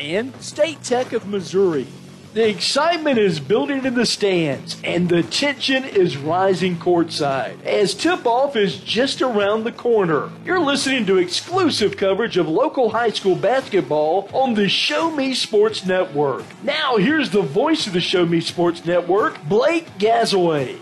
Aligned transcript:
and 0.00 0.34
State 0.42 0.82
Tech 0.82 1.12
of 1.12 1.26
Missouri. 1.26 1.86
The 2.32 2.48
excitement 2.48 3.18
is 3.18 3.40
building 3.40 3.84
in 3.84 3.94
the 3.94 4.06
stands, 4.06 4.80
and 4.84 5.08
the 5.08 5.24
tension 5.24 5.84
is 5.84 6.16
rising 6.16 6.76
courtside 6.76 7.60
as 7.64 7.92
tip 7.92 8.24
off 8.24 8.54
is 8.54 8.76
just 8.76 9.20
around 9.20 9.64
the 9.64 9.72
corner. 9.72 10.30
You're 10.44 10.60
listening 10.60 11.06
to 11.06 11.18
exclusive 11.18 11.96
coverage 11.96 12.36
of 12.36 12.48
local 12.48 12.90
high 12.90 13.10
school 13.10 13.34
basketball 13.34 14.30
on 14.32 14.54
the 14.54 14.68
Show 14.68 15.10
Me 15.10 15.34
Sports 15.34 15.84
Network. 15.84 16.44
Now, 16.62 16.98
here's 16.98 17.30
the 17.30 17.42
voice 17.42 17.88
of 17.88 17.92
the 17.92 18.00
Show 18.00 18.24
Me 18.24 18.40
Sports 18.40 18.86
Network, 18.86 19.42
Blake 19.48 19.88
Gazaway. 19.98 20.78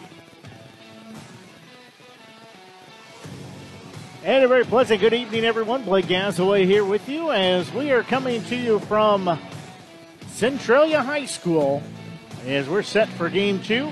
And 4.25 4.45
a 4.45 4.49
very 4.49 4.65
pleasant 4.65 5.01
good 5.01 5.15
evening, 5.15 5.45
everyone. 5.45 5.85
Blake 5.85 6.07
Gazaway 6.07 6.65
here 6.65 6.85
with 6.85 7.09
you 7.09 7.31
as 7.31 7.73
we 7.73 7.93
are 7.93 8.03
coming 8.03 8.43
to 8.47 8.57
you 8.57 8.81
from 8.81 9.39
Centralia 10.27 11.03
High 11.03 11.27
School 11.27 11.85
as 12.45 12.69
we're 12.69 12.83
set 12.83 13.09
for 13.11 13.31
game 13.31 13.63
two 13.63 13.89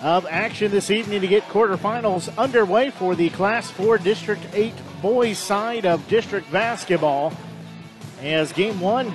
of 0.00 0.26
action 0.26 0.70
this 0.70 0.90
evening 0.90 1.20
to 1.20 1.26
get 1.28 1.42
quarterfinals 1.44 2.34
underway 2.38 2.88
for 2.88 3.14
the 3.14 3.28
Class 3.28 3.70
4 3.70 3.98
District 3.98 4.42
8 4.54 4.72
boys 5.02 5.36
side 5.36 5.84
of 5.84 6.08
district 6.08 6.50
basketball. 6.50 7.34
As 8.22 8.54
game 8.54 8.80
one 8.80 9.12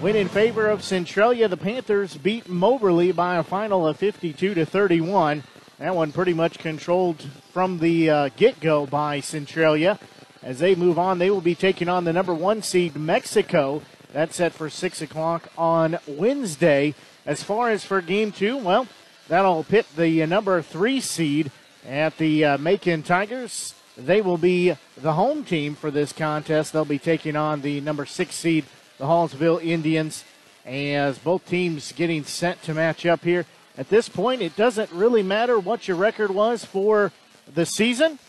went 0.00 0.16
in 0.16 0.28
favor 0.28 0.68
of 0.68 0.84
Centralia, 0.84 1.48
the 1.48 1.56
Panthers 1.56 2.16
beat 2.16 2.48
Moberly 2.48 3.10
by 3.10 3.38
a 3.38 3.42
final 3.42 3.88
of 3.88 3.96
52 3.96 4.54
to 4.54 4.64
31. 4.64 5.42
That 5.78 5.96
one 5.96 6.12
pretty 6.12 6.34
much 6.34 6.60
controlled 6.60 7.20
from 7.52 7.80
the 7.80 8.08
uh, 8.08 8.28
get 8.36 8.60
go 8.60 8.86
by 8.86 9.18
Centralia. 9.18 9.98
As 10.40 10.60
they 10.60 10.76
move 10.76 11.00
on, 11.00 11.18
they 11.18 11.30
will 11.30 11.40
be 11.40 11.56
taking 11.56 11.88
on 11.88 12.04
the 12.04 12.12
number 12.12 12.32
one 12.32 12.62
seed 12.62 12.94
Mexico. 12.94 13.82
That's 14.12 14.36
set 14.36 14.52
for 14.52 14.70
6 14.70 15.02
o'clock 15.02 15.50
on 15.58 15.98
Wednesday. 16.06 16.94
As 17.26 17.42
far 17.42 17.70
as 17.70 17.84
for 17.84 18.00
game 18.00 18.30
two, 18.30 18.56
well, 18.56 18.86
that'll 19.26 19.64
pit 19.64 19.86
the 19.96 20.22
uh, 20.22 20.26
number 20.26 20.62
three 20.62 21.00
seed 21.00 21.50
at 21.84 22.18
the 22.18 22.44
uh, 22.44 22.58
Macon 22.58 23.02
Tigers. 23.02 23.74
They 23.96 24.20
will 24.20 24.38
be 24.38 24.76
the 24.96 25.14
home 25.14 25.44
team 25.44 25.74
for 25.74 25.90
this 25.90 26.12
contest. 26.12 26.72
They'll 26.72 26.84
be 26.84 27.00
taking 27.00 27.34
on 27.34 27.62
the 27.62 27.80
number 27.80 28.06
six 28.06 28.36
seed, 28.36 28.64
the 28.98 29.06
Hallsville 29.06 29.60
Indians, 29.60 30.24
as 30.64 31.18
both 31.18 31.48
teams 31.48 31.90
getting 31.90 32.22
set 32.22 32.62
to 32.62 32.74
match 32.74 33.04
up 33.06 33.24
here. 33.24 33.44
At 33.76 33.88
this 33.88 34.08
point, 34.08 34.40
it 34.40 34.54
doesn't 34.54 34.90
really 34.92 35.22
matter 35.22 35.58
what 35.58 35.88
your 35.88 35.96
record 35.96 36.30
was 36.30 36.64
for 36.64 37.10
the 37.52 37.66
season, 37.66 38.20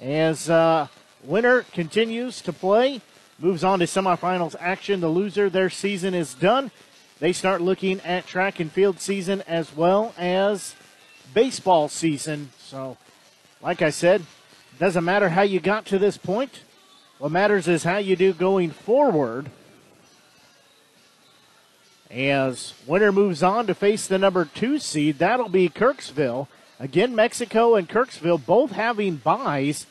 as 0.00 0.48
uh, 0.48 0.86
winner 1.22 1.62
continues 1.62 2.40
to 2.42 2.52
play, 2.52 3.02
moves 3.38 3.62
on 3.62 3.80
to 3.80 3.84
semifinals 3.84 4.56
action. 4.58 5.00
The 5.00 5.08
loser, 5.08 5.50
their 5.50 5.68
season 5.68 6.14
is 6.14 6.32
done. 6.32 6.70
They 7.18 7.34
start 7.34 7.60
looking 7.60 8.00
at 8.00 8.26
track 8.26 8.58
and 8.58 8.72
field 8.72 9.00
season 9.00 9.42
as 9.46 9.76
well 9.76 10.14
as 10.16 10.74
baseball 11.34 11.88
season. 11.88 12.50
So, 12.58 12.96
like 13.60 13.82
I 13.82 13.90
said, 13.90 14.24
doesn't 14.78 15.04
matter 15.04 15.28
how 15.28 15.42
you 15.42 15.60
got 15.60 15.84
to 15.86 15.98
this 15.98 16.16
point. 16.16 16.62
What 17.18 17.30
matters 17.30 17.68
is 17.68 17.84
how 17.84 17.98
you 17.98 18.16
do 18.16 18.32
going 18.32 18.70
forward. 18.70 19.50
As 22.10 22.74
winner 22.88 23.12
moves 23.12 23.40
on 23.40 23.68
to 23.68 23.74
face 23.74 24.08
the 24.08 24.18
number 24.18 24.44
two 24.44 24.80
seed, 24.80 25.18
that'll 25.18 25.48
be 25.48 25.68
Kirksville. 25.68 26.48
Again, 26.80 27.14
Mexico 27.14 27.76
and 27.76 27.88
Kirksville 27.88 28.44
both 28.44 28.72
having 28.72 29.16
buys 29.16 29.86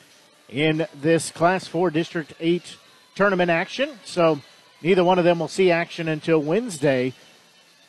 in 0.46 0.86
this 0.94 1.30
Class 1.30 1.66
4 1.66 1.90
District 1.90 2.34
8 2.38 2.76
tournament 3.14 3.50
action. 3.50 3.98
So 4.04 4.40
neither 4.82 5.02
one 5.02 5.18
of 5.18 5.24
them 5.24 5.38
will 5.38 5.48
see 5.48 5.70
action 5.70 6.08
until 6.08 6.40
Wednesday 6.40 7.14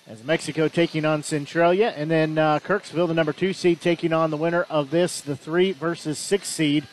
as 0.08 0.24
Mexico 0.24 0.70
taking 0.70 1.04
on 1.04 1.24
Centralia. 1.24 1.94
And 1.94 2.10
then 2.10 2.38
uh, 2.38 2.60
Kirksville, 2.60 3.10
the 3.10 3.14
number 3.14 3.34
two 3.34 3.52
seed, 3.52 3.82
taking 3.82 4.14
on 4.14 4.32
the 4.32 4.38
winner 4.38 4.64
of 4.70 4.92
this, 4.92 5.20
the 5.20 5.36
three 5.36 5.74
versus 5.74 6.18
six 6.18 6.48
seed. 6.48 6.88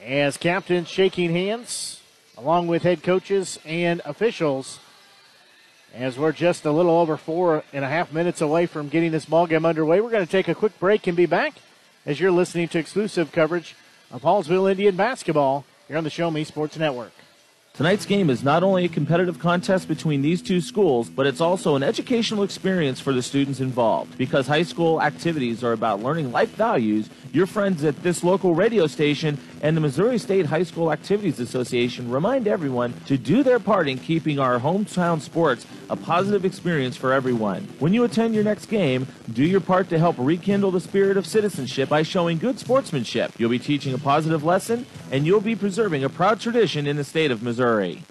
As 0.00 0.36
captains 0.36 0.88
shaking 0.88 1.32
hands 1.32 2.01
along 2.36 2.66
with 2.66 2.82
head 2.82 3.02
coaches 3.02 3.58
and 3.64 4.00
officials. 4.04 4.80
As 5.94 6.18
we're 6.18 6.32
just 6.32 6.64
a 6.64 6.72
little 6.72 6.98
over 6.98 7.16
four 7.16 7.64
and 7.72 7.84
a 7.84 7.88
half 7.88 8.12
minutes 8.12 8.40
away 8.40 8.66
from 8.66 8.88
getting 8.88 9.12
this 9.12 9.26
ball 9.26 9.46
game 9.46 9.66
underway, 9.66 10.00
we're 10.00 10.10
going 10.10 10.24
to 10.24 10.30
take 10.30 10.48
a 10.48 10.54
quick 10.54 10.78
break 10.78 11.06
and 11.06 11.16
be 11.16 11.26
back 11.26 11.54
as 12.06 12.18
you're 12.18 12.30
listening 12.30 12.68
to 12.68 12.78
exclusive 12.78 13.30
coverage 13.30 13.76
of 14.10 14.22
Hallsville 14.22 14.70
Indian 14.70 14.96
basketball 14.96 15.64
here 15.88 15.98
on 15.98 16.04
the 16.04 16.10
Show 16.10 16.30
Me 16.30 16.44
Sports 16.44 16.78
Network. 16.78 17.12
Tonight's 17.74 18.04
game 18.04 18.28
is 18.28 18.42
not 18.42 18.62
only 18.62 18.84
a 18.84 18.88
competitive 18.88 19.38
contest 19.38 19.88
between 19.88 20.20
these 20.20 20.42
two 20.42 20.60
schools, 20.60 21.08
but 21.08 21.26
it's 21.26 21.40
also 21.40 21.74
an 21.74 21.82
educational 21.82 22.42
experience 22.42 23.00
for 23.00 23.14
the 23.14 23.22
students 23.22 23.60
involved. 23.60 24.18
Because 24.18 24.46
high 24.46 24.62
school 24.62 25.00
activities 25.00 25.64
are 25.64 25.72
about 25.72 26.02
learning 26.02 26.32
life 26.32 26.54
values, 26.54 27.08
your 27.32 27.46
friends 27.46 27.82
at 27.82 28.02
this 28.02 28.22
local 28.22 28.54
radio 28.54 28.86
station 28.86 29.38
and 29.62 29.76
the 29.76 29.80
Missouri 29.80 30.18
State 30.18 30.46
High 30.46 30.64
School 30.64 30.92
Activities 30.92 31.38
Association 31.38 32.10
remind 32.10 32.48
everyone 32.48 32.92
to 33.06 33.16
do 33.16 33.42
their 33.42 33.60
part 33.60 33.88
in 33.88 33.96
keeping 33.96 34.38
our 34.38 34.58
hometown 34.58 35.20
sports 35.20 35.64
a 35.88 35.96
positive 35.96 36.44
experience 36.44 36.96
for 36.96 37.12
everyone. 37.12 37.68
When 37.78 37.94
you 37.94 38.02
attend 38.04 38.34
your 38.34 38.44
next 38.44 38.66
game, 38.66 39.06
do 39.32 39.44
your 39.44 39.60
part 39.60 39.88
to 39.90 39.98
help 39.98 40.16
rekindle 40.18 40.72
the 40.72 40.80
spirit 40.80 41.16
of 41.16 41.26
citizenship 41.26 41.88
by 41.88 42.02
showing 42.02 42.38
good 42.38 42.58
sportsmanship. 42.58 43.32
You'll 43.38 43.50
be 43.50 43.58
teaching 43.58 43.94
a 43.94 43.98
positive 43.98 44.42
lesson, 44.42 44.84
and 45.12 45.24
you'll 45.24 45.40
be 45.40 45.54
preserving 45.54 46.02
a 46.02 46.08
proud 46.08 46.40
tradition 46.40 46.86
in 46.86 46.96
the 46.96 47.04
state 47.04 47.30
of 47.30 47.42
Missouri. 47.42 48.02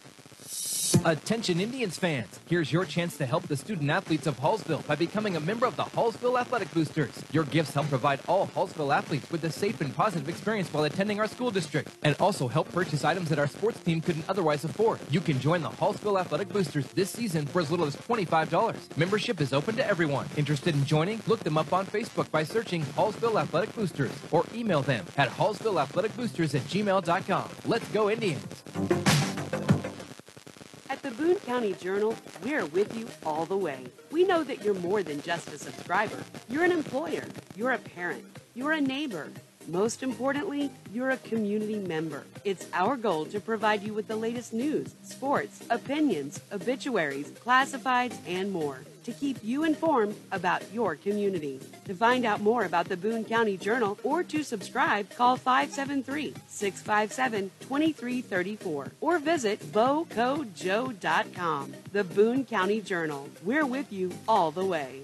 Attention 1.05 1.59
Indians 1.59 1.97
fans, 1.97 2.39
here's 2.47 2.71
your 2.71 2.85
chance 2.85 3.17
to 3.17 3.25
help 3.25 3.47
the 3.47 3.57
student 3.57 3.89
athletes 3.89 4.27
of 4.27 4.39
Hallsville 4.39 4.85
by 4.85 4.95
becoming 4.95 5.35
a 5.35 5.39
member 5.39 5.65
of 5.65 5.75
the 5.75 5.83
Hallsville 5.83 6.39
Athletic 6.39 6.71
Boosters. 6.73 7.23
Your 7.31 7.43
gifts 7.43 7.73
help 7.73 7.87
provide 7.87 8.19
all 8.27 8.47
Hallsville 8.47 8.95
athletes 8.95 9.29
with 9.31 9.43
a 9.43 9.51
safe 9.51 9.81
and 9.81 9.95
positive 9.95 10.29
experience 10.29 10.71
while 10.71 10.83
attending 10.83 11.19
our 11.19 11.27
school 11.27 11.51
district, 11.51 11.89
and 12.03 12.15
also 12.19 12.47
help 12.47 12.71
purchase 12.71 13.03
items 13.03 13.29
that 13.29 13.39
our 13.39 13.47
sports 13.47 13.79
team 13.79 14.01
couldn't 14.01 14.29
otherwise 14.29 14.63
afford. 14.63 14.99
You 15.09 15.21
can 15.21 15.39
join 15.39 15.61
the 15.61 15.69
Hallsville 15.69 16.19
Athletic 16.19 16.49
Boosters 16.49 16.85
this 16.87 17.09
season 17.09 17.45
for 17.45 17.61
as 17.61 17.71
little 17.71 17.85
as 17.85 17.95
$25. 17.95 18.97
Membership 18.97 19.41
is 19.41 19.53
open 19.53 19.75
to 19.77 19.87
everyone. 19.87 20.27
Interested 20.37 20.75
in 20.75 20.85
joining? 20.85 21.21
Look 21.27 21.39
them 21.41 21.57
up 21.57 21.73
on 21.73 21.85
Facebook 21.85 22.29
by 22.31 22.43
searching 22.43 22.83
Hallsville 22.83 23.41
Athletic 23.41 23.75
Boosters 23.75 24.11
or 24.31 24.45
email 24.53 24.81
them 24.81 25.05
at 25.17 25.29
hallsvilleathleticboosters 25.29 26.55
at 26.55 26.61
gmail.com. 26.61 27.49
Let's 27.65 27.87
go 27.89 28.09
Indians! 28.09 29.60
The 31.01 31.09
Boone 31.09 31.37
County 31.37 31.73
Journal, 31.73 32.15
we're 32.43 32.63
with 32.67 32.95
you 32.95 33.07
all 33.25 33.47
the 33.47 33.57
way. 33.57 33.87
We 34.11 34.23
know 34.23 34.43
that 34.43 34.63
you're 34.63 34.75
more 34.75 35.01
than 35.01 35.19
just 35.23 35.51
a 35.51 35.57
subscriber. 35.57 36.23
You're 36.47 36.63
an 36.63 36.71
employer, 36.71 37.23
you're 37.55 37.71
a 37.71 37.79
parent, 37.79 38.23
you're 38.53 38.73
a 38.73 38.81
neighbor. 38.81 39.31
Most 39.67 40.03
importantly, 40.03 40.69
you're 40.93 41.09
a 41.09 41.17
community 41.17 41.79
member. 41.79 42.23
It's 42.45 42.67
our 42.73 42.97
goal 42.97 43.25
to 43.27 43.39
provide 43.39 43.81
you 43.81 43.95
with 43.95 44.07
the 44.07 44.15
latest 44.15 44.53
news, 44.53 44.93
sports, 45.01 45.63
opinions, 45.71 46.39
obituaries, 46.51 47.31
classifieds, 47.31 48.17
and 48.27 48.51
more 48.51 48.81
to 49.03 49.11
keep 49.11 49.37
you 49.43 49.63
informed 49.63 50.15
about 50.31 50.63
your 50.73 50.95
community. 50.95 51.59
To 51.85 51.93
find 51.93 52.25
out 52.25 52.41
more 52.41 52.65
about 52.65 52.87
the 52.89 52.97
Boone 52.97 53.25
County 53.25 53.57
Journal 53.57 53.97
or 54.03 54.23
to 54.23 54.43
subscribe, 54.43 55.09
call 55.15 55.37
573 55.37 56.33
657 56.47 57.51
2334 57.61 58.91
or 59.01 59.19
visit 59.19 59.59
bocojo.com. 59.71 60.93
The 61.91 62.03
Boone 62.03 62.45
County 62.45 62.81
Journal. 62.81 63.29
We're 63.43 63.65
with 63.65 63.91
you 63.91 64.11
all 64.27 64.51
the 64.51 64.65
way. 64.65 65.03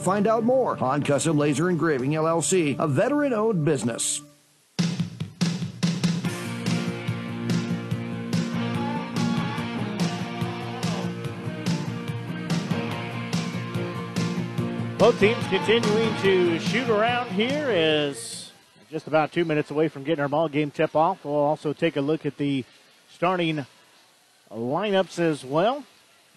find 0.00 0.26
out 0.26 0.44
more. 0.44 0.78
on 0.82 1.02
Custom 1.02 1.38
Laser 1.38 1.68
Engraving 1.68 2.12
LLC, 2.12 2.78
a 2.78 2.86
veteran 2.86 3.32
owned 3.32 3.64
business. 3.64 4.22
Both 14.98 15.18
teams 15.18 15.46
continuing 15.46 16.14
to 16.18 16.58
shoot 16.58 16.90
around 16.90 17.30
here 17.30 17.70
is 17.70 18.52
just 18.90 19.06
about 19.06 19.32
two 19.32 19.46
minutes 19.46 19.70
away 19.70 19.88
from 19.88 20.04
getting 20.04 20.20
our 20.20 20.28
ball 20.28 20.48
game 20.48 20.70
tip 20.70 20.94
off. 20.94 21.24
We'll 21.24 21.34
also 21.34 21.72
take 21.72 21.96
a 21.96 22.02
look 22.02 22.26
at 22.26 22.36
the 22.36 22.64
starting 23.10 23.64
lineups 24.50 25.18
as 25.18 25.42
well. 25.42 25.84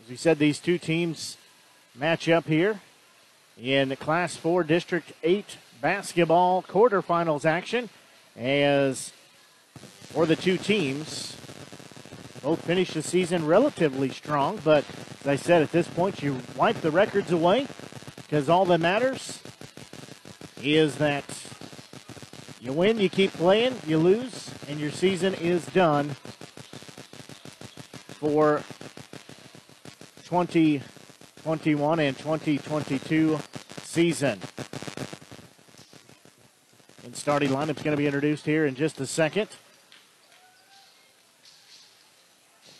As 0.04 0.10
we 0.10 0.16
said, 0.16 0.40
these 0.40 0.60
two 0.60 0.78
teams 0.78 1.38
match 1.94 2.30
up 2.30 2.46
here 2.46 2.80
in 3.58 3.90
the 3.90 3.96
Class 3.96 4.36
4 4.36 4.64
District 4.64 5.12
8 5.24 5.58
basketball 5.82 6.64
quarterfinals 6.64 7.46
action 7.46 7.90
as 8.36 9.12
for 10.02 10.26
the 10.26 10.36
two 10.36 10.58
teams. 10.58 11.38
Both 12.42 12.66
finished 12.66 12.94
the 12.94 13.02
season 13.02 13.46
relatively 13.46 14.10
strong, 14.10 14.60
but 14.64 14.86
as 15.22 15.28
I 15.28 15.36
said, 15.38 15.62
at 15.62 15.72
this 15.72 15.88
point, 15.88 16.22
you 16.22 16.40
wipe 16.58 16.82
the 16.82 16.92
records 16.92 17.32
away 17.32 17.68
because 18.18 18.50
all 18.50 18.66
that 18.66 18.80
matters 18.80 19.42
is 20.62 20.96
that 20.96 21.24
you 22.60 22.74
win, 22.74 22.98
you 22.98 23.10
keep 23.10 23.32
playing, 23.32 23.76
you 23.86 23.98
lose, 23.98 24.54
and 24.68 24.80
your 24.80 24.92
season 24.92 25.34
is 25.36 25.66
done 25.68 26.10
for 28.20 28.64
2021 31.44 32.00
and 32.00 32.18
2022 32.18 33.38
season. 33.82 34.40
And 37.04 37.14
starting 37.14 37.50
lineup's 37.50 37.84
going 37.84 37.92
to 37.92 37.98
be 37.98 38.06
introduced 38.06 38.46
here 38.46 38.66
in 38.66 38.76
just 38.76 39.02
a 39.02 39.06
second. 39.06 39.50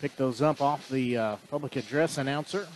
Pick 0.00 0.16
those 0.16 0.40
up 0.40 0.62
off 0.62 0.88
the 0.88 1.14
uh, 1.14 1.36
public 1.50 1.76
address 1.76 2.16
announcer. 2.16 2.66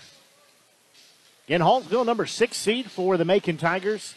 In 1.46 1.62
Hallsville, 1.62 2.05
number 2.05 2.26
six 2.26 2.58
seed 2.58 2.90
for 2.90 3.17
the 3.17 3.25
Macon 3.25 3.56
Tigers. 3.56 4.14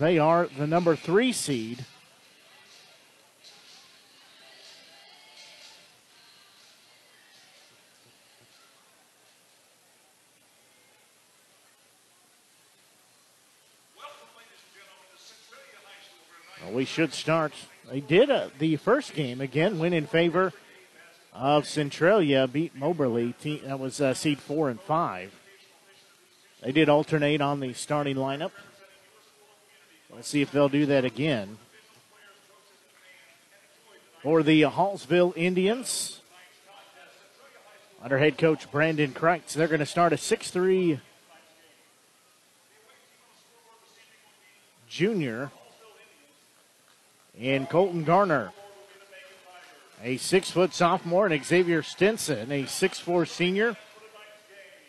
They 0.00 0.18
are 0.18 0.48
the 0.58 0.66
number 0.66 0.96
three 0.96 1.30
seed. 1.30 1.84
Should 16.86 17.12
start. 17.12 17.52
They 17.90 18.00
did 18.00 18.30
uh, 18.30 18.48
the 18.58 18.76
first 18.76 19.14
game 19.14 19.42
again, 19.42 19.78
win 19.78 19.92
in 19.92 20.06
favor 20.06 20.52
of 21.34 21.66
Centralia, 21.66 22.46
beat 22.46 22.74
Moberly. 22.74 23.34
Team, 23.34 23.60
that 23.66 23.78
was 23.78 24.00
uh, 24.00 24.14
seed 24.14 24.38
four 24.38 24.70
and 24.70 24.80
five. 24.80 25.32
They 26.62 26.72
did 26.72 26.88
alternate 26.88 27.40
on 27.40 27.60
the 27.60 27.74
starting 27.74 28.16
lineup. 28.16 28.52
Let's 30.12 30.28
see 30.28 30.40
if 30.40 30.50
they'll 30.50 30.70
do 30.70 30.86
that 30.86 31.04
again. 31.04 31.58
For 34.22 34.42
the 34.42 34.62
Hallsville 34.62 35.36
Indians, 35.36 36.20
under 38.02 38.18
head 38.18 38.38
coach 38.38 38.70
Brandon 38.70 39.12
Kreitz, 39.12 39.52
they're 39.52 39.68
going 39.68 39.80
to 39.80 39.86
start 39.86 40.12
a 40.12 40.16
6'3 40.16 41.00
junior 44.88 45.50
in 47.38 47.66
Colton 47.66 48.04
Gardner. 48.04 48.52
A 50.02 50.16
six 50.18 50.50
foot 50.50 50.74
sophomore, 50.74 51.26
and 51.26 51.44
Xavier 51.44 51.82
Stinson, 51.82 52.52
a 52.52 52.66
six-four 52.66 53.26
senior, 53.26 53.76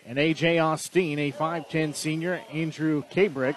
and 0.05 0.17
AJ 0.17 0.63
Austin, 0.63 1.19
a 1.19 1.31
5'10 1.31 1.95
senior, 1.95 2.41
Andrew 2.51 3.03
Kabrick, 3.11 3.55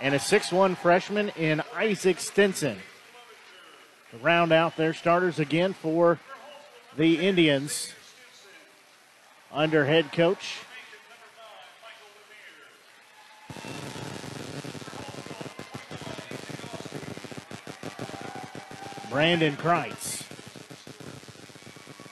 and 0.00 0.14
a 0.14 0.18
six-one 0.18 0.74
freshman 0.74 1.28
in 1.30 1.62
Isaac 1.74 2.20
Stinson. 2.20 2.78
To 4.10 4.16
round 4.18 4.52
out 4.52 4.76
their 4.76 4.94
starters 4.94 5.38
again 5.38 5.72
for 5.72 6.18
the 6.96 7.26
Indians 7.26 7.92
under 9.52 9.84
head 9.84 10.12
coach 10.12 10.58
Brandon 19.10 19.56
Kreitz. 19.56 20.24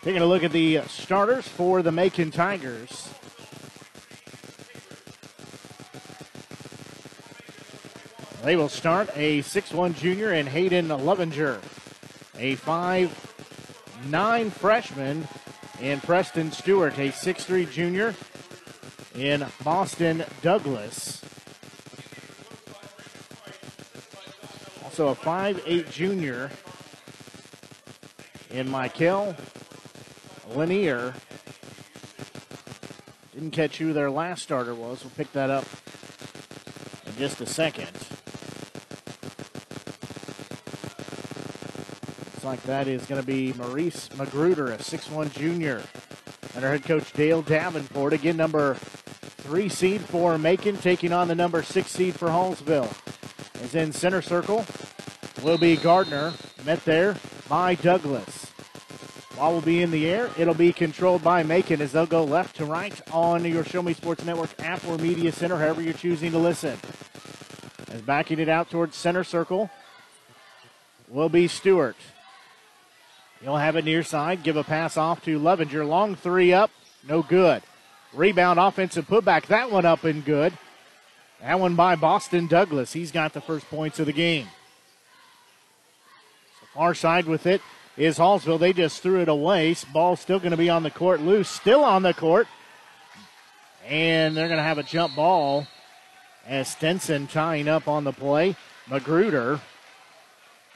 Taking 0.02 0.22
a 0.22 0.26
look 0.26 0.44
at 0.44 0.52
the 0.52 0.80
starters 0.88 1.46
for 1.46 1.82
the 1.82 1.92
Macon 1.92 2.30
Tigers. 2.30 3.10
They 8.42 8.56
will 8.56 8.68
start 8.68 9.10
a 9.16 9.42
6'1 9.42 9.96
junior 9.96 10.32
in 10.32 10.46
Hayden 10.46 10.88
Lovinger, 10.88 11.58
a 12.38 12.56
5'9 12.56 14.52
freshman 14.52 15.26
in 15.80 16.00
Preston 16.00 16.52
Stewart, 16.52 16.96
a 16.98 17.10
6'3 17.10 17.70
junior 17.70 18.14
in 19.14 19.44
Boston 19.64 20.24
Douglas. 20.42 21.20
Also 24.84 25.08
a 25.08 25.16
5'8 25.16 25.90
junior 25.90 26.50
in 28.56 28.70
Michael 28.70 29.36
Lanier. 30.54 31.12
Didn't 33.34 33.50
catch 33.50 33.76
who 33.76 33.92
their 33.92 34.10
last 34.10 34.42
starter 34.42 34.74
was. 34.74 35.04
We'll 35.04 35.12
pick 35.14 35.30
that 35.32 35.50
up 35.50 35.66
in 37.06 37.14
just 37.16 37.42
a 37.42 37.46
second. 37.46 37.92
Looks 42.24 42.44
like 42.44 42.62
that 42.62 42.88
is 42.88 43.04
going 43.04 43.20
to 43.20 43.26
be 43.26 43.52
Maurice 43.52 44.08
Magruder, 44.16 44.72
a 44.72 44.78
6'1 44.78 45.34
junior. 45.34 45.82
And 46.54 46.64
our 46.64 46.70
head 46.70 46.84
coach 46.84 47.12
Dale 47.12 47.42
Davenport, 47.42 48.14
again, 48.14 48.38
number 48.38 48.76
three 48.76 49.68
seed 49.68 50.00
for 50.00 50.38
Macon, 50.38 50.78
taking 50.78 51.12
on 51.12 51.28
the 51.28 51.34
number 51.34 51.62
six 51.62 51.90
seed 51.90 52.14
for 52.14 52.28
Hallsville. 52.28 52.90
Is 53.62 53.74
in 53.74 53.92
center 53.92 54.22
circle 54.22 54.64
will 55.42 55.58
be 55.58 55.76
Gardner, 55.76 56.32
met 56.64 56.82
there 56.86 57.16
by 57.48 57.74
Douglas. 57.74 58.35
Ball 59.36 59.52
will 59.52 59.60
be 59.60 59.82
in 59.82 59.90
the 59.90 60.08
air. 60.08 60.30
It'll 60.38 60.54
be 60.54 60.72
controlled 60.72 61.22
by 61.22 61.42
Macon 61.42 61.82
as 61.82 61.92
they'll 61.92 62.06
go 62.06 62.24
left 62.24 62.56
to 62.56 62.64
right 62.64 62.98
on 63.12 63.44
your 63.44 63.64
Show 63.64 63.82
Me 63.82 63.92
Sports 63.92 64.24
Network 64.24 64.50
app 64.62 64.82
or 64.88 64.96
media 64.96 65.30
center, 65.30 65.58
however 65.58 65.82
you're 65.82 65.92
choosing 65.92 66.32
to 66.32 66.38
listen. 66.38 66.78
As 67.92 68.00
backing 68.00 68.38
it 68.38 68.48
out 68.48 68.70
towards 68.70 68.96
center 68.96 69.24
circle 69.24 69.68
will 71.08 71.28
be 71.28 71.48
Stewart. 71.48 71.96
He'll 73.42 73.58
have 73.58 73.76
it 73.76 73.84
near 73.84 74.02
side, 74.02 74.42
give 74.42 74.56
a 74.56 74.64
pass 74.64 74.96
off 74.96 75.22
to 75.24 75.38
Levenger. 75.38 75.84
Long 75.84 76.14
three 76.14 76.54
up, 76.54 76.70
no 77.06 77.22
good. 77.22 77.62
Rebound, 78.14 78.58
offensive 78.58 79.06
putback. 79.06 79.46
That 79.48 79.70
one 79.70 79.84
up 79.84 80.04
and 80.04 80.24
good. 80.24 80.56
That 81.42 81.60
one 81.60 81.76
by 81.76 81.94
Boston 81.96 82.46
Douglas. 82.46 82.94
He's 82.94 83.12
got 83.12 83.34
the 83.34 83.42
first 83.42 83.68
points 83.68 83.98
of 83.98 84.06
the 84.06 84.14
game. 84.14 84.46
So 86.58 86.66
far 86.72 86.94
side 86.94 87.26
with 87.26 87.46
it 87.46 87.60
is 87.96 88.18
Hallsville. 88.18 88.60
They 88.60 88.72
just 88.72 89.02
threw 89.02 89.20
it 89.20 89.28
away. 89.28 89.74
Ball 89.92 90.16
still 90.16 90.38
going 90.38 90.50
to 90.50 90.56
be 90.56 90.70
on 90.70 90.82
the 90.82 90.90
court. 90.90 91.20
Loose, 91.20 91.48
still 91.48 91.84
on 91.84 92.02
the 92.02 92.14
court. 92.14 92.46
And 93.86 94.36
they're 94.36 94.48
going 94.48 94.58
to 94.58 94.64
have 94.64 94.78
a 94.78 94.82
jump 94.82 95.14
ball 95.14 95.66
as 96.46 96.68
Stinson 96.68 97.26
tying 97.26 97.68
up 97.68 97.88
on 97.88 98.04
the 98.04 98.12
play. 98.12 98.56
Magruder. 98.88 99.60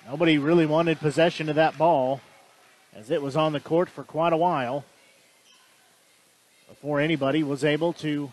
Nobody 0.06 0.38
really 0.38 0.66
wanted 0.66 0.98
possession 0.98 1.48
of 1.48 1.56
that 1.56 1.76
ball 1.76 2.20
as 2.94 3.10
it 3.10 3.22
was 3.22 3.36
on 3.36 3.52
the 3.52 3.60
court 3.60 3.88
for 3.88 4.02
quite 4.02 4.32
a 4.32 4.36
while 4.36 4.84
before 6.68 7.00
anybody 7.00 7.42
was 7.42 7.64
able 7.64 7.92
to 7.92 8.32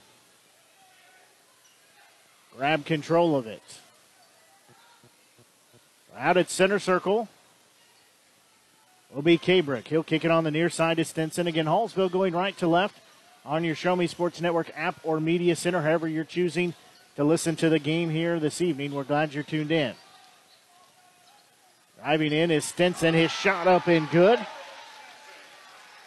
grab 2.55 2.85
control 2.85 3.35
of 3.35 3.45
it. 3.45 3.61
Out 6.17 6.37
at 6.37 6.49
center 6.49 6.79
circle 6.79 7.27
will 9.13 9.21
be 9.21 9.37
Cabrick. 9.37 9.87
He'll 9.87 10.03
kick 10.03 10.25
it 10.25 10.31
on 10.31 10.43
the 10.43 10.51
near 10.51 10.69
side 10.69 10.97
to 10.97 11.05
Stinson. 11.05 11.47
Again, 11.47 11.65
Hallsville 11.65 12.11
going 12.11 12.33
right 12.33 12.57
to 12.57 12.67
left 12.67 12.99
on 13.45 13.63
your 13.63 13.75
Show 13.75 13.95
Me 13.95 14.07
Sports 14.07 14.41
Network 14.41 14.71
app 14.75 14.99
or 15.03 15.19
media 15.19 15.55
center, 15.55 15.81
however 15.81 16.07
you're 16.07 16.23
choosing 16.23 16.73
to 17.15 17.23
listen 17.23 17.55
to 17.57 17.69
the 17.69 17.79
game 17.79 18.09
here 18.09 18.39
this 18.39 18.61
evening. 18.61 18.93
We're 18.93 19.03
glad 19.03 19.33
you're 19.33 19.43
tuned 19.43 19.71
in. 19.71 19.93
Driving 21.99 22.31
in 22.31 22.51
is 22.51 22.65
Stinson. 22.65 23.13
His 23.13 23.31
shot 23.31 23.67
up 23.67 23.87
and 23.87 24.09
good. 24.11 24.45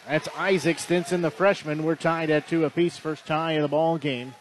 That's 0.07 0.27
Isaac 0.37 0.79
Stinson, 0.79 1.21
the 1.21 1.29
freshman. 1.29 1.83
We're 1.83 1.95
tied 1.95 2.29
at 2.29 2.47
two 2.47 2.65
apiece, 2.65 2.97
first 2.97 3.25
tie 3.25 3.53
of 3.53 3.61
the 3.63 3.67
ball 3.67 3.97
game. 3.97 4.33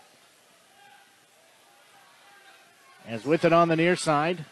As 3.07 3.25
with 3.25 3.45
it 3.45 3.53
on 3.53 3.69
the 3.69 3.77
near 3.77 3.97
side 3.97 4.45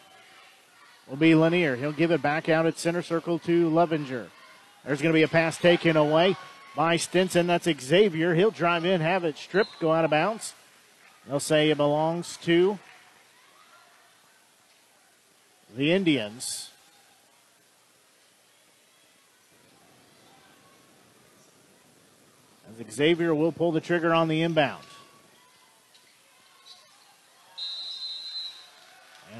will 1.09 1.17
be 1.17 1.33
Lanier. 1.33 1.75
He'll 1.75 1.91
give 1.91 2.11
it 2.11 2.21
back 2.21 2.49
out 2.49 2.65
at 2.65 2.77
center 2.77 3.01
circle 3.01 3.39
to 3.39 3.69
Levenger. 3.69 4.27
There's 4.85 5.01
going 5.01 5.11
to 5.11 5.17
be 5.17 5.23
a 5.23 5.27
pass 5.27 5.57
taken 5.57 5.97
away 5.97 6.37
by 6.75 6.97
Stinson. 6.97 7.47
That's 7.47 7.67
Xavier. 7.81 8.35
He'll 8.35 8.51
drive 8.51 8.85
in, 8.85 9.01
have 9.01 9.23
it 9.23 9.37
stripped, 9.37 9.79
go 9.79 9.91
out 9.91 10.05
of 10.05 10.11
bounds. 10.11 10.53
They'll 11.27 11.39
say 11.39 11.69
it 11.69 11.77
belongs 11.77 12.37
to 12.43 12.79
the 15.75 15.91
Indians. 15.91 16.69
As 22.79 22.93
Xavier 22.93 23.33
will 23.33 23.51
pull 23.51 23.71
the 23.71 23.81
trigger 23.81 24.13
on 24.13 24.27
the 24.27 24.41
inbound. 24.41 24.83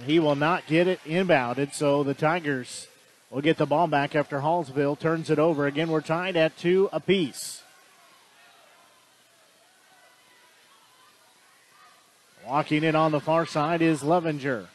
He 0.10 0.18
will 0.18 0.36
not 0.36 0.66
get 0.66 0.88
it 0.88 1.00
inbounded, 1.06 1.72
so 1.72 2.02
the 2.02 2.16
Tigers 2.16 2.88
will 3.30 3.42
get 3.42 3.58
the 3.58 3.68
ball 3.68 3.86
back 3.86 4.16
after 4.16 4.40
Hallsville 4.40 4.98
turns 4.98 5.30
it 5.30 5.38
over. 5.38 5.68
Again, 5.68 5.92
we're 5.92 6.02
tied 6.02 6.36
at 6.36 6.58
two 6.58 6.90
apiece. 6.92 7.62
Walking 12.44 12.84
in 12.84 12.96
on 12.96 13.12
the 13.12 13.20
far 13.20 13.46
side 13.46 13.84
is 13.84 14.02
Levenger. 14.02 14.68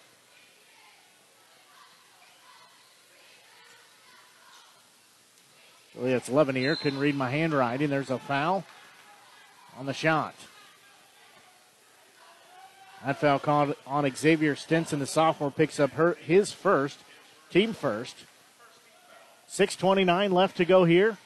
Really, 5.96 6.12
it's 6.12 6.28
Levenier. 6.28 6.76
Couldn't 6.76 7.00
read 7.00 7.16
my 7.16 7.30
handwriting. 7.30 7.90
There's 7.90 8.10
a 8.10 8.20
foul 8.20 8.64
on 9.76 9.86
the 9.86 9.94
shot. 9.94 10.36
That 13.04 13.18
foul 13.18 13.38
called 13.38 13.76
on 13.86 14.10
Xavier 14.16 14.56
Stinson. 14.56 14.98
The 14.98 15.06
sophomore 15.06 15.50
picks 15.50 15.78
up 15.78 15.92
her, 15.92 16.14
his 16.22 16.52
first, 16.52 16.98
team 17.50 17.74
first. 17.74 18.16
6.29 19.50 20.32
left 20.32 20.56
to 20.56 20.64
go 20.64 20.84
here. 20.84 21.18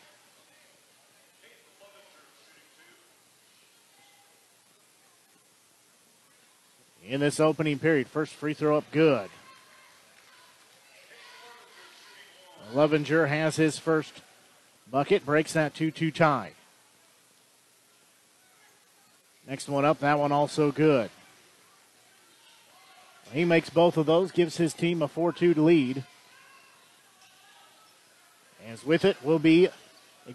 In 7.06 7.20
this 7.20 7.38
opening 7.38 7.78
period, 7.78 8.08
first 8.08 8.35
free 8.35 8.54
throw 8.54 8.76
up 8.76 8.90
good. 8.90 9.30
Levenger 12.75 13.28
has 13.28 13.56
his 13.56 13.78
first 13.78 14.12
bucket, 14.90 15.25
breaks 15.25 15.54
that 15.54 15.75
2 15.75 15.90
2 15.90 16.11
tie. 16.11 16.52
Next 19.47 19.68
one 19.68 19.87
up, 19.87 20.00
that 20.00 20.18
one 20.18 20.32
also 20.32 20.70
good. 20.70 21.08
He 23.32 23.44
makes 23.44 23.70
both 23.70 23.97
of 23.97 24.06
those, 24.06 24.32
gives 24.32 24.56
his 24.56 24.73
team 24.73 25.02
a 25.02 25.08
4 25.08 25.32
2 25.32 25.54
lead. 25.54 26.04
As 28.66 28.85
with 28.85 29.04
it 29.04 29.16
will 29.23 29.38
be 29.38 29.68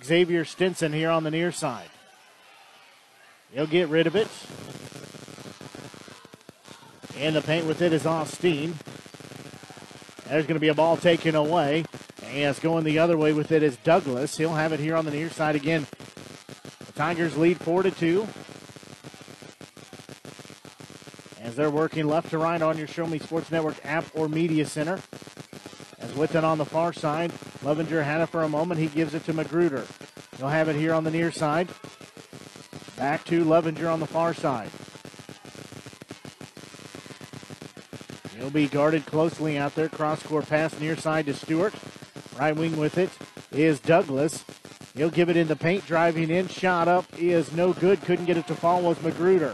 Xavier 0.04 0.46
Stinson 0.46 0.94
here 0.94 1.10
on 1.10 1.24
the 1.24 1.32
near 1.32 1.52
side. 1.52 1.90
He'll 3.52 3.68
get 3.68 3.90
rid 3.90 4.08
of 4.08 4.16
it. 4.16 4.28
And 7.20 7.36
the 7.36 7.42
paint 7.42 7.68
with 7.68 7.82
it 7.82 7.94
is 7.94 8.06
Austin. 8.06 8.76
There's 10.28 10.48
going 10.48 10.56
to 10.56 10.60
be 10.60 10.70
a 10.70 10.74
ball 10.74 10.98
taken 10.98 11.36
away. 11.36 11.86
And 12.24 12.50
it's 12.50 12.60
going 12.60 12.84
the 12.84 12.98
other 12.98 13.18
way 13.18 13.34
with 13.34 13.52
it 13.52 13.62
is 13.62 13.78
Douglas. 13.78 14.38
He'll 14.38 14.56
have 14.56 14.74
it 14.74 14.80
here 14.80 14.96
on 14.96 15.06
the 15.06 15.12
near 15.12 15.30
side 15.30 15.56
again. 15.56 15.86
The 16.88 16.92
Tigers 16.94 17.38
lead 17.38 17.60
4 17.60 17.84
to 17.84 17.92
2. 17.92 18.28
As 21.54 21.58
they're 21.58 21.70
working 21.70 22.08
left 22.08 22.32
to 22.32 22.40
right 22.40 22.60
on 22.60 22.80
your 22.80 22.88
Show 22.88 23.06
Me 23.06 23.20
Sports 23.20 23.52
Network 23.52 23.76
app 23.86 24.06
or 24.16 24.28
media 24.28 24.66
center. 24.66 25.00
As 26.00 26.12
with 26.16 26.34
it 26.34 26.44
on 26.44 26.58
the 26.58 26.66
far 26.66 26.94
side, 26.94 27.32
Levenger 27.62 28.02
had 28.02 28.22
it 28.22 28.26
for 28.30 28.42
a 28.42 28.50
moment. 28.50 28.80
He 28.80 28.88
gives 28.88 29.14
it 29.14 29.24
to 29.26 29.34
Magruder. 29.34 29.86
He'll 30.40 30.48
have 30.48 30.68
it 30.68 30.76
here 30.76 30.96
on 30.96 31.04
the 31.04 31.12
near 31.12 31.32
side. 31.32 31.70
Back 32.98 33.24
to 33.26 33.44
Levenger 33.44 33.88
on 33.88 34.00
the 34.00 34.08
far 34.08 34.34
side. 34.34 34.72
He'll 38.36 38.50
be 38.50 38.66
guarded 38.66 39.06
closely 39.06 39.56
out 39.56 39.76
there. 39.76 39.90
Cross 39.90 40.24
court 40.24 40.50
pass 40.50 40.80
near 40.80 40.98
side 40.98 41.28
to 41.28 41.36
Stewart. 41.36 41.76
Right 42.36 42.56
wing 42.56 42.78
with 42.78 42.98
it 42.98 43.12
is 43.52 43.80
Douglas. 43.80 44.44
He'll 44.96 45.12
give 45.12 45.30
it 45.30 45.38
in 45.38 45.48
the 45.48 45.56
paint, 45.56 45.86
driving 45.86 46.32
in. 46.32 46.48
Shot 46.48 46.88
up 46.88 47.06
is 47.16 47.52
no 47.52 47.74
good. 47.74 48.02
Couldn't 48.02 48.26
get 48.26 48.38
it 48.38 48.48
to 48.48 48.56
fall 48.56 48.82
with 48.82 49.04
Magruder. 49.04 49.54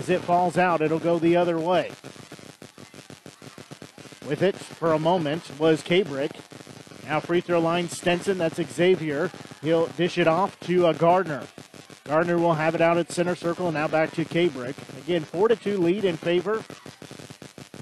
As 0.00 0.08
it 0.08 0.22
falls 0.22 0.56
out, 0.56 0.80
it'll 0.80 0.98
go 0.98 1.18
the 1.18 1.36
other 1.36 1.58
way. 1.58 1.90
With 4.26 4.40
it 4.40 4.56
for 4.56 4.94
a 4.94 4.98
moment 4.98 5.58
was 5.58 5.82
Cabrick. 5.82 6.30
Now 7.04 7.20
free 7.20 7.42
throw 7.42 7.60
line 7.60 7.90
Stinson. 7.90 8.38
That's 8.38 8.56
Xavier. 8.56 9.30
He'll 9.60 9.88
dish 9.88 10.16
it 10.16 10.26
off 10.26 10.58
to 10.60 10.86
uh, 10.86 10.94
Gardner. 10.94 11.46
Gardner 12.04 12.38
will 12.38 12.54
have 12.54 12.74
it 12.74 12.80
out 12.80 12.96
at 12.96 13.12
center 13.12 13.34
circle 13.34 13.66
and 13.66 13.74
now 13.74 13.88
back 13.88 14.12
to 14.12 14.24
Cabrick. 14.24 14.74
Again, 15.02 15.22
4 15.22 15.48
to 15.48 15.56
2 15.56 15.76
lead 15.76 16.06
in 16.06 16.16
favor 16.16 16.64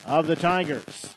of 0.04 0.26
the 0.26 0.34
Tigers. 0.34 1.14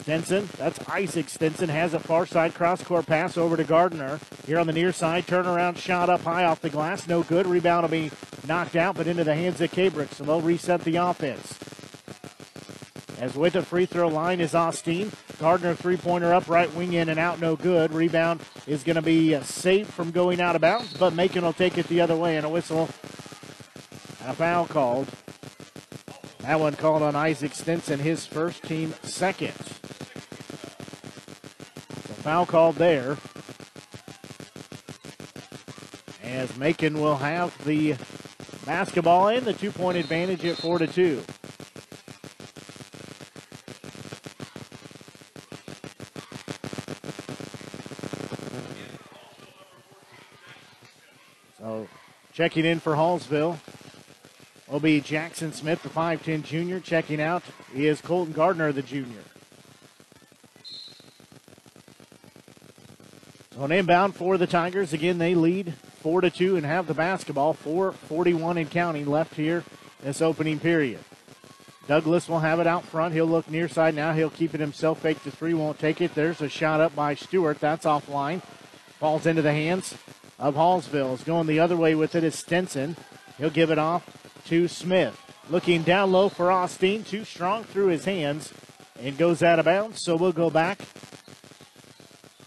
Stinson, 0.00 0.48
that's 0.56 0.78
Isaac 0.88 1.28
Stinson, 1.28 1.68
has 1.68 1.92
a 1.92 2.00
far 2.00 2.24
side 2.24 2.54
cross 2.54 2.82
court 2.82 3.06
pass 3.06 3.36
over 3.36 3.56
to 3.56 3.64
Gardner. 3.64 4.18
Here 4.46 4.58
on 4.58 4.66
the 4.66 4.72
near 4.72 4.92
side, 4.92 5.26
turnaround 5.26 5.76
shot 5.76 6.08
up 6.08 6.22
high 6.22 6.44
off 6.44 6.62
the 6.62 6.70
glass, 6.70 7.06
no 7.06 7.22
good. 7.22 7.46
Rebound 7.46 7.82
will 7.82 7.90
be 7.90 8.10
knocked 8.46 8.76
out, 8.76 8.96
but 8.96 9.06
into 9.06 9.24
the 9.24 9.34
hands 9.34 9.60
of 9.60 9.70
Cabrick, 9.70 10.14
so 10.14 10.24
they'll 10.24 10.40
reset 10.40 10.80
the 10.84 10.96
offense. 10.96 11.58
As 13.20 13.36
with 13.36 13.52
the 13.52 13.62
free 13.62 13.84
throw 13.84 14.08
line 14.08 14.40
is 14.40 14.54
Austin. 14.54 15.12
Gardner 15.38 15.74
three 15.74 15.98
pointer 15.98 16.32
up, 16.32 16.48
right 16.48 16.72
wing 16.74 16.94
in 16.94 17.10
and 17.10 17.20
out, 17.20 17.38
no 17.38 17.54
good. 17.54 17.92
Rebound 17.92 18.40
is 18.66 18.82
going 18.82 18.96
to 18.96 19.02
be 19.02 19.38
safe 19.42 19.86
from 19.88 20.10
going 20.10 20.40
out 20.40 20.54
of 20.54 20.62
bounds, 20.62 20.94
but 20.94 21.12
Macon 21.12 21.44
will 21.44 21.52
take 21.52 21.76
it 21.76 21.86
the 21.88 22.00
other 22.00 22.16
way 22.16 22.38
and 22.38 22.46
a 22.46 22.48
whistle. 22.48 22.88
And 24.22 24.30
a 24.30 24.34
foul 24.34 24.66
called. 24.66 25.08
That 26.40 26.58
one 26.58 26.74
called 26.74 27.02
on 27.02 27.14
Isaac 27.14 27.54
Stinson, 27.54 28.00
his 28.00 28.24
first 28.24 28.62
team 28.62 28.94
second. 29.02 29.52
Foul 32.20 32.44
called 32.44 32.76
there. 32.76 33.16
As 36.22 36.54
Macon 36.58 37.00
will 37.00 37.16
have 37.16 37.64
the 37.64 37.96
basketball 38.66 39.28
and 39.28 39.46
the 39.46 39.54
two 39.54 39.70
point 39.70 39.96
advantage 39.96 40.44
at 40.44 40.58
4 40.58 40.80
to 40.80 40.86
2. 40.86 41.22
So 51.58 51.88
checking 52.34 52.66
in 52.66 52.80
for 52.80 52.94
Hallsville 52.96 53.58
will 54.68 54.80
be 54.80 55.00
Jackson 55.00 55.54
Smith, 55.54 55.82
the 55.82 55.88
5'10 55.88 56.44
junior. 56.44 56.80
Checking 56.80 57.20
out 57.20 57.42
is 57.74 58.02
Colton 58.02 58.34
Gardner, 58.34 58.72
the 58.72 58.82
junior. 58.82 59.22
So 63.60 63.66
an 63.66 63.72
inbound 63.72 64.16
for 64.16 64.38
the 64.38 64.46
Tigers. 64.46 64.94
Again, 64.94 65.18
they 65.18 65.34
lead 65.34 65.74
4 66.02 66.22
to 66.22 66.30
2 66.30 66.56
and 66.56 66.64
have 66.64 66.86
the 66.86 66.94
basketball. 66.94 67.52
441 67.52 68.56
and 68.56 68.70
counting 68.70 69.04
left 69.04 69.34
here 69.34 69.64
this 70.02 70.22
opening 70.22 70.58
period. 70.58 71.00
Douglas 71.86 72.26
will 72.26 72.38
have 72.38 72.58
it 72.58 72.66
out 72.66 72.86
front. 72.86 73.12
He'll 73.12 73.26
look 73.26 73.50
near 73.50 73.68
side 73.68 73.94
now. 73.94 74.14
He'll 74.14 74.30
keep 74.30 74.54
it 74.54 74.60
himself. 74.60 75.00
Fake 75.00 75.22
to 75.24 75.30
three, 75.30 75.52
won't 75.52 75.78
take 75.78 76.00
it. 76.00 76.14
There's 76.14 76.40
a 76.40 76.48
shot 76.48 76.80
up 76.80 76.96
by 76.96 77.14
Stewart. 77.14 77.60
That's 77.60 77.84
offline. 77.84 78.40
Falls 78.98 79.26
into 79.26 79.42
the 79.42 79.52
hands 79.52 79.94
of 80.38 80.54
Hallsville. 80.54 81.12
Is 81.12 81.22
going 81.22 81.46
the 81.46 81.60
other 81.60 81.76
way 81.76 81.94
with 81.94 82.14
it 82.14 82.24
is 82.24 82.36
Stinson. 82.36 82.96
He'll 83.36 83.50
give 83.50 83.70
it 83.70 83.78
off 83.78 84.42
to 84.46 84.68
Smith. 84.68 85.20
Looking 85.50 85.82
down 85.82 86.12
low 86.12 86.30
for 86.30 86.50
Austin. 86.50 87.04
Too 87.04 87.26
strong 87.26 87.64
through 87.64 87.88
his 87.88 88.06
hands 88.06 88.54
and 88.98 89.18
goes 89.18 89.42
out 89.42 89.58
of 89.58 89.66
bounds. 89.66 90.02
So 90.02 90.16
we'll 90.16 90.32
go 90.32 90.48
back 90.48 90.78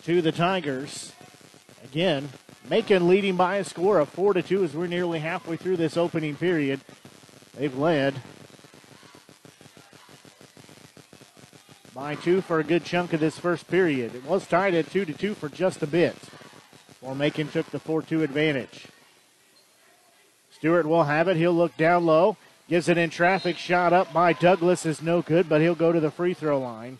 to 0.04 0.22
the 0.22 0.34
Tigers. 0.34 1.14
Again, 1.84 2.28
Macon 2.70 3.08
leading 3.08 3.38
by 3.38 3.56
a 3.56 3.64
score 3.64 4.00
of 4.00 4.10
4 4.10 4.34
to 4.34 4.42
2 4.42 4.64
as 4.66 4.74
we're 4.74 4.88
nearly 4.88 5.20
halfway 5.20 5.56
through 5.56 5.78
this 5.78 5.96
opening 5.96 6.36
period. 6.36 6.82
They've 7.58 7.78
led 7.78 8.16
by 11.96 12.16
two 12.16 12.42
for 12.42 12.60
a 12.60 12.66
good 12.66 12.84
chunk 12.84 13.14
of 13.14 13.22
this 13.22 13.40
first 13.40 13.70
period. 13.70 14.14
It 14.14 14.26
was 14.26 14.46
tied 14.46 14.74
at 14.74 14.92
2 14.92 15.06
to 15.06 15.14
2 15.14 15.36
for 15.36 15.48
just 15.48 15.82
a 15.82 15.88
bit. 15.88 16.16
While 17.00 17.16
Macon 17.16 17.48
took 17.48 17.68
the 17.68 17.80
4 17.80 18.02
2 18.02 18.24
advantage. 18.24 18.88
Stewart 20.52 20.86
will 20.86 21.04
have 21.06 21.30
it. 21.30 21.38
He'll 21.38 21.54
look 21.54 21.78
down 21.78 22.06
low. 22.06 22.36
Gives 22.68 22.90
it 22.90 22.98
in 22.98 23.10
traffic. 23.10 23.58
Shot 23.58 23.94
up 23.94 24.12
by 24.12 24.34
Douglas 24.34 24.86
is 24.86 25.02
no 25.02 25.22
good, 25.22 25.48
but 25.48 25.62
he'll 25.62 25.76
go 25.76 25.94
to 25.94 26.00
the 26.02 26.12
free 26.12 26.34
throw 26.34 26.60
line. 26.60 27.00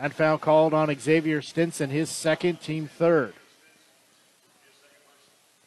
That 0.00 0.14
foul 0.14 0.38
called 0.38 0.72
on 0.72 0.98
Xavier 0.98 1.42
Stinson, 1.42 1.90
his 1.90 2.08
second, 2.08 2.62
team 2.62 2.88
third. 2.88 3.34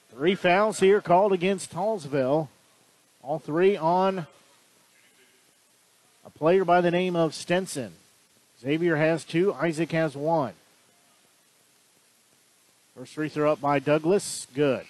Three 0.09 0.33
fouls 0.33 0.79
here 0.79 1.01
called 1.01 1.33
against 1.33 1.71
Hallsville. 1.75 2.47
All 3.21 3.37
three 3.37 3.77
on 3.77 4.25
a 6.25 6.29
player 6.31 6.65
by 6.65 6.81
the 6.81 6.89
name 6.89 7.15
of 7.15 7.35
Stinson. 7.35 7.93
Xavier 8.59 8.95
has 8.95 9.23
two, 9.23 9.53
Isaac 9.53 9.91
has 9.91 10.15
one. 10.15 10.53
First 12.97 13.13
free 13.13 13.29
throw 13.29 13.51
up 13.51 13.61
by 13.61 13.77
Douglas. 13.77 14.47
Good. 14.55 14.87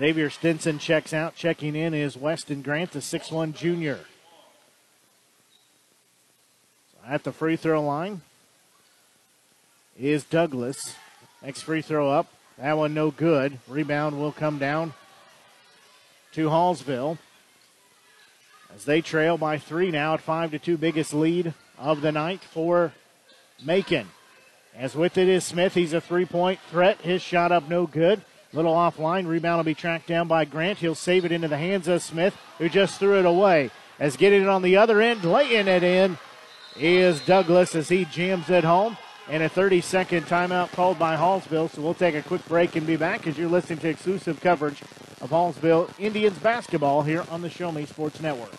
Xavier 0.00 0.30
Stinson 0.30 0.78
checks 0.78 1.12
out. 1.12 1.36
Checking 1.36 1.76
in 1.76 1.92
is 1.92 2.16
Weston 2.16 2.62
Grant, 2.62 2.92
the 2.92 3.00
6'1 3.00 3.54
junior. 3.54 4.00
At 7.06 7.22
the 7.24 7.32
free 7.32 7.56
throw 7.56 7.84
line 7.84 8.22
is 9.98 10.24
Douglas. 10.24 10.94
Next 11.42 11.60
free 11.62 11.82
throw 11.82 12.08
up. 12.08 12.28
That 12.56 12.78
one 12.78 12.94
no 12.94 13.10
good. 13.10 13.58
Rebound 13.68 14.18
will 14.18 14.32
come 14.32 14.58
down 14.58 14.94
to 16.32 16.48
Hallsville 16.48 17.18
as 18.74 18.86
they 18.86 19.02
trail 19.02 19.36
by 19.36 19.58
three 19.58 19.90
now 19.90 20.14
at 20.14 20.22
five 20.22 20.52
to 20.52 20.58
two, 20.58 20.78
biggest 20.78 21.12
lead 21.12 21.52
of 21.78 22.00
the 22.00 22.12
night 22.12 22.40
for 22.40 22.94
Macon. 23.62 24.08
As 24.74 24.94
with 24.94 25.18
it 25.18 25.28
is 25.28 25.44
Smith, 25.44 25.74
he's 25.74 25.92
a 25.92 26.00
three-point 26.00 26.58
threat. 26.70 27.02
His 27.02 27.20
shot 27.20 27.52
up 27.52 27.68
no 27.68 27.86
good. 27.86 28.22
Little 28.52 28.74
offline. 28.74 29.26
Rebound 29.28 29.58
will 29.58 29.64
be 29.64 29.74
tracked 29.74 30.08
down 30.08 30.26
by 30.26 30.44
Grant. 30.44 30.78
He'll 30.78 30.96
save 30.96 31.24
it 31.24 31.30
into 31.30 31.46
the 31.46 31.58
hands 31.58 31.86
of 31.86 32.02
Smith, 32.02 32.36
who 32.58 32.68
just 32.68 32.98
threw 32.98 33.18
it 33.18 33.26
away. 33.26 33.70
As 34.00 34.16
getting 34.16 34.42
it 34.42 34.48
on 34.48 34.62
the 34.62 34.76
other 34.76 35.00
end, 35.00 35.24
laying 35.24 35.68
it 35.68 35.82
in 35.82 36.18
is 36.76 37.20
Douglas 37.20 37.74
as 37.74 37.88
he 37.88 38.04
jams 38.06 38.50
it 38.50 38.64
home. 38.64 38.96
And 39.28 39.44
a 39.44 39.48
30 39.48 39.80
second 39.80 40.26
timeout 40.26 40.72
called 40.72 40.98
by 40.98 41.16
Hallsville. 41.16 41.70
So 41.70 41.80
we'll 41.80 41.94
take 41.94 42.16
a 42.16 42.22
quick 42.22 42.44
break 42.48 42.74
and 42.74 42.86
be 42.86 42.96
back 42.96 43.28
as 43.28 43.38
you're 43.38 43.48
listening 43.48 43.78
to 43.80 43.88
exclusive 43.88 44.40
coverage 44.40 44.82
of 45.20 45.30
Hallsville 45.30 45.88
Indians 46.00 46.38
basketball 46.38 47.02
here 47.02 47.24
on 47.30 47.42
the 47.42 47.50
Show 47.50 47.70
Me 47.70 47.86
Sports 47.86 48.20
Network. 48.20 48.52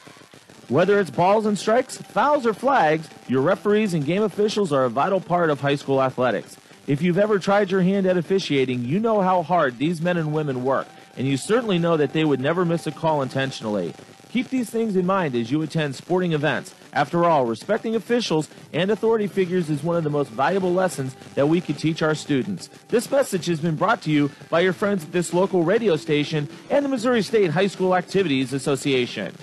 Whether 0.69 1.01
it's 1.01 1.09
balls 1.09 1.45
and 1.45 1.59
strikes, 1.59 1.97
fouls, 1.97 2.45
or 2.45 2.53
flags, 2.53 3.09
your 3.27 3.41
referees 3.41 3.93
and 3.93 4.05
game 4.05 4.23
officials 4.23 4.71
are 4.71 4.85
a 4.85 4.89
vital 4.89 5.19
part 5.19 5.49
of 5.49 5.59
high 5.59 5.75
school 5.75 6.01
athletics. 6.01 6.55
If 6.87 7.03
you've 7.03 7.19
ever 7.19 7.37
tried 7.37 7.69
your 7.69 7.81
hand 7.81 8.07
at 8.07 8.17
officiating, 8.17 8.85
you 8.85 8.99
know 8.99 9.21
how 9.21 9.43
hard 9.43 9.77
these 9.77 10.01
men 10.01 10.17
and 10.17 10.33
women 10.33 10.63
work, 10.63 10.87
and 11.15 11.27
you 11.27 11.37
certainly 11.37 11.77
know 11.77 11.95
that 11.95 12.11
they 12.11 12.25
would 12.25 12.39
never 12.39 12.65
miss 12.65 12.87
a 12.87 12.91
call 12.91 13.21
intentionally. 13.21 13.93
Keep 14.31 14.49
these 14.49 14.69
things 14.69 14.95
in 14.95 15.05
mind 15.05 15.35
as 15.35 15.51
you 15.51 15.61
attend 15.61 15.93
sporting 15.93 16.33
events. 16.33 16.73
After 16.91 17.25
all, 17.25 17.45
respecting 17.45 17.95
officials 17.95 18.49
and 18.73 18.89
authority 18.89 19.27
figures 19.27 19.69
is 19.69 19.83
one 19.83 19.95
of 19.95 20.03
the 20.03 20.09
most 20.09 20.31
valuable 20.31 20.73
lessons 20.73 21.15
that 21.35 21.47
we 21.47 21.61
could 21.61 21.77
teach 21.77 22.01
our 22.01 22.15
students. 22.15 22.67
This 22.87 23.11
message 23.11 23.45
has 23.45 23.59
been 23.59 23.75
brought 23.75 24.01
to 24.03 24.11
you 24.11 24.31
by 24.49 24.61
your 24.61 24.73
friends 24.73 25.03
at 25.03 25.11
this 25.11 25.33
local 25.33 25.63
radio 25.63 25.97
station 25.97 26.49
and 26.69 26.83
the 26.83 26.89
Missouri 26.89 27.21
State 27.21 27.51
High 27.51 27.67
School 27.67 27.95
Activities 27.95 28.53
Association. 28.53 29.35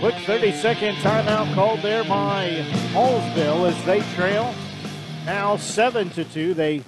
Quick 0.00 0.14
30 0.24 0.52
second 0.52 0.96
timeout 0.96 1.54
called 1.54 1.82
there 1.82 2.04
by 2.04 2.64
Hallsville 2.94 3.68
as 3.68 3.84
they 3.84 4.00
trail 4.14 4.54
now 5.26 5.58
7 5.58 6.08
to 6.10 6.24
2. 6.24 6.54
They 6.54 6.82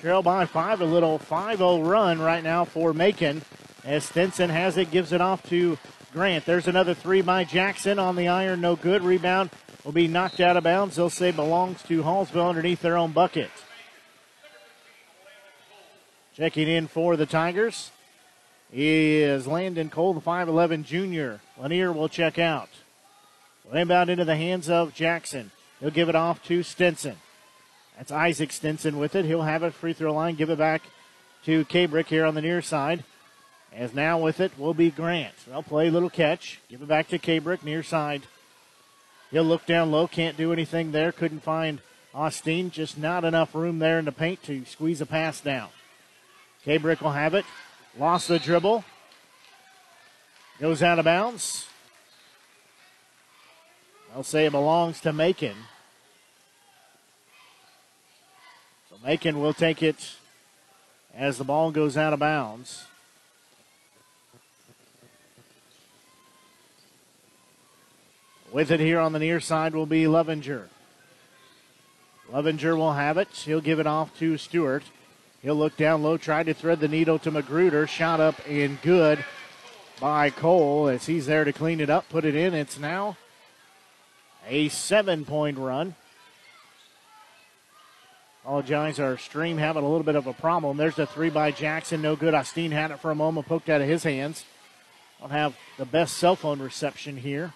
trail 0.00 0.24
by 0.24 0.44
5, 0.44 0.80
a 0.80 0.84
little 0.84 1.20
5 1.20 1.58
0 1.58 1.82
run 1.82 2.20
right 2.20 2.42
now 2.42 2.64
for 2.64 2.92
Macon 2.92 3.42
as 3.84 4.06
Stinson 4.06 4.50
has 4.50 4.76
it, 4.76 4.90
gives 4.90 5.12
it 5.12 5.20
off 5.20 5.48
to 5.50 5.78
Grant. 6.12 6.46
There's 6.46 6.66
another 6.66 6.94
three 6.94 7.22
by 7.22 7.44
Jackson 7.44 8.00
on 8.00 8.16
the 8.16 8.26
iron, 8.26 8.60
no 8.60 8.74
good. 8.74 9.02
Rebound 9.02 9.50
will 9.84 9.92
be 9.92 10.08
knocked 10.08 10.40
out 10.40 10.56
of 10.56 10.64
bounds. 10.64 10.96
They'll 10.96 11.10
say 11.10 11.30
belongs 11.30 11.84
to 11.84 12.02
Hallsville 12.02 12.48
underneath 12.48 12.82
their 12.82 12.96
own 12.96 13.12
bucket. 13.12 13.50
Checking 16.34 16.66
in 16.66 16.88
for 16.88 17.16
the 17.16 17.24
Tigers 17.24 17.92
is 18.72 19.46
Landon 19.46 19.90
Cole, 19.90 20.14
the 20.14 20.20
5'11 20.20 20.84
junior. 20.84 21.40
Lanier 21.58 21.92
will 21.92 22.08
check 22.08 22.38
out. 22.38 22.68
Inbound 23.72 24.08
into 24.10 24.24
the 24.24 24.36
hands 24.36 24.70
of 24.70 24.94
Jackson. 24.94 25.50
He'll 25.80 25.90
give 25.90 26.08
it 26.08 26.14
off 26.14 26.42
to 26.44 26.62
Stinson. 26.62 27.16
That's 27.96 28.12
Isaac 28.12 28.52
Stinson 28.52 28.98
with 28.98 29.14
it. 29.14 29.24
He'll 29.24 29.42
have 29.42 29.62
it 29.62 29.74
free 29.74 29.92
throw 29.92 30.14
line. 30.14 30.36
Give 30.36 30.50
it 30.50 30.58
back 30.58 30.82
to 31.44 31.64
Kabrick 31.66 32.06
here 32.06 32.24
on 32.24 32.34
the 32.34 32.40
near 32.40 32.62
side. 32.62 33.04
As 33.72 33.92
now 33.92 34.18
with 34.18 34.40
it 34.40 34.58
will 34.58 34.72
be 34.72 34.90
Grant. 34.90 35.34
They'll 35.46 35.62
play 35.62 35.88
a 35.88 35.90
little 35.90 36.08
catch. 36.08 36.60
Give 36.68 36.80
it 36.80 36.88
back 36.88 37.08
to 37.08 37.18
Kabrick 37.18 37.62
near 37.62 37.82
side. 37.82 38.22
He'll 39.30 39.44
look 39.44 39.66
down 39.66 39.90
low. 39.90 40.06
Can't 40.06 40.36
do 40.36 40.52
anything 40.52 40.92
there. 40.92 41.12
Couldn't 41.12 41.40
find 41.40 41.80
Austin. 42.14 42.70
Just 42.70 42.96
not 42.96 43.24
enough 43.24 43.54
room 43.54 43.78
there 43.78 43.98
in 43.98 44.06
the 44.06 44.12
paint 44.12 44.42
to 44.44 44.64
squeeze 44.64 45.00
a 45.00 45.06
pass 45.06 45.40
down. 45.40 45.68
Kabrick 46.64 47.02
will 47.02 47.10
have 47.12 47.34
it. 47.34 47.44
Lost 47.98 48.28
the 48.28 48.38
dribble. 48.38 48.84
Goes 50.60 50.84
out 50.84 51.00
of 51.00 51.04
bounds. 51.04 51.66
They'll 54.12 54.22
say 54.22 54.46
it 54.46 54.52
belongs 54.52 55.00
to 55.00 55.12
Macon. 55.12 55.56
So 58.88 58.96
Macon 59.04 59.40
will 59.40 59.52
take 59.52 59.82
it 59.82 60.14
as 61.12 61.38
the 61.38 61.44
ball 61.44 61.72
goes 61.72 61.96
out 61.96 62.12
of 62.12 62.20
bounds. 62.20 62.84
With 68.52 68.70
it 68.70 68.78
here 68.78 69.00
on 69.00 69.12
the 69.12 69.18
near 69.18 69.40
side 69.40 69.74
will 69.74 69.86
be 69.86 70.06
Lovinger. 70.06 70.68
Lovinger 72.30 72.76
will 72.76 72.92
have 72.92 73.18
it. 73.18 73.28
He'll 73.44 73.60
give 73.60 73.80
it 73.80 73.88
off 73.88 74.16
to 74.20 74.38
Stewart. 74.38 74.84
He'll 75.42 75.54
look 75.54 75.76
down 75.76 76.02
low, 76.02 76.16
try 76.16 76.42
to 76.42 76.54
thread 76.54 76.80
the 76.80 76.88
needle 76.88 77.18
to 77.20 77.30
Magruder. 77.30 77.86
Shot 77.86 78.20
up 78.20 78.40
and 78.48 78.80
good 78.82 79.24
by 80.00 80.30
Cole 80.30 80.88
as 80.88 81.06
he's 81.06 81.26
there 81.26 81.44
to 81.44 81.52
clean 81.52 81.80
it 81.80 81.90
up, 81.90 82.08
put 82.08 82.24
it 82.24 82.34
in. 82.34 82.54
It's 82.54 82.78
now 82.78 83.16
a 84.48 84.68
seven 84.68 85.24
point 85.24 85.58
run 85.58 85.94
Apologize, 88.48 88.98
our 88.98 89.18
stream 89.18 89.58
having 89.58 89.84
a 89.84 89.86
little 89.86 90.04
bit 90.04 90.16
of 90.16 90.26
a 90.26 90.32
problem. 90.32 90.78
There's 90.78 90.96
the 90.96 91.04
three 91.04 91.28
by 91.28 91.50
Jackson, 91.50 92.00
no 92.00 92.16
good. 92.16 92.32
Austin 92.32 92.70
had 92.70 92.90
it 92.90 92.98
for 92.98 93.10
a 93.10 93.14
moment, 93.14 93.46
poked 93.46 93.68
out 93.68 93.82
of 93.82 93.88
his 93.88 94.04
hands. 94.04 94.46
Don't 95.20 95.28
have 95.28 95.54
the 95.76 95.84
best 95.84 96.16
cell 96.16 96.34
phone 96.34 96.58
reception 96.58 97.18
here 97.18 97.52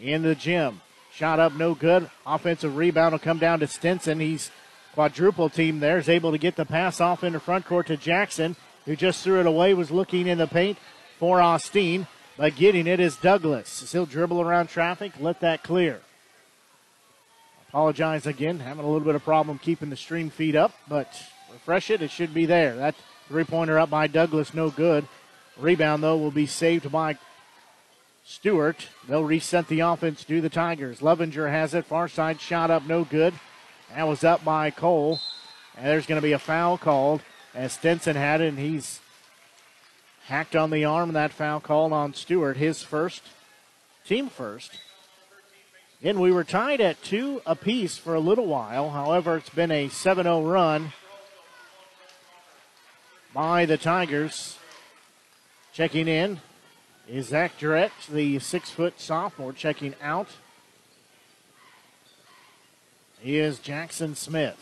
in 0.00 0.22
the 0.22 0.36
gym. 0.36 0.80
Shot 1.12 1.40
up, 1.40 1.54
no 1.54 1.74
good. 1.74 2.08
Offensive 2.24 2.76
rebound 2.76 3.14
will 3.14 3.18
come 3.18 3.38
down 3.38 3.58
to 3.58 3.66
Stinson. 3.66 4.20
He's 4.20 4.52
quadruple 4.94 5.50
team 5.50 5.80
there, 5.80 5.98
is 5.98 6.08
able 6.08 6.30
to 6.30 6.38
get 6.38 6.54
the 6.54 6.64
pass 6.64 7.00
off 7.00 7.24
into 7.24 7.40
front 7.40 7.66
court 7.66 7.88
to 7.88 7.96
Jackson, 7.96 8.54
who 8.84 8.94
just 8.94 9.24
threw 9.24 9.40
it 9.40 9.46
away, 9.46 9.74
was 9.74 9.90
looking 9.90 10.28
in 10.28 10.38
the 10.38 10.46
paint 10.46 10.78
for 11.18 11.40
Austin, 11.40 12.06
but 12.36 12.54
getting 12.54 12.86
it 12.86 13.00
is 13.00 13.16
Douglas. 13.16 13.90
He'll 13.90 14.06
dribble 14.06 14.40
around 14.40 14.68
traffic, 14.68 15.12
let 15.18 15.40
that 15.40 15.64
clear. 15.64 16.00
Apologize 17.68 18.26
again, 18.26 18.60
having 18.60 18.84
a 18.84 18.88
little 18.88 19.04
bit 19.04 19.16
of 19.16 19.24
problem 19.24 19.58
keeping 19.58 19.90
the 19.90 19.96
stream 19.96 20.30
feed 20.30 20.54
up, 20.54 20.72
but 20.88 21.08
refresh 21.52 21.90
it, 21.90 22.02
it 22.02 22.10
should 22.12 22.32
be 22.32 22.46
there. 22.46 22.76
That 22.76 22.94
three 23.26 23.44
pointer 23.44 23.80
up 23.80 23.90
by 23.90 24.06
Douglas, 24.06 24.54
no 24.54 24.70
good. 24.70 25.08
Rebound, 25.58 26.02
though, 26.02 26.16
will 26.16 26.30
be 26.30 26.46
saved 26.46 26.90
by 26.92 27.18
Stewart. 28.24 28.88
They'll 29.08 29.24
reset 29.24 29.66
the 29.66 29.80
offense 29.80 30.22
to 30.24 30.40
the 30.40 30.48
Tigers. 30.48 31.00
Levinger 31.00 31.50
has 31.50 31.74
it, 31.74 31.84
far 31.84 32.06
side 32.06 32.40
shot 32.40 32.70
up, 32.70 32.86
no 32.86 33.02
good. 33.02 33.34
That 33.94 34.08
was 34.08 34.24
up 34.24 34.44
by 34.44 34.72
Cole. 34.72 35.20
And 35.76 35.86
there's 35.86 36.06
going 36.06 36.20
to 36.20 36.26
be 36.26 36.32
a 36.32 36.38
foul 36.38 36.76
called 36.76 37.20
as 37.54 37.74
Stinson 37.74 38.16
had 38.16 38.40
it, 38.40 38.48
and 38.48 38.58
he's 38.58 38.98
hacked 40.26 40.56
on 40.56 40.70
the 40.70 40.84
arm. 40.84 41.12
That 41.12 41.32
foul 41.32 41.60
called 41.60 41.92
on 41.92 42.12
Stewart, 42.12 42.56
his 42.56 42.82
first, 42.82 43.22
team 44.04 44.28
first. 44.28 44.80
And 46.02 46.20
we 46.20 46.32
were 46.32 46.42
tied 46.42 46.80
at 46.80 47.02
two 47.04 47.40
apiece 47.46 47.96
for 47.96 48.14
a 48.16 48.20
little 48.20 48.46
while. 48.46 48.90
However, 48.90 49.36
it's 49.36 49.50
been 49.50 49.70
a 49.70 49.88
7 49.88 50.24
0 50.24 50.42
run 50.42 50.92
by 53.32 53.64
the 53.64 53.78
Tigers. 53.78 54.58
Checking 55.72 56.08
in 56.08 56.40
is 57.08 57.28
Zach 57.28 57.58
Durrett, 57.58 57.92
the 58.10 58.40
six 58.40 58.70
foot 58.70 59.00
sophomore, 59.00 59.52
checking 59.52 59.94
out. 60.02 60.28
Is 63.24 63.58
Jackson 63.58 64.14
Smith. 64.14 64.56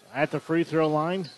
So 0.00 0.06
at 0.14 0.30
the 0.30 0.40
free 0.40 0.64
throw 0.64 0.88
line, 0.88 1.28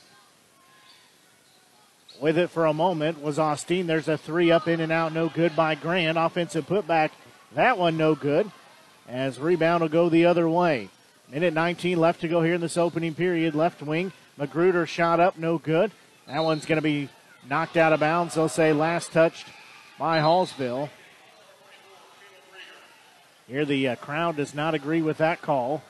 with 2.20 2.38
it 2.38 2.50
for 2.50 2.64
a 2.64 2.72
moment 2.72 3.20
was 3.20 3.38
Austin. 3.38 3.86
There's 3.86 4.08
a 4.08 4.16
three 4.16 4.50
up 4.50 4.68
in 4.68 4.80
and 4.80 4.92
out, 4.92 5.12
no 5.12 5.28
good 5.28 5.54
by 5.56 5.74
Grant. 5.74 6.16
Offensive 6.16 6.66
putback 6.66 7.10
that 7.54 7.78
one 7.78 7.96
no 7.96 8.14
good. 8.14 8.50
As 9.08 9.38
rebound 9.38 9.80
will 9.80 9.88
go 9.88 10.08
the 10.08 10.26
other 10.26 10.48
way. 10.48 10.90
Minute 11.30 11.54
19 11.54 11.98
left 11.98 12.20
to 12.20 12.28
go 12.28 12.42
here 12.42 12.54
in 12.54 12.60
this 12.60 12.76
opening 12.76 13.14
period. 13.14 13.54
Left 13.54 13.82
wing. 13.82 14.12
Magruder 14.36 14.86
shot 14.86 15.18
up, 15.18 15.38
no 15.38 15.58
good. 15.58 15.90
That 16.26 16.44
one's 16.44 16.66
going 16.66 16.76
to 16.76 16.82
be 16.82 17.08
knocked 17.48 17.76
out 17.76 17.92
of 17.92 18.00
bounds. 18.00 18.34
They'll 18.34 18.48
say 18.48 18.72
last 18.72 19.12
touched 19.12 19.46
by 19.98 20.18
Hallsville. 20.18 20.90
Here 23.48 23.64
the 23.64 23.88
uh, 23.88 23.96
crowd 23.96 24.36
does 24.36 24.54
not 24.54 24.74
agree 24.74 25.00
with 25.00 25.16
that 25.18 25.40
call. 25.40 25.82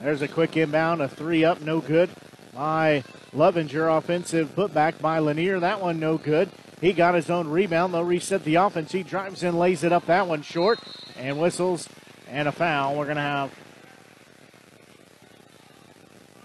There's 0.00 0.20
a 0.20 0.26
quick 0.26 0.56
inbound, 0.56 1.00
a 1.00 1.08
three 1.08 1.44
up, 1.44 1.60
no 1.60 1.78
good 1.80 2.10
by 2.52 3.04
Lovinger. 3.32 3.86
Offensive 3.86 4.56
putback 4.56 5.00
by 5.00 5.20
Lanier. 5.20 5.60
That 5.60 5.80
one 5.80 6.00
no 6.00 6.18
good. 6.18 6.50
He 6.80 6.92
got 6.92 7.14
his 7.14 7.30
own 7.30 7.46
rebound. 7.46 7.94
They'll 7.94 8.02
reset 8.02 8.42
the 8.42 8.56
offense. 8.56 8.90
He 8.90 9.04
drives 9.04 9.44
in, 9.44 9.56
lays 9.56 9.84
it 9.84 9.92
up. 9.92 10.06
That 10.06 10.26
one 10.26 10.42
short, 10.42 10.80
and 11.16 11.38
whistles 11.38 11.88
and 12.28 12.48
a 12.48 12.52
foul. 12.52 12.96
We're 12.96 13.04
going 13.04 13.16
to 13.16 13.22
have 13.22 13.52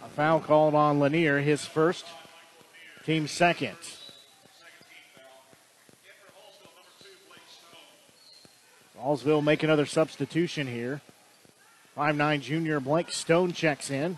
a 0.04 0.10
foul 0.10 0.40
called 0.40 0.76
on 0.76 1.00
Lanier, 1.00 1.40
his 1.40 1.66
first, 1.66 2.06
team 3.06 3.28
second. 3.28 3.78
Hallsville 9.00 9.44
make 9.44 9.62
another 9.62 9.86
substitution 9.86 10.66
here. 10.66 11.02
Five-nine 11.94 12.42
junior 12.42 12.80
Blake 12.80 13.12
Stone 13.12 13.54
checks 13.54 13.92
in. 13.92 14.18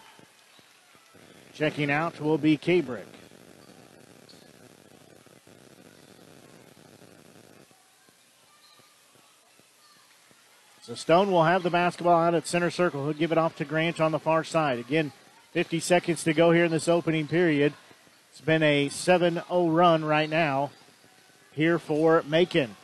Checking 1.54 1.92
out 1.92 2.22
will 2.22 2.38
be 2.38 2.58
Kabrick. 2.58 3.04
So 10.82 10.96
Stone 10.96 11.30
will 11.30 11.44
have 11.44 11.64
the 11.64 11.70
basketball 11.70 12.18
out 12.18 12.36
at 12.36 12.48
center 12.48 12.72
circle. 12.72 13.04
He'll 13.04 13.14
give 13.14 13.34
it 13.34 13.38
off 13.38 13.58
to 13.58 13.66
Grant 13.66 14.00
on 14.00 14.14
the 14.14 14.20
far 14.20 14.46
side. 14.46 14.80
Again, 14.80 15.12
50 15.52 15.82
seconds 15.82 16.24
to 16.24 16.34
go 16.34 16.52
here 16.52 16.64
in 16.64 16.72
this 16.72 16.88
opening 16.88 17.28
period. 17.28 17.74
It's 18.38 18.46
been 18.46 18.62
a 18.62 18.90
7 18.90 19.42
0 19.50 19.70
run 19.70 20.06
right 20.06 20.30
now 20.30 20.70
here 21.54 21.80
for 21.80 22.24
Macon. 22.28 22.76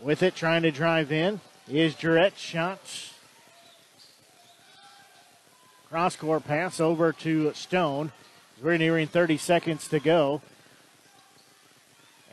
With 0.00 0.22
it, 0.22 0.34
trying 0.34 0.62
to 0.62 0.70
drive 0.70 1.12
in 1.12 1.42
is 1.68 1.94
Durrett. 1.94 2.38
Shots 2.38 3.12
Cross 5.90 6.16
court 6.16 6.46
pass 6.46 6.80
over 6.80 7.12
to 7.12 7.52
Stone. 7.52 8.10
We're 8.62 8.78
nearing 8.78 9.06
30 9.06 9.36
seconds 9.36 9.86
to 9.88 10.00
go. 10.00 10.40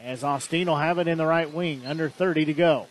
As 0.01 0.23
Austin 0.23 0.67
will 0.67 0.77
have 0.77 0.99
it 0.99 1.09
in 1.09 1.17
the 1.17 1.25
right 1.25 1.53
wing, 1.53 1.85
under 1.85 2.07
30 2.07 2.45
to 2.45 2.53
go. 2.53 2.87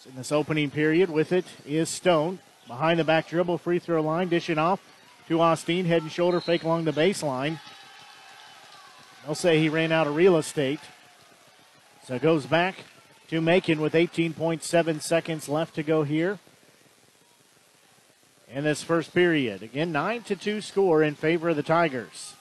So 0.00 0.10
in 0.10 0.16
this 0.16 0.30
opening 0.30 0.70
period, 0.70 1.08
with 1.08 1.32
it 1.32 1.46
is 1.64 1.88
Stone. 1.88 2.38
Behind 2.66 3.00
the 3.00 3.04
back 3.04 3.28
dribble, 3.28 3.56
free 3.56 3.78
throw 3.78 4.02
line, 4.02 4.28
dishing 4.28 4.58
off 4.58 4.78
to 5.28 5.40
Austin. 5.40 5.86
head 5.86 6.02
and 6.02 6.12
shoulder 6.12 6.42
fake 6.42 6.64
along 6.64 6.84
the 6.84 6.92
baseline. 6.92 7.58
They'll 9.24 9.34
say 9.34 9.58
he 9.58 9.68
ran 9.68 9.92
out 9.92 10.06
of 10.06 10.16
real 10.16 10.36
estate. 10.36 10.80
So 12.06 12.18
goes 12.18 12.46
back 12.46 12.74
to 13.28 13.40
Macon 13.40 13.80
with 13.80 13.92
18.7 13.92 15.00
seconds 15.00 15.48
left 15.48 15.76
to 15.76 15.82
go 15.82 16.02
here 16.02 16.40
in 18.48 18.64
this 18.64 18.82
first 18.82 19.14
period. 19.14 19.62
Again, 19.62 19.92
9 19.92 20.22
to 20.24 20.36
2 20.36 20.60
score 20.60 21.02
in 21.02 21.14
favor 21.14 21.50
of 21.50 21.56
the 21.56 21.62
Tigers. 21.62 22.34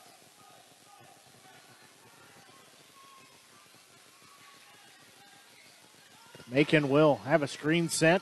Macon 6.52 6.89
will 6.89 7.17
have 7.26 7.44
a 7.44 7.48
screen 7.48 7.88
set. 7.88 8.22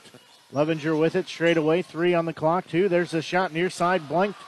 Levinger 0.52 0.98
with 0.98 1.16
it 1.16 1.26
straight 1.26 1.56
away. 1.56 1.82
Three 1.82 2.14
on 2.14 2.26
the 2.26 2.32
clock, 2.32 2.68
two. 2.68 2.88
There's 2.88 3.14
a 3.14 3.22
shot 3.22 3.52
near 3.52 3.70
side, 3.70 4.08
blanked 4.08 4.38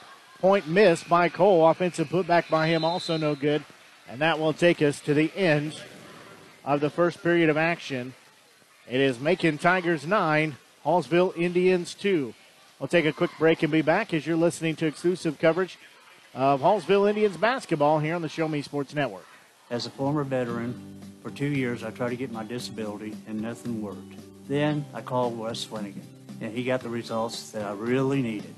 point 0.41 0.69
missed 0.69 1.09
by 1.09 1.29
Cole. 1.29 1.69
Offensive 1.69 2.09
putback 2.09 2.49
by 2.49 2.69
him, 2.69 2.85
also 2.85 3.17
no 3.17 3.35
good. 3.35 3.65
And 4.13 4.21
that 4.21 4.39
will 4.39 4.53
take 4.53 4.83
us 4.83 5.01
to 5.01 5.15
the 5.15 5.33
end 5.35 5.75
of 6.67 6.83
the 6.83 6.91
first 6.91 7.23
period 7.23 7.49
of 7.49 7.57
action. 7.57 8.13
It 8.87 9.01
is 9.01 9.19
Macon 9.19 9.57
Tigers 9.57 10.07
9, 10.07 10.55
Hallsville 10.85 11.35
Indians 11.35 11.95
2. 11.95 12.35
We'll 12.79 12.89
take 12.89 13.07
a 13.07 13.13
quick 13.15 13.31
break 13.39 13.63
and 13.63 13.73
be 13.73 13.81
back 13.81 14.13
as 14.13 14.27
you're 14.27 14.37
listening 14.37 14.77
to 14.77 14.87
exclusive 14.87 15.39
coverage 15.39 15.79
of 16.35 16.61
Hallsville 16.61 17.09
Indians 17.09 17.39
basketball 17.39 18.01
here 18.01 18.15
on 18.15 18.21
the 18.21 18.29
Show 18.29 18.49
Me 18.49 18.61
Sports 18.61 18.95
Network. 18.95 19.25
As 19.71 19.87
a 19.87 19.91
former 19.91 20.25
veteran, 20.25 21.01
for 21.23 21.31
two 21.31 21.49
years 21.49 21.83
I 21.83 21.91
tried 21.91 22.11
to 22.11 22.17
get 22.17 22.31
my 22.31 22.45
disability 22.45 23.17
and 23.27 23.41
nothing 23.41 23.81
worked. 23.81 24.13
Then 24.47 24.85
I 24.93 25.01
called 25.01 25.41
Russ 25.41 25.65
Swanigan 25.65 26.05
and 26.43 26.53
he 26.53 26.65
got 26.65 26.83
the 26.83 26.91
results 26.91 27.53
that 27.53 27.65
I 27.65 27.73
really 27.73 28.21
needed. 28.21 28.55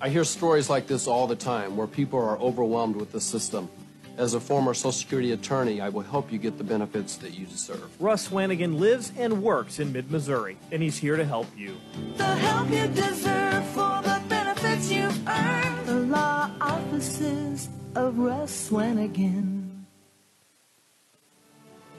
I 0.00 0.08
hear 0.08 0.24
stories 0.24 0.70
like 0.70 0.86
this 0.86 1.06
all 1.06 1.26
the 1.26 1.36
time 1.36 1.76
where 1.76 1.86
people 1.86 2.18
are 2.18 2.38
overwhelmed 2.38 2.96
with 2.96 3.12
the 3.12 3.20
system. 3.20 3.68
As 4.16 4.34
a 4.34 4.40
former 4.40 4.74
Social 4.74 4.92
Security 4.92 5.32
attorney, 5.32 5.80
I 5.80 5.88
will 5.88 6.02
help 6.02 6.30
you 6.30 6.38
get 6.38 6.56
the 6.56 6.64
benefits 6.64 7.16
that 7.16 7.36
you 7.36 7.46
deserve. 7.46 7.90
Russ 8.00 8.28
Swanigan 8.28 8.78
lives 8.78 9.10
and 9.18 9.42
works 9.42 9.80
in 9.80 9.92
mid 9.92 10.10
Missouri, 10.10 10.56
and 10.70 10.80
he's 10.80 10.96
here 10.96 11.16
to 11.16 11.24
help 11.24 11.48
you. 11.56 11.76
The 12.16 12.24
help 12.24 12.70
you 12.70 12.86
deserve 12.88 13.66
for 13.68 14.00
the 14.02 14.22
benefits 14.28 14.90
you've 14.90 15.28
earned. 15.28 15.86
The 15.86 15.94
law 15.94 16.48
offices 16.60 17.68
of 17.96 18.18
Russ 18.18 18.70
Swanigan. 18.70 19.63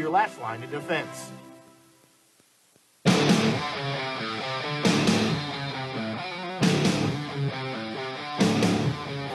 your 0.01 0.09
last 0.09 0.41
line 0.41 0.63
of 0.63 0.71
defense. 0.71 1.31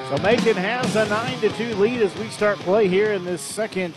So 0.08 0.22
Macon 0.22 0.56
has 0.56 0.96
a 0.96 1.08
9 1.08 1.40
to 1.40 1.48
2 1.50 1.74
lead 1.76 2.02
as 2.02 2.16
we 2.16 2.28
start 2.28 2.58
play 2.58 2.88
here 2.88 3.12
in 3.12 3.24
this 3.24 3.40
second 3.40 3.94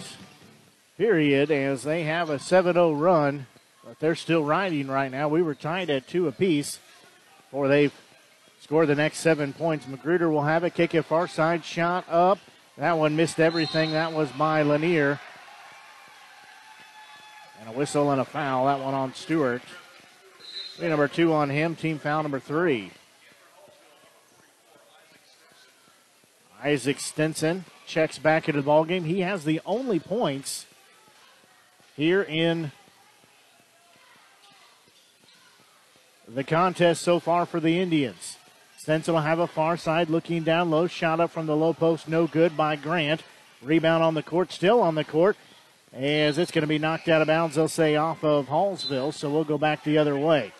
period 0.95 1.49
as 1.49 1.81
they 1.81 2.03
have 2.03 2.29
a 2.29 2.37
7 2.37 2.73
0 2.73 2.93
run, 2.93 3.47
but 3.83 3.99
they're 3.99 4.13
still 4.13 4.43
riding 4.43 4.87
right 4.87 5.11
now. 5.11 5.27
We 5.27 5.41
were 5.41 5.55
tied 5.55 5.89
at 5.89 6.07
two 6.07 6.27
apiece 6.27 6.77
before 7.45 7.67
they 7.67 7.89
score 8.61 8.85
the 8.85 8.93
next 8.93 9.19
seven 9.19 9.53
points. 9.53 9.87
Magruder 9.87 10.29
will 10.29 10.43
have 10.43 10.63
it, 10.63 10.75
kick 10.75 10.93
it 10.93 11.03
far 11.03 11.27
side, 11.27 11.65
shot 11.65 12.05
up. 12.09 12.37
That 12.77 12.97
one 12.97 13.15
missed 13.15 13.39
everything. 13.39 13.91
That 13.91 14.13
was 14.13 14.29
by 14.31 14.61
Lanier. 14.61 15.19
A 17.69 17.71
whistle 17.71 18.09
and 18.09 18.19
a 18.19 18.25
foul. 18.25 18.65
That 18.65 18.79
one 18.83 18.95
on 18.95 19.13
Stewart. 19.13 19.61
Number 20.81 21.07
two 21.07 21.33
on 21.33 21.51
him, 21.51 21.75
team 21.75 21.99
foul 21.99 22.23
number 22.23 22.39
three. 22.39 22.89
Isaac 26.63 26.99
Stinson 26.99 27.65
checks 27.85 28.17
back 28.17 28.49
into 28.49 28.59
the 28.59 28.65
ball 28.65 28.85
game. 28.85 29.03
He 29.03 29.19
has 29.21 29.43
the 29.43 29.61
only 29.67 29.99
points 29.99 30.65
here 31.95 32.23
in 32.23 32.71
the 36.27 36.43
contest 36.43 37.03
so 37.03 37.19
far 37.19 37.45
for 37.45 37.59
the 37.59 37.79
Indians. 37.79 38.37
Stinson 38.77 39.13
will 39.13 39.21
have 39.21 39.37
a 39.37 39.45
far 39.45 39.77
side 39.77 40.09
looking 40.09 40.41
down 40.41 40.71
low. 40.71 40.87
Shot 40.87 41.19
up 41.19 41.29
from 41.29 41.45
the 41.45 41.55
low 41.55 41.73
post, 41.73 42.07
no 42.07 42.25
good 42.25 42.57
by 42.57 42.75
Grant. 42.75 43.21
Rebound 43.61 44.01
on 44.01 44.15
the 44.15 44.23
court, 44.23 44.51
still 44.51 44.81
on 44.81 44.95
the 44.95 45.03
court, 45.03 45.37
as 45.93 46.37
it's 46.37 46.51
going 46.51 46.61
to 46.61 46.67
be 46.67 46.79
knocked 46.79 47.07
out 47.07 47.21
of 47.21 47.27
bounds, 47.27 47.55
they'll 47.55 47.67
say 47.67 47.95
off 47.95 48.23
of 48.23 48.47
Hallsville, 48.47 49.13
so 49.13 49.29
we'll 49.29 49.43
go 49.43 49.57
back 49.57 49.83
the 49.83 49.97
other 49.97 50.17
way. 50.17 50.51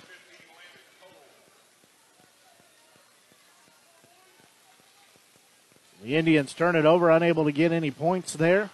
The 6.03 6.15
Indians 6.15 6.53
turn 6.53 6.75
it 6.75 6.85
over, 6.85 7.09
unable 7.09 7.45
to 7.45 7.51
get 7.51 7.71
any 7.71 7.91
points 7.91 8.33
there. 8.33 8.69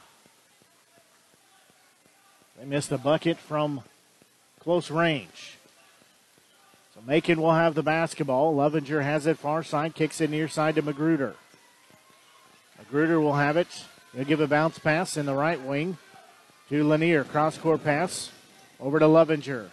They 2.57 2.65
missed 2.65 2.91
a 2.91 2.97
bucket 2.97 3.37
from 3.37 3.81
close 4.59 4.89
range. 4.89 5.57
So 6.93 7.01
Macon 7.05 7.41
will 7.41 7.53
have 7.53 7.75
the 7.75 7.83
basketball. 7.83 8.55
Lovinger 8.55 9.01
has 9.01 9.27
it 9.27 9.37
far 9.37 9.63
side, 9.63 9.95
kicks 9.95 10.21
it 10.21 10.29
near 10.29 10.47
side 10.47 10.75
to 10.75 10.81
Magruder. 10.81 11.35
Magruder 12.77 13.19
will 13.19 13.33
have 13.33 13.57
it. 13.57 13.67
He'll 14.15 14.23
give 14.23 14.39
a 14.39 14.47
bounce 14.47 14.79
pass 14.79 15.17
in 15.17 15.25
the 15.25 15.33
right 15.33 15.59
wing 15.59 15.97
to 16.69 16.83
Lanier. 16.83 17.23
Cross 17.23 17.59
court 17.59 17.83
pass 17.83 18.31
over 18.79 18.99
to 18.99 19.07
Lovinger. 19.07 19.69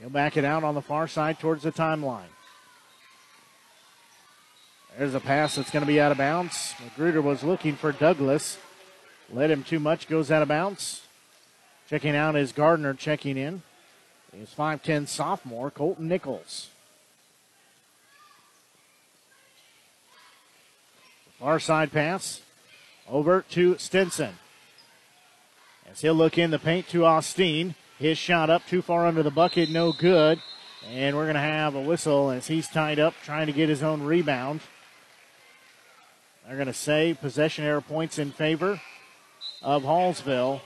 He'll 0.00 0.10
back 0.10 0.36
it 0.36 0.44
out 0.44 0.64
on 0.64 0.74
the 0.74 0.82
far 0.82 1.08
side 1.08 1.38
towards 1.38 1.62
the 1.62 1.72
timeline. 1.72 2.28
There's 4.98 5.14
a 5.14 5.20
pass 5.20 5.56
that's 5.56 5.70
going 5.70 5.82
to 5.82 5.86
be 5.86 6.00
out 6.00 6.12
of 6.12 6.18
bounds. 6.18 6.74
Magruder 6.82 7.20
was 7.20 7.44
looking 7.44 7.76
for 7.76 7.92
Douglas. 7.92 8.58
Led 9.32 9.50
him 9.50 9.62
too 9.62 9.78
much, 9.78 10.08
goes 10.08 10.30
out 10.30 10.42
of 10.42 10.48
bounds. 10.48 11.02
Checking 11.88 12.16
out 12.16 12.34
is 12.36 12.52
Gardner 12.52 12.94
checking 12.94 13.36
in. 13.36 13.62
Is 14.38 14.54
5'10 14.56 15.08
sophomore 15.08 15.70
Colton 15.70 16.08
Nichols. 16.08 16.68
Far 21.38 21.60
side 21.60 21.92
pass 21.92 22.40
over 23.08 23.44
to 23.50 23.76
Stinson. 23.78 24.34
As 25.90 26.00
he'll 26.00 26.14
look 26.14 26.36
in 26.36 26.50
the 26.50 26.58
paint 26.58 26.88
to 26.88 27.04
Austin. 27.04 27.74
His 27.98 28.18
shot 28.18 28.50
up 28.50 28.66
too 28.66 28.82
far 28.82 29.06
under 29.06 29.22
the 29.22 29.30
bucket, 29.30 29.70
no 29.70 29.92
good. 29.92 30.40
And 30.92 31.16
we're 31.16 31.24
going 31.24 31.34
to 31.34 31.40
have 31.40 31.74
a 31.74 31.80
whistle 31.80 32.30
as 32.30 32.46
he's 32.46 32.68
tied 32.68 32.98
up 32.98 33.14
trying 33.24 33.46
to 33.46 33.52
get 33.52 33.68
his 33.68 33.82
own 33.82 34.02
rebound. 34.02 34.60
They're 36.46 36.56
going 36.56 36.66
to 36.66 36.74
say 36.74 37.16
possession 37.18 37.64
error 37.64 37.80
points 37.80 38.18
in 38.18 38.30
favor 38.32 38.80
of 39.62 39.82
Hallsville. 39.82 40.60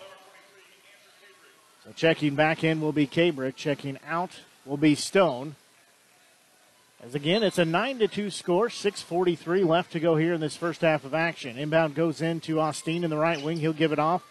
So 1.84 1.92
checking 1.94 2.34
back 2.34 2.64
in 2.64 2.80
will 2.80 2.92
be 2.92 3.06
Cabrick. 3.06 3.56
Checking 3.56 3.98
out 4.06 4.40
will 4.66 4.76
be 4.76 4.94
Stone. 4.94 5.56
As 7.02 7.14
again, 7.14 7.42
it's 7.42 7.58
a 7.58 7.64
9 7.64 8.00
to 8.00 8.08
2 8.08 8.28
score, 8.28 8.68
6.43 8.68 9.66
left 9.66 9.92
to 9.92 10.00
go 10.00 10.16
here 10.16 10.34
in 10.34 10.40
this 10.42 10.56
first 10.56 10.82
half 10.82 11.04
of 11.04 11.14
action. 11.14 11.56
Inbound 11.56 11.94
goes 11.94 12.20
into 12.20 12.60
Austin 12.60 13.04
in 13.04 13.10
the 13.10 13.16
right 13.16 13.42
wing. 13.42 13.58
He'll 13.58 13.72
give 13.72 13.92
it 13.92 13.98
off 13.98 14.22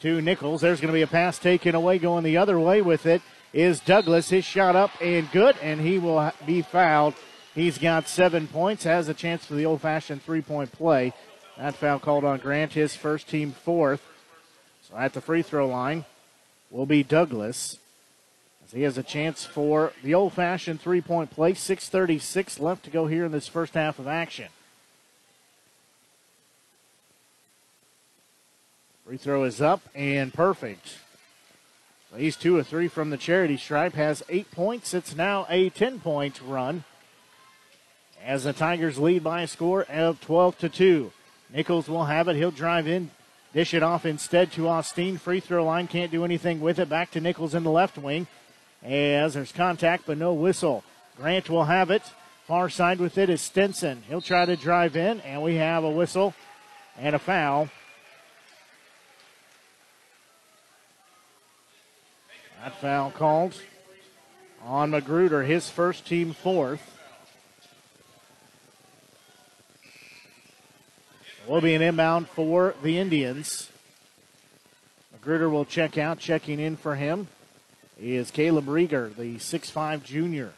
to 0.00 0.20
Nichols. 0.20 0.60
There's 0.60 0.80
going 0.80 0.92
to 0.92 0.96
be 0.96 1.02
a 1.02 1.06
pass 1.06 1.38
taken 1.38 1.74
away. 1.74 1.98
Going 1.98 2.24
the 2.24 2.36
other 2.36 2.58
way 2.58 2.82
with 2.82 3.06
it 3.06 3.22
is 3.52 3.80
Douglas. 3.80 4.30
His 4.30 4.44
shot 4.44 4.76
up 4.76 4.90
and 5.00 5.30
good, 5.30 5.56
and 5.62 5.80
he 5.80 5.98
will 5.98 6.32
be 6.44 6.62
fouled. 6.62 7.14
He's 7.54 7.78
got 7.78 8.08
seven 8.08 8.46
points, 8.46 8.84
has 8.84 9.08
a 9.08 9.14
chance 9.14 9.46
for 9.46 9.54
the 9.54 9.64
old 9.64 9.80
fashioned 9.80 10.22
three 10.22 10.42
point 10.42 10.72
play. 10.72 11.14
That 11.56 11.74
foul 11.74 11.98
called 11.98 12.24
on 12.24 12.38
Grant, 12.38 12.74
his 12.74 12.94
first 12.94 13.28
team 13.28 13.52
fourth. 13.52 14.02
So 14.82 14.96
at 14.96 15.14
the 15.14 15.22
free 15.22 15.42
throw 15.42 15.66
line 15.66 16.04
will 16.70 16.86
be 16.86 17.02
Douglas. 17.02 17.78
As 18.64 18.72
he 18.72 18.82
has 18.82 18.98
a 18.98 19.02
chance 19.02 19.44
for 19.44 19.92
the 20.02 20.12
old 20.12 20.34
fashioned 20.34 20.80
three 20.80 21.00
point 21.00 21.30
play. 21.30 21.52
6.36 21.52 22.60
left 22.60 22.84
to 22.84 22.90
go 22.90 23.06
here 23.06 23.24
in 23.24 23.32
this 23.32 23.48
first 23.48 23.74
half 23.74 23.98
of 23.98 24.06
action. 24.06 24.48
Free 29.06 29.18
throw 29.18 29.44
is 29.44 29.60
up 29.60 29.82
and 29.94 30.34
perfect. 30.34 30.96
He's 32.16 32.34
two 32.34 32.56
or 32.56 32.64
three 32.64 32.88
from 32.88 33.10
the 33.10 33.16
charity 33.16 33.56
stripe, 33.56 33.92
has 33.92 34.24
eight 34.28 34.50
points. 34.50 34.94
It's 34.94 35.14
now 35.14 35.46
a 35.48 35.70
10 35.70 36.00
point 36.00 36.40
run 36.44 36.82
as 38.20 38.42
the 38.42 38.52
Tigers 38.52 38.98
lead 38.98 39.22
by 39.22 39.42
a 39.42 39.46
score 39.46 39.84
of 39.84 40.20
12 40.20 40.58
to 40.58 40.68
2. 40.68 41.12
Nichols 41.54 41.88
will 41.88 42.06
have 42.06 42.26
it. 42.26 42.34
He'll 42.34 42.50
drive 42.50 42.88
in, 42.88 43.12
dish 43.54 43.74
it 43.74 43.82
off 43.84 44.04
instead 44.04 44.50
to 44.52 44.66
Austin. 44.66 45.18
Free 45.18 45.38
throw 45.38 45.64
line 45.64 45.86
can't 45.86 46.10
do 46.10 46.24
anything 46.24 46.60
with 46.60 46.80
it. 46.80 46.88
Back 46.88 47.12
to 47.12 47.20
Nichols 47.20 47.54
in 47.54 47.62
the 47.62 47.70
left 47.70 47.96
wing 47.96 48.26
as 48.82 49.34
there's 49.34 49.52
contact 49.52 50.02
but 50.08 50.18
no 50.18 50.34
whistle. 50.34 50.82
Grant 51.16 51.48
will 51.48 51.66
have 51.66 51.92
it. 51.92 52.02
Far 52.48 52.68
side 52.68 52.98
with 52.98 53.18
it 53.18 53.30
is 53.30 53.40
Stinson. 53.40 54.02
He'll 54.08 54.20
try 54.20 54.46
to 54.46 54.56
drive 54.56 54.96
in, 54.96 55.20
and 55.20 55.44
we 55.44 55.54
have 55.54 55.84
a 55.84 55.90
whistle 55.90 56.34
and 56.98 57.14
a 57.14 57.20
foul. 57.20 57.68
That 62.66 62.80
foul 62.80 63.12
called 63.12 63.54
on 64.64 64.90
Magruder, 64.90 65.44
his 65.44 65.70
first 65.70 66.04
team 66.04 66.32
fourth. 66.32 66.98
Will 71.46 71.60
be 71.60 71.74
an 71.74 71.82
inbound 71.82 72.28
for 72.28 72.74
the 72.82 72.98
Indians. 72.98 73.70
Magruder 75.12 75.48
will 75.48 75.64
check 75.64 75.96
out. 75.96 76.18
Checking 76.18 76.58
in 76.58 76.76
for 76.76 76.96
him 76.96 77.28
is 78.00 78.32
Caleb 78.32 78.66
Rieger, 78.66 79.14
the 79.14 79.36
6'5 79.36 80.02
junior. 80.02 80.52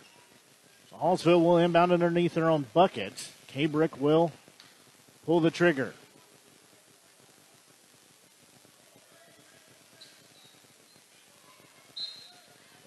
So 0.89 0.97
Hallsville 0.97 1.45
will 1.45 1.59
inbound 1.59 1.93
underneath 1.93 2.33
their 2.33 2.49
own 2.49 2.65
bucket. 2.73 3.29
Cabrick 3.53 3.99
will 3.99 4.33
pull 5.27 5.41
the 5.41 5.51
trigger. 5.51 5.93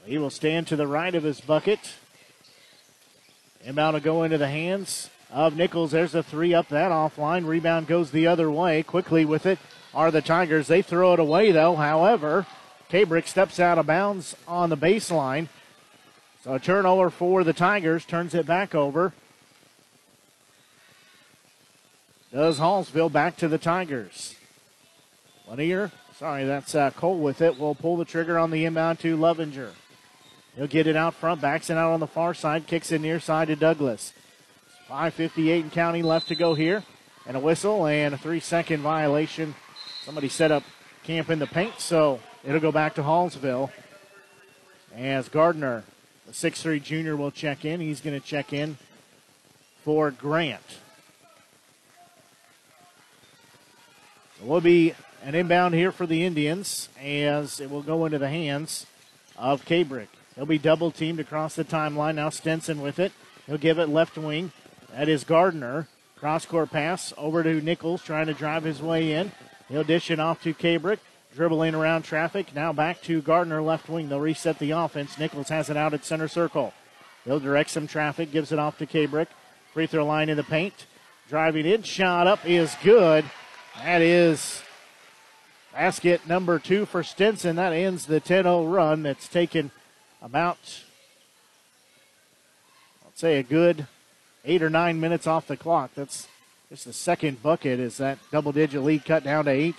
He 0.06 0.18
will 0.18 0.30
stand 0.30 0.68
to 0.68 0.76
the 0.76 0.88
right 0.88 1.14
of 1.14 1.24
his 1.24 1.42
bucket. 1.42 1.80
Inbound 3.64 3.94
will 3.94 4.02
go 4.02 4.24
into 4.24 4.38
the 4.38 4.48
hands 4.48 5.10
of 5.32 5.56
Nichols. 5.56 5.92
There's 5.92 6.16
a 6.16 6.24
three 6.24 6.54
up 6.54 6.70
that 6.70 6.92
offline. 6.92 7.46
Rebound 7.46 7.88
goes 7.88 8.12
the 8.12 8.28
other 8.28 8.50
way. 8.50 8.82
Quickly 8.84 9.26
with 9.26 9.46
it 9.46 9.60
are 9.94 10.10
the 10.10 10.22
Tigers. 10.22 10.68
They 10.68 10.82
throw 10.82 11.14
it 11.14 11.20
away 11.20 11.52
though. 11.52 11.76
However, 11.76 12.48
Cabrick 12.90 13.28
steps 13.28 13.60
out 13.60 13.78
of 13.78 13.86
bounds 13.86 14.36
on 14.48 14.70
the 14.70 14.78
baseline. 14.78 15.48
So 16.44 16.56
a 16.56 16.60
turnover 16.60 17.12
for 17.12 17.44
the 17.44 17.54
Tigers. 17.54 18.04
Turns 18.04 18.34
it 18.34 18.48
back 18.48 18.74
over. 18.74 19.14
Does 22.32 22.60
Hallsville 22.60 23.12
back 23.12 23.38
to 23.38 23.48
the 23.48 23.58
Tigers. 23.58 24.36
Lanier, 25.48 25.92
sorry, 26.18 26.46
that's 26.46 26.74
uh, 26.74 26.90
Cole 26.92 27.20
with 27.20 27.42
it. 27.42 27.60
Will 27.60 27.76
pull 27.76 27.98
the 27.98 28.06
trigger 28.06 28.40
on 28.40 28.52
the 28.52 28.66
inbound 28.66 29.00
to 29.00 29.18
Lovinger. 29.18 29.72
He'll 30.56 30.68
get 30.68 30.88
it 30.88 30.96
out 30.96 31.16
front, 31.16 31.42
backs 31.42 31.70
it 31.70 31.78
out 31.78 31.94
on 31.94 32.00
the 32.00 32.08
far 32.08 32.34
side, 32.34 32.68
kicks 32.68 32.92
it 32.92 33.02
near 33.02 33.20
side 33.20 33.48
to 33.48 33.56
Douglas. 33.56 34.14
5.58 34.90 35.62
and 35.62 35.72
counting 35.72 36.04
left 36.04 36.28
to 36.28 36.36
go 36.36 36.54
here. 36.54 36.84
And 37.26 37.38
a 37.38 37.40
whistle 37.40 37.86
and 37.86 38.14
a 38.14 38.18
three 38.18 38.40
second 38.40 38.82
violation. 38.82 39.56
Somebody 40.04 40.28
set 40.28 40.52
up 40.52 40.64
camp 41.04 41.30
in 41.30 41.40
the 41.40 41.48
paint, 41.48 41.80
so 41.80 42.20
it'll 42.44 42.60
go 42.60 42.72
back 42.72 42.96
to 42.96 43.04
Hallsville. 43.04 43.72
As 44.96 45.30
Gardner, 45.30 45.84
the 46.26 46.34
6'3 46.34 46.84
junior, 46.84 47.16
will 47.16 47.32
check 47.32 47.64
in. 47.64 47.80
He's 47.80 48.02
going 48.02 48.20
to 48.20 48.26
check 48.26 48.52
in 48.52 48.78
for 49.86 50.12
Grant. 50.12 50.80
So 54.40 54.46
we'll 54.46 54.60
be 54.60 54.94
an 55.24 55.36
inbound 55.36 55.76
here 55.76 55.92
for 55.92 56.06
the 56.06 56.26
Indians 56.26 56.90
as 57.00 57.62
it 57.62 57.70
will 57.70 57.84
go 57.84 58.06
into 58.06 58.20
the 58.20 58.30
hands 58.30 58.86
of 59.38 59.64
Cabrick. 59.64 60.08
He'll 60.36 60.46
be 60.46 60.58
double 60.58 60.92
teamed 60.92 61.20
across 61.20 61.56
the 61.56 61.66
timeline. 61.66 62.16
Now 62.16 62.30
Stinson 62.30 62.82
with 62.82 63.00
it. 63.00 63.12
He'll 63.48 63.58
give 63.58 63.80
it 63.80 63.90
left 63.90 64.18
wing. 64.18 64.52
That 64.96 65.10
is 65.10 65.24
Gardner. 65.24 65.88
Cross 66.16 66.46
court 66.46 66.72
pass 66.72 67.14
over 67.18 67.44
to 67.44 67.62
Nichols 67.62 68.04
trying 68.04 68.28
to 68.28 68.34
drive 68.34 68.64
his 68.64 68.82
way 68.82 69.14
in. 69.14 69.32
He'll 69.70 69.84
dish 69.84 70.12
it 70.12 70.20
off 70.20 70.42
to 70.44 70.54
Cabrick. 70.54 71.00
Dribbling 71.36 71.76
around 71.76 72.04
traffic. 72.04 72.54
Now 72.54 72.74
back 72.74 73.02
to 73.04 73.22
Gardner 73.22 73.62
left 73.62 73.90
wing. 73.90 74.10
They'll 74.10 74.20
reset 74.20 74.60
the 74.60 74.72
offense. 74.72 75.18
Nichols 75.18 75.50
has 75.50 75.70
it 75.70 75.78
out 75.78 75.94
at 75.94 76.06
center 76.06 76.28
circle. 76.28 76.74
He'll 77.24 77.40
direct 77.40 77.70
some 77.70 77.88
traffic. 77.88 78.32
Gives 78.32 78.52
it 78.52 78.60
off 78.60 78.78
to 78.80 78.86
Cabrick. 78.86 79.28
Free 79.74 79.88
throw 79.88 80.06
line 80.06 80.30
in 80.30 80.38
the 80.38 80.44
paint. 80.44 80.86
Driving 81.30 81.66
in. 81.66 81.84
Shot 81.84 82.28
up 82.28 82.46
is 82.46 82.76
good. 82.84 83.26
That 83.78 84.02
is 84.02 84.62
basket 85.74 86.28
number 86.28 86.60
two 86.60 86.86
for 86.86 87.04
Stinson. 87.04 87.56
That 87.56 87.72
ends 87.72 88.06
the 88.06 88.20
10 88.20 88.44
0 88.44 88.66
run 88.66 89.04
that's 89.04 89.30
taken 89.30 89.72
about, 90.22 90.58
let's 93.06 93.20
say, 93.20 93.40
a 93.40 93.44
good 93.44 93.88
eight 94.46 94.64
or 94.64 94.70
nine 94.70 95.00
minutes 95.00 95.28
off 95.28 95.48
the 95.48 95.58
clock. 95.58 95.92
That's 95.96 96.28
just 96.70 96.86
the 96.86 96.94
second 96.94 97.42
bucket 97.44 97.80
as 97.80 97.98
that 97.98 98.20
double 98.32 98.52
digit 98.52 98.84
lead 98.84 99.06
cut 99.06 99.24
down 99.24 99.46
to 99.46 99.52
eight 99.52 99.76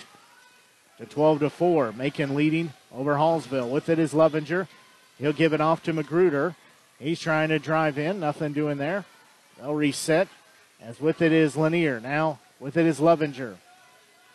to 0.99 1.05
12 1.05 1.39
to 1.39 1.49
4. 1.49 1.91
Macon 1.93 2.35
leading 2.35 2.73
over 2.93 3.15
Hallsville. 3.15 3.69
With 3.69 3.89
it 3.89 3.99
is 3.99 4.13
Lovinger. 4.13 4.67
He'll 5.17 5.33
give 5.33 5.53
it 5.53 5.61
off 5.61 5.83
to 5.83 5.93
Magruder. 5.93 6.55
He's 6.99 7.19
trying 7.19 7.49
to 7.49 7.59
drive 7.59 7.97
in. 7.97 8.19
Nothing 8.19 8.53
doing 8.53 8.77
there. 8.77 9.05
They'll 9.57 9.73
reset. 9.73 10.27
As 10.81 10.99
with 10.99 11.21
it 11.21 11.31
is 11.31 11.55
Lanier. 11.55 11.99
Now 11.99 12.39
with 12.59 12.77
it 12.77 12.85
is 12.85 12.99
Lovinger. 12.99 13.57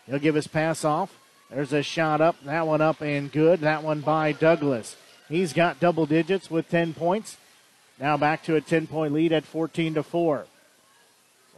He'll 0.07 0.19
give 0.19 0.35
his 0.35 0.49
pass 0.49 0.85
off. 0.85 1.15
There's 1.51 1.73
a 1.73 1.83
shot 1.83 2.21
up. 2.21 2.37
That 2.45 2.67
one 2.67 2.81
up 2.81 3.01
and 3.01 3.31
good. 3.31 3.61
That 3.61 3.83
one 3.83 4.01
by 4.01 4.33
Douglas. 4.33 4.97
He's 5.29 5.53
got 5.53 5.81
double 5.81 6.07
digits 6.07 6.51
with 6.51 6.71
10 6.71 6.95
points. 6.95 7.37
Now 8.01 8.17
back 8.17 8.43
to 8.45 8.57
a 8.57 8.61
10 8.61 8.87
point 8.87 9.13
lead 9.13 9.33
at 9.33 9.45
14 9.45 9.95
to 9.95 10.03
4. 10.03 10.47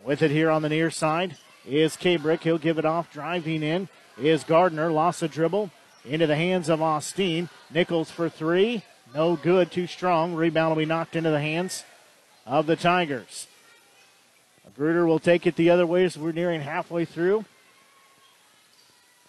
With 0.04 0.22
it 0.22 0.30
here 0.30 0.50
on 0.50 0.62
the 0.62 0.68
near 0.68 0.90
side 0.90 1.36
is 1.66 1.96
Cabrick. 1.96 2.40
He'll 2.40 2.58
give 2.58 2.78
it 2.78 2.84
off. 2.84 3.12
Driving 3.12 3.62
in 3.62 3.88
is 4.18 4.44
Gardner. 4.44 4.90
Lost 4.90 5.22
a 5.22 5.28
dribble 5.28 5.70
into 6.04 6.26
the 6.26 6.36
hands 6.36 6.68
of 6.68 6.80
Austin. 6.80 7.48
Nichols 7.72 8.10
for 8.10 8.28
three. 8.28 8.82
No 9.14 9.36
good. 9.36 9.70
Too 9.70 9.86
strong. 9.86 10.34
Rebound 10.34 10.70
will 10.70 10.82
be 10.82 10.86
knocked 10.86 11.16
into 11.16 11.30
the 11.30 11.40
hands 11.40 11.84
of 12.46 12.66
the 12.66 12.76
Tigers. 12.76 13.46
Magruder 14.64 15.06
will 15.06 15.18
take 15.18 15.46
it 15.46 15.56
the 15.56 15.70
other 15.70 15.86
way 15.86 16.04
as 16.04 16.16
we're 16.16 16.32
nearing 16.32 16.62
halfway 16.62 17.04
through 17.04 17.44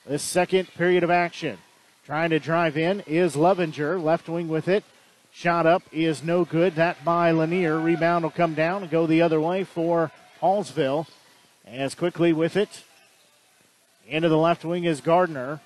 this 0.05 0.23
second 0.23 0.67
period 0.75 1.03
of 1.03 1.09
action. 1.09 1.57
Trying 2.05 2.31
to 2.31 2.39
drive 2.39 2.77
in 2.77 3.01
is 3.01 3.35
Lovinger. 3.35 3.99
Left 3.99 4.27
wing 4.27 4.47
with 4.47 4.67
it. 4.67 4.83
Shot 5.31 5.67
up 5.67 5.83
is 5.91 6.23
no 6.23 6.43
good. 6.43 6.75
That 6.75 7.05
by 7.05 7.29
Lanier. 7.31 7.79
Rebound 7.79 8.23
will 8.23 8.31
come 8.31 8.55
down 8.55 8.81
and 8.81 8.91
go 8.91 9.05
the 9.05 9.21
other 9.21 9.39
way 9.39 9.63
for 9.63 10.11
Hallsville. 10.41 11.07
As 11.65 11.93
quickly 11.93 12.33
with 12.33 12.57
it. 12.57 12.83
Into 14.07 14.29
the 14.29 14.37
left 14.37 14.65
wing 14.65 14.83
is 14.83 14.99
Gardner. 14.99 15.61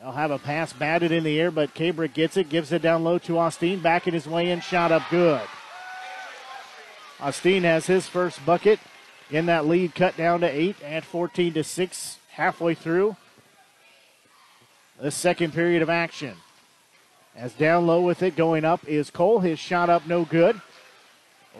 They'll 0.00 0.10
have 0.10 0.32
a 0.32 0.38
pass 0.40 0.72
batted 0.72 1.12
in 1.12 1.22
the 1.22 1.38
air, 1.40 1.52
but 1.52 1.72
Cabrick 1.72 2.14
gets 2.14 2.36
it, 2.36 2.48
gives 2.48 2.72
it 2.72 2.82
down 2.82 3.04
low 3.04 3.18
to 3.18 3.38
Austin. 3.38 3.78
Backing 3.78 4.14
his 4.14 4.26
way 4.26 4.50
in, 4.50 4.60
shot 4.60 4.90
up 4.90 5.02
good. 5.08 5.40
Austin 7.20 7.62
has 7.62 7.86
his 7.86 8.08
first 8.08 8.44
bucket 8.44 8.80
in 9.30 9.46
that 9.46 9.66
lead 9.66 9.94
cut 9.94 10.16
down 10.16 10.40
to 10.40 10.48
eight 10.48 10.82
at 10.82 11.04
14 11.04 11.54
to 11.54 11.62
6 11.62 12.18
halfway 12.32 12.74
through 12.74 13.16
the 15.02 15.10
second 15.10 15.52
period 15.52 15.82
of 15.82 15.90
action. 15.90 16.36
As 17.34 17.52
down 17.54 17.88
low 17.88 18.02
with 18.02 18.22
it 18.22 18.36
going 18.36 18.64
up 18.64 18.86
is 18.86 19.10
Cole. 19.10 19.40
His 19.40 19.58
shot 19.58 19.90
up 19.90 20.06
no 20.06 20.24
good. 20.24 20.60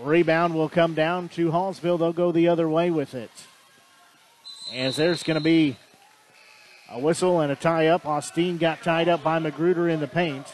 Rebound 0.00 0.54
will 0.54 0.68
come 0.68 0.94
down 0.94 1.28
to 1.30 1.50
Hallsville. 1.50 1.98
They'll 1.98 2.12
go 2.12 2.30
the 2.30 2.46
other 2.46 2.68
way 2.68 2.92
with 2.92 3.14
it. 3.14 3.32
As 4.72 4.94
there's 4.94 5.24
going 5.24 5.38
to 5.38 5.42
be 5.42 5.76
a 6.88 7.00
whistle 7.00 7.40
and 7.40 7.50
a 7.50 7.56
tie 7.56 7.88
up. 7.88 8.06
Austin 8.06 8.58
got 8.58 8.80
tied 8.84 9.08
up 9.08 9.24
by 9.24 9.40
Magruder 9.40 9.88
in 9.88 9.98
the 9.98 10.06
paint. 10.06 10.46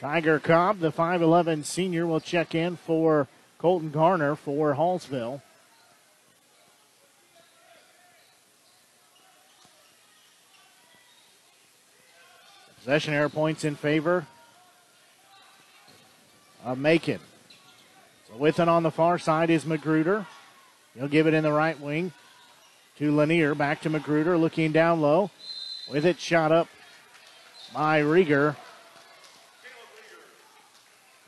Tiger 0.00 0.38
Cobb, 0.38 0.78
the 0.78 0.90
5'11 0.90 1.66
senior, 1.66 2.06
will 2.06 2.20
check 2.20 2.54
in 2.54 2.76
for 2.76 3.28
Colton 3.58 3.90
Gardner 3.90 4.36
for 4.36 4.74
Hallsville. 4.74 5.42
Possession 12.84 13.14
air 13.14 13.30
points 13.30 13.64
in 13.64 13.76
favor 13.76 14.26
of 16.62 16.76
Macon. 16.76 17.18
So 18.28 18.36
with 18.36 18.60
it 18.60 18.68
on 18.68 18.82
the 18.82 18.90
far 18.90 19.18
side 19.18 19.48
is 19.48 19.64
Magruder. 19.64 20.26
He'll 20.94 21.08
give 21.08 21.26
it 21.26 21.32
in 21.32 21.44
the 21.44 21.52
right 21.52 21.80
wing 21.80 22.12
to 22.98 23.10
Lanier. 23.10 23.54
Back 23.54 23.80
to 23.80 23.88
Magruder, 23.88 24.36
looking 24.36 24.70
down 24.70 25.00
low. 25.00 25.30
With 25.90 26.04
it 26.04 26.20
shot 26.20 26.52
up 26.52 26.68
by 27.72 28.02
Rieger. 28.02 28.54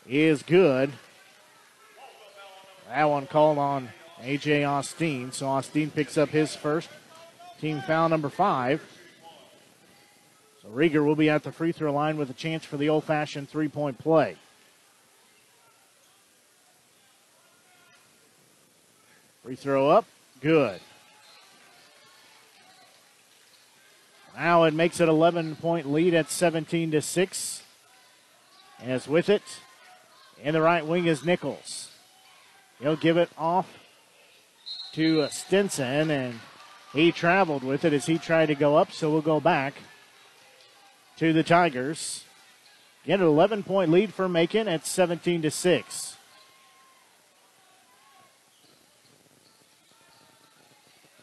Is 0.07 0.43
good. 0.43 0.93
That 2.91 3.05
one 3.05 3.27
called 3.27 3.57
on 3.57 3.89
A.J. 4.23 4.65
Austin. 4.65 5.33
So 5.33 5.47
Austin 5.47 5.91
picks 5.91 6.19
up 6.19 6.29
his 6.29 6.55
first 6.55 6.91
team 7.63 7.81
foul 7.81 8.11
number 8.11 8.29
five. 8.29 8.83
So 10.67 10.73
Rieger 10.77 11.05
will 11.05 11.17
be 11.17 11.31
at 11.31 11.43
the 11.43 11.53
free 11.53 11.73
throw 11.73 11.93
line 11.93 12.17
with 12.17 12.31
a 12.31 12.35
chance 12.35 12.65
for 12.65 12.77
the 12.77 12.89
old 12.89 13.05
fashioned 13.05 13.49
three 13.49 13.69
point 13.69 13.99
play. 13.99 14.37
Free 19.43 19.55
throw 19.55 19.91
up. 19.91 20.07
Good. 20.41 20.81
Now 24.37 24.65
it 24.65 24.75
makes 24.75 25.01
it 25.01 25.09
11 25.09 25.57
point 25.57 25.91
lead 25.91 26.15
at 26.15 26.31
17 26.31 26.91
to 26.91 27.01
6. 27.01 27.63
As 28.83 29.09
with 29.09 29.31
it, 29.31 29.43
in 30.43 30.53
the 30.53 30.61
right 30.61 30.85
wing 30.85 31.07
is 31.07 31.25
Nichols. 31.25 31.91
He'll 32.79 32.97
give 32.97 33.17
it 33.17 33.31
off 33.39 33.67
to 34.93 35.27
Stinson, 35.31 36.11
and 36.11 36.41
he 36.93 37.11
traveled 37.11 37.65
with 37.65 37.87
it 37.87 37.95
as 37.95 38.05
he 38.05 38.19
tried 38.19 38.47
to 38.47 38.55
go 38.55 38.77
up, 38.77 38.93
so 38.93 39.11
we'll 39.11 39.23
go 39.23 39.41
back 39.41 39.77
to 41.17 41.33
the 41.33 41.43
Tigers. 41.43 42.25
Get 43.05 43.21
an 43.21 43.27
11 43.27 43.63
point 43.63 43.91
lead 43.91 44.13
for 44.13 44.29
Macon 44.29 44.69
at 44.69 44.87
17 44.87 45.43
to 45.43 45.51
6. 45.51 46.17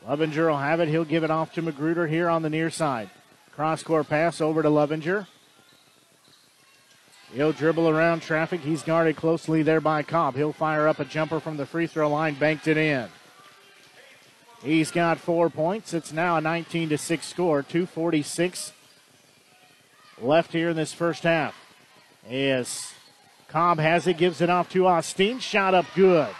Lovinger 0.07 0.49
will 0.49 0.57
have 0.57 0.79
it. 0.79 0.89
He'll 0.89 1.05
give 1.05 1.23
it 1.23 1.31
off 1.31 1.53
to 1.53 1.61
Magruder 1.61 2.07
here 2.07 2.29
on 2.29 2.41
the 2.41 2.49
near 2.49 2.69
side. 2.69 3.09
Cross 3.55 3.83
court 3.83 4.09
pass 4.09 4.41
over 4.41 4.61
to 4.61 4.69
Lovinger. 4.69 5.27
He'll 7.33 7.51
dribble 7.51 7.89
around 7.89 8.21
traffic. 8.21 8.61
He's 8.61 8.83
guarded 8.83 9.15
closely 9.15 9.63
there 9.63 9.81
by 9.81 10.03
Cobb. 10.03 10.35
He'll 10.35 10.53
fire 10.53 10.87
up 10.87 10.99
a 10.99 11.05
jumper 11.05 11.39
from 11.39 11.57
the 11.57 11.65
free 11.65 11.87
throw 11.87 12.09
line, 12.09 12.35
banked 12.35 12.67
it 12.67 12.77
in. 12.77 13.07
He's 14.61 14.91
got 14.91 15.19
four 15.19 15.49
points. 15.49 15.93
It's 15.93 16.13
now 16.13 16.37
a 16.37 16.41
19 16.41 16.89
to 16.89 16.97
6 16.97 17.25
score. 17.25 17.63
246 17.63 18.71
left 20.21 20.51
here 20.51 20.69
in 20.69 20.75
this 20.75 20.93
first 20.93 21.23
half. 21.23 21.55
As 22.29 22.93
Cobb 23.47 23.79
has 23.79 24.07
it, 24.07 24.17
gives 24.17 24.41
it 24.41 24.49
off 24.49 24.69
to 24.69 24.87
Austin. 24.87 25.39
Shot 25.39 25.73
up 25.73 25.85
good. 25.95 26.33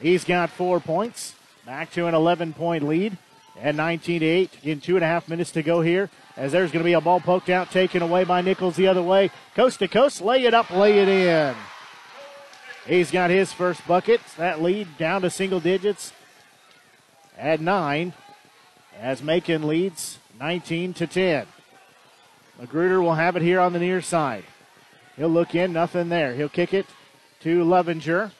He's 0.00 0.24
got 0.24 0.50
four 0.50 0.80
points. 0.80 1.34
Back 1.66 1.92
to 1.92 2.06
an 2.06 2.14
11 2.14 2.54
point 2.54 2.86
lead 2.86 3.18
at 3.60 3.74
19 3.74 4.20
to 4.20 4.26
8. 4.26 4.50
In 4.62 4.80
two 4.80 4.96
and 4.96 5.04
a 5.04 5.08
half 5.08 5.28
minutes 5.28 5.50
to 5.52 5.62
go 5.62 5.80
here. 5.82 6.08
As 6.36 6.52
there's 6.52 6.70
going 6.70 6.82
to 6.82 6.88
be 6.88 6.92
a 6.92 7.00
ball 7.00 7.20
poked 7.20 7.50
out, 7.50 7.70
taken 7.70 8.00
away 8.00 8.24
by 8.24 8.40
Nichols 8.40 8.76
the 8.76 8.86
other 8.86 9.02
way. 9.02 9.30
Coast 9.56 9.80
to 9.80 9.88
coast, 9.88 10.20
lay 10.20 10.44
it 10.44 10.54
up, 10.54 10.70
lay 10.70 11.00
it 11.00 11.08
in. 11.08 11.54
He's 12.86 13.10
got 13.10 13.30
his 13.30 13.52
first 13.52 13.86
bucket. 13.86 14.20
That 14.36 14.62
lead 14.62 14.96
down 14.98 15.22
to 15.22 15.30
single 15.30 15.60
digits 15.60 16.12
at 17.36 17.60
nine. 17.60 18.14
As 19.00 19.22
Macon 19.22 19.66
leads 19.66 20.18
19 20.38 20.94
to 20.94 21.06
10. 21.06 21.46
Magruder 22.58 23.02
will 23.02 23.14
have 23.14 23.36
it 23.36 23.42
here 23.42 23.60
on 23.60 23.72
the 23.72 23.78
near 23.78 24.00
side. 24.00 24.44
He'll 25.16 25.28
look 25.28 25.54
in, 25.54 25.72
nothing 25.72 26.08
there. 26.08 26.34
He'll 26.34 26.48
kick 26.48 26.72
it 26.72 26.86
to 27.40 27.64
Lovinger. 27.64 28.30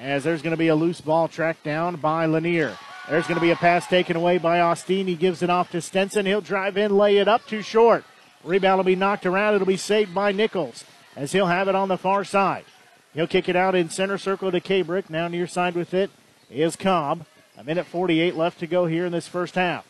As 0.00 0.24
there's 0.24 0.42
going 0.42 0.52
to 0.52 0.56
be 0.56 0.68
a 0.68 0.74
loose 0.74 1.00
ball 1.00 1.28
tracked 1.28 1.62
down 1.62 1.96
by 1.96 2.26
Lanier. 2.26 2.76
There's 3.08 3.26
going 3.28 3.36
to 3.36 3.44
be 3.44 3.52
a 3.52 3.56
pass 3.56 3.86
taken 3.86 4.16
away 4.16 4.38
by 4.38 4.60
Austin. 4.60 5.06
He 5.06 5.14
gives 5.14 5.42
it 5.42 5.50
off 5.50 5.70
to 5.70 5.80
Stinson. 5.80 6.26
He'll 6.26 6.40
drive 6.40 6.76
in, 6.76 6.96
lay 6.96 7.18
it 7.18 7.28
up 7.28 7.46
too 7.46 7.62
short. 7.62 8.04
Rebound 8.42 8.78
will 8.78 8.84
be 8.84 8.96
knocked 8.96 9.24
around. 9.24 9.54
It'll 9.54 9.66
be 9.66 9.76
saved 9.76 10.14
by 10.14 10.32
Nichols 10.32 10.84
as 11.14 11.30
he'll 11.30 11.46
have 11.46 11.68
it 11.68 11.76
on 11.76 11.88
the 11.88 11.96
far 11.98 12.24
side. 12.24 12.64
He'll 13.12 13.28
kick 13.28 13.48
it 13.48 13.54
out 13.54 13.76
in 13.76 13.88
center 13.88 14.18
circle 14.18 14.50
to 14.50 14.60
Cabrick. 14.60 15.08
Now 15.08 15.28
near 15.28 15.46
side 15.46 15.76
with 15.76 15.94
it 15.94 16.10
is 16.50 16.74
Cobb. 16.74 17.24
A 17.56 17.62
minute 17.62 17.86
48 17.86 18.34
left 18.34 18.58
to 18.58 18.66
go 18.66 18.86
here 18.86 19.06
in 19.06 19.12
this 19.12 19.28
first 19.28 19.54
half. 19.54 19.86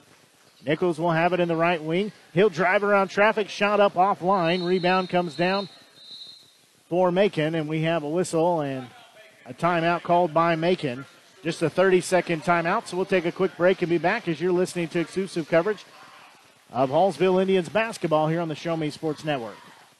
Nichols 0.66 0.98
will 0.98 1.10
have 1.10 1.32
it 1.32 1.40
in 1.40 1.48
the 1.48 1.56
right 1.56 1.82
wing. 1.82 2.12
He'll 2.32 2.48
drive 2.48 2.82
around 2.82 3.08
traffic, 3.08 3.48
shot 3.48 3.80
up 3.80 3.94
offline. 3.94 4.66
Rebound 4.66 5.10
comes 5.10 5.36
down 5.36 5.68
for 6.88 7.12
Macon, 7.12 7.54
and 7.54 7.68
we 7.68 7.82
have 7.82 8.02
a 8.02 8.08
whistle 8.08 8.60
and 8.60 8.86
a 9.46 9.52
timeout 9.52 10.02
called 10.02 10.32
by 10.32 10.56
Macon. 10.56 11.04
Just 11.42 11.60
a 11.60 11.68
30 11.68 12.00
second 12.00 12.42
timeout, 12.42 12.86
so 12.86 12.96
we'll 12.96 13.04
take 13.04 13.26
a 13.26 13.32
quick 13.32 13.54
break 13.58 13.82
and 13.82 13.90
be 13.90 13.98
back 13.98 14.26
as 14.28 14.40
you're 14.40 14.52
listening 14.52 14.88
to 14.88 15.00
exclusive 15.00 15.48
coverage 15.48 15.84
of 16.70 16.88
Hallsville 16.88 17.40
Indians 17.40 17.68
basketball 17.68 18.28
here 18.28 18.40
on 18.40 18.48
the 18.48 18.54
Show 18.54 18.76
Me 18.76 18.88
Sports 18.88 19.24
Network. 19.24 19.56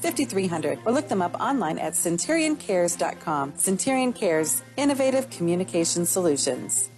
5300 0.00 0.78
or 0.84 0.92
look 0.92 1.08
them 1.08 1.22
up 1.22 1.34
online 1.40 1.78
at 1.78 1.94
centurioncares.com. 1.94 3.54
Centurion 3.56 4.12
Cares, 4.12 4.62
innovative 4.76 5.30
communication 5.30 6.06
solutions. 6.06 6.90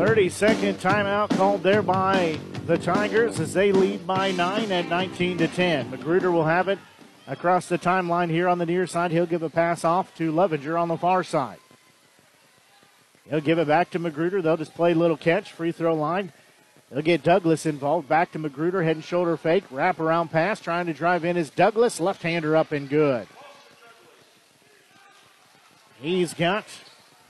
30 0.00 0.30
second 0.30 0.78
timeout 0.78 1.28
called 1.36 1.62
there 1.62 1.82
by 1.82 2.38
the 2.64 2.78
Tigers 2.78 3.38
as 3.38 3.52
they 3.52 3.70
lead 3.70 4.06
by 4.06 4.32
nine 4.32 4.72
at 4.72 4.88
19 4.88 5.36
to 5.36 5.46
10. 5.46 5.90
Magruder 5.90 6.30
will 6.30 6.46
have 6.46 6.68
it 6.68 6.78
across 7.26 7.68
the 7.68 7.78
timeline 7.78 8.30
here 8.30 8.48
on 8.48 8.56
the 8.56 8.64
near 8.64 8.86
side. 8.86 9.10
He'll 9.10 9.26
give 9.26 9.42
a 9.42 9.50
pass 9.50 9.84
off 9.84 10.14
to 10.16 10.32
Lovinger 10.32 10.78
on 10.78 10.88
the 10.88 10.96
far 10.96 11.22
side. 11.22 11.58
He'll 13.30 13.40
give 13.40 13.60
it 13.60 13.68
back 13.68 13.90
to 13.90 14.00
Magruder. 14.00 14.42
They'll 14.42 14.56
just 14.56 14.74
play 14.74 14.92
little 14.92 15.16
catch, 15.16 15.52
free 15.52 15.70
throw 15.70 15.94
line. 15.94 16.32
They'll 16.90 17.02
get 17.02 17.22
Douglas 17.22 17.64
involved. 17.64 18.08
Back 18.08 18.32
to 18.32 18.40
Magruder, 18.40 18.82
head 18.82 18.96
and 18.96 19.04
shoulder 19.04 19.36
fake, 19.36 19.62
wrap 19.70 20.00
around 20.00 20.28
pass, 20.28 20.58
trying 20.58 20.86
to 20.86 20.92
drive 20.92 21.24
in 21.24 21.36
is 21.36 21.48
Douglas. 21.48 22.00
Left 22.00 22.22
hander 22.22 22.56
up 22.56 22.72
and 22.72 22.88
good. 22.88 23.28
He's 26.00 26.34
got 26.34 26.64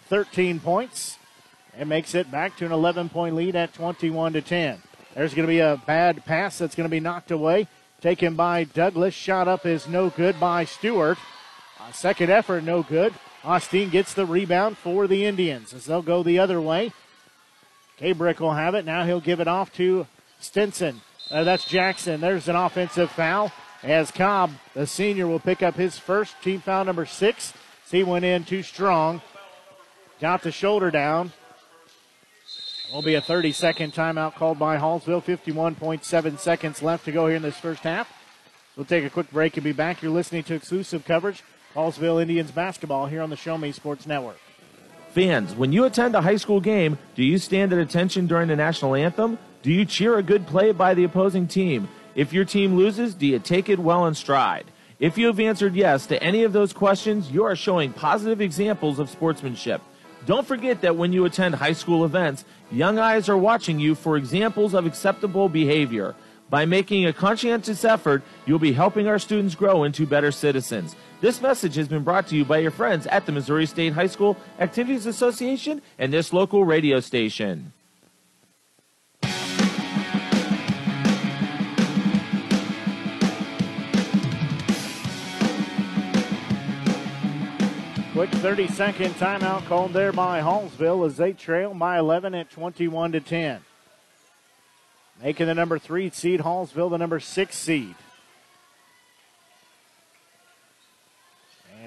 13 0.09 0.61
points 0.61 1.19
and 1.77 1.89
makes 1.89 2.15
it 2.15 2.31
back 2.31 2.57
to 2.57 2.65
an 2.65 2.73
11 2.73 3.11
point 3.11 3.35
lead 3.35 3.55
at 3.55 3.75
21 3.75 4.33
to 4.33 4.41
10. 4.41 4.81
There's 5.15 5.35
going 5.35 5.47
to 5.47 5.53
be 5.53 5.59
a 5.59 5.83
bad 5.87 6.25
pass 6.25 6.57
that's 6.57 6.75
going 6.75 6.89
to 6.89 6.91
be 6.91 7.01
knocked 7.01 7.31
away. 7.31 7.69
Taken 8.01 8.37
by 8.37 8.65
Douglas. 8.65 9.13
Shot 9.13 9.49
up 9.49 9.67
is 9.67 9.87
no 9.87 10.09
good 10.09 10.41
by 10.41 10.65
Stewart. 10.65 11.19
A 11.87 11.93
second 11.93 12.31
effort, 12.31 12.65
no 12.65 12.83
good. 12.83 13.13
Austin 13.43 13.89
gets 13.89 14.13
the 14.13 14.27
rebound 14.27 14.77
for 14.77 15.07
the 15.07 15.25
Indians 15.25 15.73
as 15.73 15.87
they'll 15.87 16.03
go 16.03 16.23
the 16.23 16.39
other 16.39 16.61
way. 16.61 16.93
Kabrick 17.99 18.39
will 18.39 18.53
have 18.53 18.75
it. 18.75 18.85
Now 18.85 19.05
he'll 19.05 19.21
give 19.21 19.41
it 19.41 19.49
off 19.49 19.73
to 19.75 20.07
Stinson. 20.41 21.01
Uh, 21.31 21.45
that's 21.45 21.65
Jackson. 21.65 22.21
There's 22.21 22.49
an 22.49 22.57
offensive 22.57 23.11
foul 23.11 23.53
as 23.83 24.11
Cobb, 24.11 24.51
the 24.75 24.87
senior, 24.87 25.27
will 25.27 25.41
pick 25.41 25.63
up 25.63 25.75
his 25.75 25.99
first 25.99 26.35
team 26.43 26.61
foul 26.61 26.85
number 26.85 27.07
six. 27.07 27.53
He 27.91 28.03
went 28.03 28.25
in 28.25 28.45
too 28.45 28.63
strong. 28.63 29.23
Got 30.21 30.43
the 30.43 30.53
shoulder 30.53 30.91
down. 30.91 31.33
Will 32.93 33.03
be 33.03 33.15
a 33.15 33.21
30 33.21 33.53
second 33.53 33.95
timeout 33.95 34.35
called 34.35 34.59
by 34.59 34.77
Hallsville. 34.77 35.25
51.7 35.25 36.39
seconds 36.39 36.83
left 36.83 37.05
to 37.07 37.13
go 37.13 37.27
here 37.27 37.37
in 37.37 37.43
this 37.43 37.57
first 37.57 37.83
half. 37.83 38.13
We'll 38.77 38.87
take 38.87 39.05
a 39.05 39.11
quick 39.11 39.31
break 39.31 39.57
and 39.57 39.65
be 39.65 39.73
back. 39.73 40.03
You're 40.03 40.13
listening 40.13 40.43
to 40.45 40.55
exclusive 40.55 41.05
coverage 41.05 41.43
Hallsville 41.75 42.21
Indians 42.21 42.51
basketball 42.51 43.07
here 43.07 43.23
on 43.23 43.31
the 43.31 43.37
Show 43.37 43.57
Me 43.57 43.71
Sports 43.71 44.07
Network. 44.07 44.39
Fans, 45.11 45.55
when 45.55 45.73
you 45.73 45.85
attend 45.85 46.15
a 46.15 46.21
high 46.21 46.37
school 46.37 46.61
game, 46.61 46.99
do 47.15 47.23
you 47.23 47.39
stand 47.39 47.73
at 47.73 47.79
attention 47.79 48.27
during 48.27 48.49
the 48.49 48.57
national 48.57 48.97
anthem? 48.97 49.39
Do 49.63 49.73
you 49.73 49.85
cheer 49.85 50.19
a 50.19 50.23
good 50.23 50.47
play 50.47 50.73
by 50.73 50.95
the 50.95 51.05
opposing 51.05 51.47
team? 51.47 51.89
If 52.15 52.33
your 52.33 52.45
team 52.45 52.77
loses, 52.77 53.15
do 53.15 53.27
you 53.27 53.39
take 53.39 53.69
it 53.69 53.79
well 53.79 54.07
in 54.07 54.15
stride? 54.15 54.65
If 54.99 55.17
you 55.17 55.27
have 55.27 55.39
answered 55.39 55.75
yes 55.75 56.07
to 56.07 56.23
any 56.23 56.43
of 56.43 56.53
those 56.53 56.73
questions, 56.73 57.31
you 57.31 57.45
are 57.45 57.57
showing 57.57 57.93
positive 57.93 58.41
examples 58.41 58.99
of 58.99 59.09
sportsmanship. 59.09 59.81
Don't 60.27 60.47
forget 60.47 60.81
that 60.83 60.97
when 60.97 61.13
you 61.13 61.25
attend 61.25 61.55
high 61.55 61.73
school 61.73 62.05
events, 62.05 62.45
young 62.71 62.99
eyes 62.99 63.29
are 63.29 63.39
watching 63.39 63.79
you 63.79 63.95
for 63.95 64.17
examples 64.17 64.75
of 64.75 64.87
acceptable 64.87 65.49
behavior. 65.49 66.15
By 66.51 66.67
making 66.67 67.07
a 67.07 67.13
conscientious 67.13 67.85
effort, 67.85 68.23
you'll 68.45 68.59
be 68.59 68.73
helping 68.73 69.07
our 69.07 69.21
students 69.21 69.55
grow 69.55 69.85
into 69.85 70.05
better 70.05 70.33
citizens. 70.33 70.97
This 71.21 71.43
message 71.43 71.75
has 71.75 71.87
been 71.87 72.03
brought 72.03 72.29
to 72.29 72.37
you 72.37 72.47
by 72.47 72.59
your 72.59 72.71
friends 72.71 73.07
at 73.09 73.27
the 73.27 73.33
Missouri 73.33 73.67
State 73.67 73.93
High 73.93 74.07
School 74.07 74.39
Activities 74.59 75.05
Association 75.05 75.83
and 75.99 76.11
this 76.11 76.33
local 76.33 76.65
radio 76.65 76.99
station. 77.01 77.75
Quick 88.13 88.31
30 88.31 88.69
second 88.69 89.15
timeout 89.17 89.67
called 89.67 89.93
there 89.93 90.13
by 90.13 90.41
Hallsville 90.41 91.07
as 91.07 91.19
they 91.19 91.35
trail 91.35 91.75
by 91.75 91.99
11 91.99 92.35
at 92.35 92.51
21 92.51 93.13
to 93.13 93.21
10. 93.21 93.61
Making 95.23 95.47
the 95.49 95.55
number 95.55 95.79
three 95.79 96.09
seed, 96.09 96.41
Hallsville 96.41 96.89
the 96.89 96.97
number 96.97 97.21
six 97.21 97.59
seed. 97.59 97.95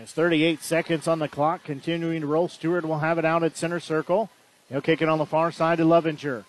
It's 0.03 0.11
38 0.11 0.61
seconds 0.61 1.07
on 1.07 1.19
the 1.19 1.29
clock, 1.29 1.63
continuing 1.63 2.19
to 2.19 2.27
roll. 2.27 2.49
Stewart 2.49 2.83
will 2.83 2.99
have 2.99 3.17
it 3.17 3.23
out 3.23 3.41
at 3.41 3.55
center 3.55 3.79
circle. 3.79 4.29
He'll 4.67 4.81
kick 4.81 5.01
it 5.01 5.07
on 5.07 5.17
the 5.17 5.25
far 5.25 5.49
side 5.49 5.77
to 5.77 5.85
Lovinger. 5.85 6.43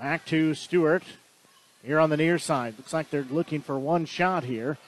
Back 0.00 0.24
to 0.26 0.54
Stewart 0.54 1.02
here 1.82 2.00
on 2.00 2.08
the 2.08 2.16
near 2.16 2.38
side. 2.38 2.72
Looks 2.78 2.94
like 2.94 3.10
they're 3.10 3.26
looking 3.30 3.60
for 3.60 3.78
one 3.78 4.06
shot 4.06 4.44
here. 4.44 4.78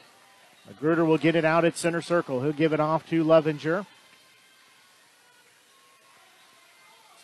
Magruder 0.66 1.04
will 1.04 1.18
get 1.18 1.36
it 1.36 1.44
out 1.44 1.66
at 1.66 1.76
center 1.76 2.00
circle. 2.00 2.40
He'll 2.40 2.52
give 2.52 2.72
it 2.72 2.80
off 2.80 3.06
to 3.10 3.22
Lovinger. 3.22 3.84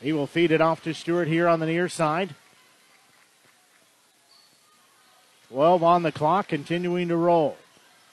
He 0.02 0.12
will 0.12 0.26
feed 0.26 0.50
it 0.50 0.60
off 0.60 0.84
to 0.84 0.92
Stewart 0.92 1.26
here 1.26 1.48
on 1.48 1.58
the 1.58 1.66
near 1.66 1.88
side. 1.88 2.34
12 5.48 5.82
on 5.82 6.02
the 6.02 6.12
clock, 6.12 6.48
continuing 6.48 7.08
to 7.08 7.16
roll. 7.16 7.56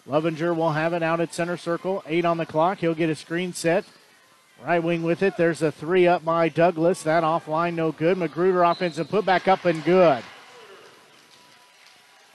Lovinger 0.05 0.53
will 0.53 0.71
have 0.71 0.93
it 0.93 1.03
out 1.03 1.19
at 1.19 1.33
center 1.33 1.57
circle. 1.57 2.03
Eight 2.07 2.25
on 2.25 2.37
the 2.37 2.45
clock. 2.45 2.79
He'll 2.79 2.95
get 2.95 3.09
a 3.09 3.15
screen 3.15 3.53
set. 3.53 3.85
Right 4.63 4.83
wing 4.83 5.03
with 5.03 5.23
it. 5.23 5.37
There's 5.37 5.61
a 5.61 5.71
three 5.71 6.07
up 6.07 6.23
by 6.23 6.49
Douglas. 6.49 7.03
That 7.03 7.23
offline, 7.23 7.73
no 7.75 7.91
good. 7.91 8.17
Magruder 8.17 8.63
offensive 8.63 9.09
put 9.09 9.25
back 9.25 9.47
up 9.47 9.65
and 9.65 9.83
good 9.83 10.23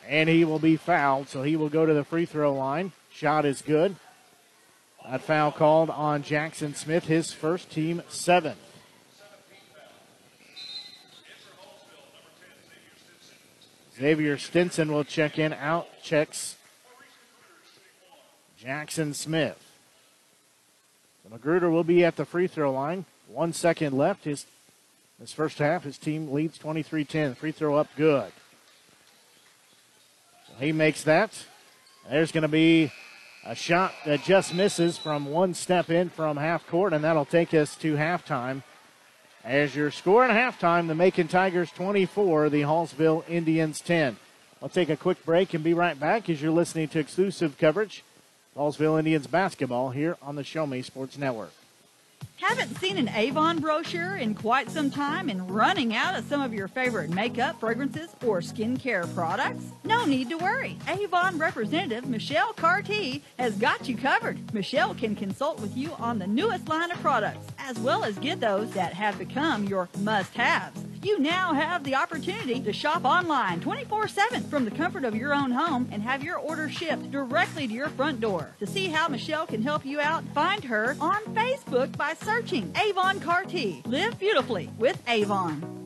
and 0.09 0.29
he 0.29 0.45
will 0.45 0.59
be 0.59 0.77
fouled, 0.77 1.29
so 1.29 1.43
he 1.43 1.57
will 1.57 1.69
go 1.69 1.85
to 1.85 1.95
the 1.95 2.05
free 2.05 2.27
throw 2.27 2.55
line. 2.55 2.93
Shot 3.11 3.45
is 3.45 3.62
good. 3.62 3.97
That 5.05 5.23
foul 5.23 5.53
called 5.53 5.91
on 5.91 6.23
Jackson 6.23 6.75
Smith, 6.75 7.05
his 7.05 7.33
first 7.33 7.71
team 7.71 8.03
seventh. 8.09 8.59
Xavier 13.97 14.37
Stinson 14.37 14.93
will 14.93 15.05
check 15.05 15.39
in, 15.39 15.53
out 15.55 15.89
checks 16.03 16.57
Jackson 18.67 19.14
Smith. 19.14 19.62
Magruder 21.31 21.71
will 21.71 21.85
be 21.85 22.05
at 22.05 22.17
the 22.17 22.25
free 22.25 22.49
throw 22.49 22.73
line. 22.73 23.05
One 23.29 23.53
second 23.53 23.97
left. 23.97 24.25
His, 24.25 24.45
his 25.21 25.33
first 25.33 25.59
half, 25.59 25.85
his 25.85 25.97
team 25.97 26.33
leads 26.33 26.59
23 26.59 27.05
10. 27.05 27.37
Free 27.37 27.53
throw 27.53 27.77
up 27.77 27.87
good. 27.97 28.33
He 30.59 30.73
makes 30.73 31.05
that. 31.05 31.45
There's 32.11 32.33
going 32.33 32.43
to 32.43 32.49
be 32.49 32.91
a 33.45 33.55
shot 33.55 33.93
that 34.05 34.25
just 34.25 34.53
misses 34.53 34.99
from 34.99 35.27
one 35.27 35.55
step 35.55 35.89
in 35.89 36.09
from 36.09 36.37
half 36.37 36.67
court, 36.67 36.93
and 36.93 37.05
that'll 37.05 37.25
take 37.25 37.55
us 37.55 37.77
to 37.77 37.95
halftime. 37.95 38.64
As 39.45 39.77
your 39.77 39.93
score 39.93 40.25
at 40.25 40.31
halftime, 40.33 40.89
the 40.89 40.97
Macon 40.97 41.29
Tigers 41.29 41.71
24, 41.71 42.51
the 42.51 42.62
Hallsville 42.62 43.29
Indians 43.29 43.81
10. 43.81 44.17
I'll 44.61 44.69
take 44.69 44.91
a 44.91 44.97
quick 44.97 45.25
break 45.25 45.55
and 45.55 45.62
be 45.62 45.73
right 45.73 45.99
back 45.99 46.29
as 46.29 46.43
you're 46.43 46.51
listening 46.51 46.89
to 46.89 46.99
exclusive 46.99 47.59
coverage. 47.59 48.03
Hallsville 48.57 48.99
Indians 48.99 49.27
basketball 49.27 49.91
here 49.91 50.17
on 50.23 50.37
the 50.37 50.43
Show 50.43 50.67
Me 50.67 50.81
Sports 50.81 51.19
Network. 51.19 51.53
Haven't 52.39 52.78
seen 52.78 52.99
an 52.99 53.09
Avon 53.09 53.61
brochure 53.61 54.16
in 54.16 54.34
quite 54.34 54.70
some 54.70 54.91
time 54.91 55.30
and 55.30 55.51
running 55.51 55.95
out 55.95 56.18
of 56.18 56.28
some 56.28 56.43
of 56.43 56.53
your 56.53 56.68
favorite 56.68 57.09
makeup, 57.09 57.59
fragrances, 57.59 58.11
or 58.24 58.41
skincare 58.41 59.12
products? 59.14 59.64
No 59.84 60.05
need 60.05 60.28
to 60.28 60.37
worry. 60.37 60.76
Avon 60.87 61.39
representative 61.39 62.07
Michelle 62.07 62.53
Carty 62.53 63.22
has 63.39 63.55
got 63.57 63.89
you 63.89 63.97
covered. 63.97 64.53
Michelle 64.53 64.95
can 64.95 65.16
consult 65.16 65.61
with 65.61 65.74
you 65.76 65.93
on 65.99 66.18
the 66.18 66.26
newest 66.26 66.68
line 66.68 66.91
of 66.91 67.01
products, 67.01 67.47
as 67.59 67.78
well 67.78 68.05
as 68.05 68.18
get 68.18 68.39
those 68.39 68.70
that 68.72 68.93
have 68.93 69.18
become 69.18 69.64
your 69.64 69.89
must 70.01 70.34
haves. 70.34 70.78
You 71.03 71.20
now 71.20 71.55
have 71.55 71.84
the 71.84 71.95
opportunity 71.95 72.61
to 72.61 72.72
shop 72.72 73.05
online 73.05 73.61
24 73.61 74.09
7 74.09 74.43
from 74.45 74.64
the 74.64 74.70
comfort 74.72 75.05
of 75.05 75.14
your 75.14 75.32
own 75.32 75.53
home 75.53 75.89
and 75.93 76.03
have 76.03 76.24
your 76.24 76.37
order 76.37 76.68
shipped 76.68 77.11
directly 77.12 77.68
to 77.68 77.72
your 77.72 77.89
front 77.91 78.20
door. 78.20 78.55
To 78.59 78.66
see 78.66 78.89
how 78.89 79.07
Michelle 79.07 79.47
can 79.47 79.62
help 79.62 79.87
you 79.87 80.01
out, 80.01 80.24
find 80.34 80.64
her 80.64 80.97
on 81.01 81.22
Facebook 81.26 81.97
by 81.97 82.14
searching 82.27 82.74
Avon 82.85 83.20
Carty. 83.20 83.83
Live 83.87 84.18
beautifully 84.18 84.68
with 84.79 85.01
Avon. 85.07 85.86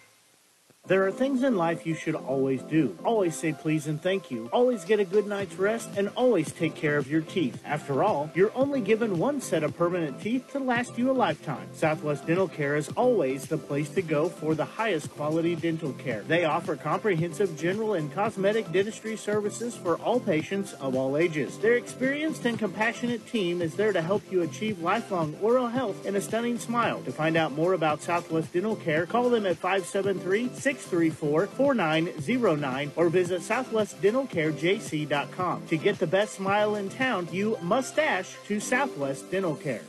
There 0.87 1.05
are 1.05 1.11
things 1.11 1.43
in 1.43 1.55
life 1.55 1.85
you 1.85 1.93
should 1.93 2.15
always 2.15 2.63
do. 2.63 2.97
Always 3.05 3.37
say 3.37 3.53
please 3.53 3.85
and 3.85 4.01
thank 4.01 4.31
you. 4.31 4.49
Always 4.51 4.83
get 4.83 4.99
a 4.99 5.05
good 5.05 5.27
night's 5.27 5.55
rest 5.55 5.91
and 5.95 6.09
always 6.15 6.51
take 6.51 6.73
care 6.73 6.97
of 6.97 7.09
your 7.09 7.21
teeth. 7.21 7.61
After 7.63 8.03
all, 8.03 8.31
you're 8.33 8.51
only 8.55 8.81
given 8.81 9.19
one 9.19 9.41
set 9.41 9.63
of 9.63 9.77
permanent 9.77 10.19
teeth 10.19 10.51
to 10.51 10.59
last 10.59 10.97
you 10.97 11.11
a 11.11 11.13
lifetime. 11.13 11.69
Southwest 11.71 12.25
Dental 12.25 12.47
Care 12.47 12.75
is 12.75 12.89
always 12.97 13.45
the 13.45 13.59
place 13.59 13.89
to 13.91 14.01
go 14.01 14.27
for 14.27 14.55
the 14.55 14.65
highest 14.65 15.11
quality 15.11 15.55
dental 15.55 15.93
care. 15.93 16.23
They 16.23 16.45
offer 16.45 16.75
comprehensive 16.75 17.55
general 17.57 17.93
and 17.93 18.11
cosmetic 18.11 18.69
dentistry 18.71 19.15
services 19.15 19.77
for 19.77 19.97
all 19.97 20.19
patients 20.19 20.73
of 20.73 20.95
all 20.95 21.15
ages. 21.15 21.59
Their 21.59 21.75
experienced 21.75 22.45
and 22.45 22.57
compassionate 22.57 23.25
team 23.27 23.61
is 23.61 23.75
there 23.75 23.93
to 23.93 24.01
help 24.01 24.23
you 24.31 24.41
achieve 24.41 24.81
lifelong 24.81 25.37
oral 25.43 25.67
health 25.67 26.07
and 26.07 26.17
a 26.17 26.21
stunning 26.21 26.57
smile. 26.57 27.01
To 27.03 27.11
find 27.11 27.37
out 27.37 27.51
more 27.51 27.73
about 27.73 28.01
Southwest 28.01 28.51
Dental 28.51 28.75
Care, 28.75 29.05
call 29.05 29.29
them 29.29 29.45
at 29.45 29.57
573 29.57 30.49
634 30.71 31.47
4909 31.47 32.91
or 32.95 33.09
visit 33.09 33.41
southwestdentalcarejc.com. 33.41 35.67
To 35.67 35.77
get 35.77 35.99
the 35.99 36.07
best 36.07 36.35
smile 36.35 36.75
in 36.75 36.89
town, 36.89 37.27
you 37.31 37.57
must 37.61 37.95
dash 37.95 38.35
to 38.47 38.59
Southwest 38.59 39.31
Dental 39.31 39.55
Care. 39.55 39.81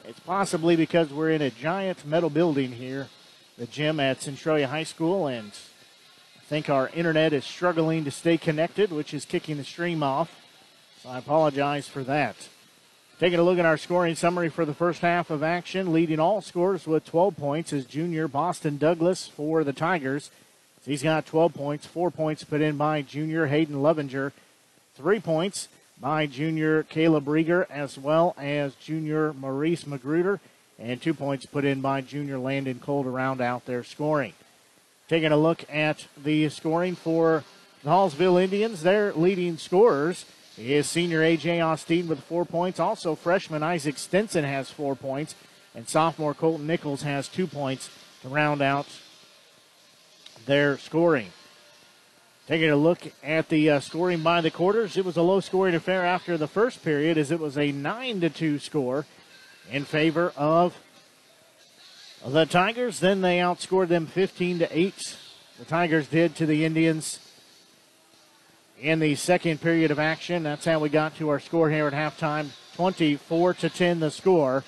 it's 0.04 0.20
possibly 0.20 0.76
because 0.76 1.10
we're 1.10 1.30
in 1.30 1.42
a 1.42 1.50
giant 1.50 2.04
metal 2.04 2.28
building 2.28 2.72
here, 2.72 3.08
the 3.56 3.66
gym 3.66 3.98
at 3.98 4.20
Centralia 4.20 4.68
High 4.68 4.84
School, 4.84 5.26
and 5.26 5.52
think 6.50 6.68
our 6.68 6.88
internet 6.88 7.32
is 7.32 7.44
struggling 7.44 8.02
to 8.02 8.10
stay 8.10 8.36
connected, 8.36 8.90
which 8.90 9.14
is 9.14 9.24
kicking 9.24 9.56
the 9.56 9.62
stream 9.62 10.02
off. 10.02 10.28
So 11.00 11.08
I 11.08 11.18
apologize 11.18 11.86
for 11.86 12.02
that. 12.02 12.34
Taking 13.20 13.38
a 13.38 13.44
look 13.44 13.60
at 13.60 13.64
our 13.64 13.76
scoring 13.76 14.16
summary 14.16 14.48
for 14.48 14.64
the 14.64 14.74
first 14.74 15.00
half 15.00 15.30
of 15.30 15.44
action, 15.44 15.92
leading 15.92 16.18
all 16.18 16.40
scores 16.40 16.88
with 16.88 17.04
12 17.04 17.36
points 17.36 17.72
is 17.72 17.84
junior 17.84 18.26
Boston 18.26 18.78
Douglas 18.78 19.28
for 19.28 19.62
the 19.62 19.72
Tigers. 19.72 20.32
He's 20.84 21.04
got 21.04 21.24
12 21.24 21.54
points, 21.54 21.86
four 21.86 22.10
points 22.10 22.42
put 22.42 22.60
in 22.60 22.76
by 22.76 23.02
junior 23.02 23.46
Hayden 23.46 23.80
Lovinger, 23.80 24.32
three 24.96 25.20
points 25.20 25.68
by 26.00 26.26
junior 26.26 26.82
Caleb 26.82 27.26
Rieger, 27.26 27.64
as 27.70 27.96
well 27.96 28.34
as 28.36 28.74
junior 28.74 29.32
Maurice 29.34 29.86
Magruder, 29.86 30.40
and 30.80 31.00
two 31.00 31.14
points 31.14 31.46
put 31.46 31.64
in 31.64 31.80
by 31.80 32.00
junior 32.00 32.40
Landon 32.40 32.80
Cole 32.80 33.04
to 33.04 33.10
round 33.10 33.40
out 33.40 33.66
their 33.66 33.84
scoring. 33.84 34.32
Taking 35.10 35.32
a 35.32 35.36
look 35.36 35.64
at 35.68 36.06
the 36.16 36.48
scoring 36.50 36.94
for 36.94 37.42
the 37.82 37.90
Hallsville 37.90 38.40
Indians, 38.40 38.84
their 38.84 39.12
leading 39.12 39.56
scorers 39.56 40.24
is 40.56 40.88
senior 40.88 41.20
A.J. 41.24 41.60
Austin 41.60 42.06
with 42.06 42.22
four 42.22 42.44
points. 42.44 42.78
Also, 42.78 43.16
freshman 43.16 43.64
Isaac 43.64 43.98
Stinson 43.98 44.44
has 44.44 44.70
four 44.70 44.94
points, 44.94 45.34
and 45.74 45.88
sophomore 45.88 46.32
Colton 46.32 46.68
Nichols 46.68 47.02
has 47.02 47.26
two 47.26 47.48
points 47.48 47.90
to 48.22 48.28
round 48.28 48.62
out 48.62 48.86
their 50.46 50.78
scoring. 50.78 51.32
Taking 52.46 52.70
a 52.70 52.76
look 52.76 53.00
at 53.24 53.48
the 53.48 53.68
uh, 53.68 53.80
scoring 53.80 54.22
by 54.22 54.40
the 54.40 54.52
quarters, 54.52 54.96
it 54.96 55.04
was 55.04 55.16
a 55.16 55.22
low 55.22 55.40
scoring 55.40 55.74
affair 55.74 56.06
after 56.06 56.38
the 56.38 56.46
first 56.46 56.84
period 56.84 57.18
as 57.18 57.32
it 57.32 57.40
was 57.40 57.58
a 57.58 57.72
9 57.72 58.20
to 58.20 58.30
2 58.30 58.60
score 58.60 59.06
in 59.72 59.84
favor 59.84 60.32
of 60.36 60.76
the 62.26 62.44
Tigers. 62.46 63.00
Then 63.00 63.20
they 63.20 63.38
outscored 63.38 63.88
them 63.88 64.06
15 64.06 64.60
to 64.60 64.78
8. 64.78 65.16
The 65.58 65.64
Tigers 65.64 66.08
did 66.08 66.36
to 66.36 66.46
the 66.46 66.64
Indians 66.64 67.18
in 68.80 68.98
the 68.98 69.14
second 69.14 69.60
period 69.60 69.90
of 69.90 69.98
action. 69.98 70.42
That's 70.42 70.64
how 70.64 70.78
we 70.78 70.88
got 70.88 71.16
to 71.16 71.28
our 71.28 71.40
score 71.40 71.70
here 71.70 71.86
at 71.86 71.92
halftime. 71.92 72.48
24 72.76 73.54
to 73.54 73.68
10 73.68 74.00
the 74.00 74.10
score. 74.10 74.64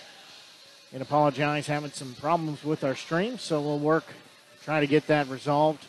And 0.92 1.00
apologize, 1.00 1.66
having 1.66 1.90
some 1.90 2.14
problems 2.14 2.62
with 2.64 2.84
our 2.84 2.94
stream, 2.94 3.38
so 3.38 3.62
we'll 3.62 3.78
work, 3.78 4.04
try 4.62 4.80
to 4.80 4.86
get 4.86 5.06
that 5.06 5.26
resolved 5.28 5.86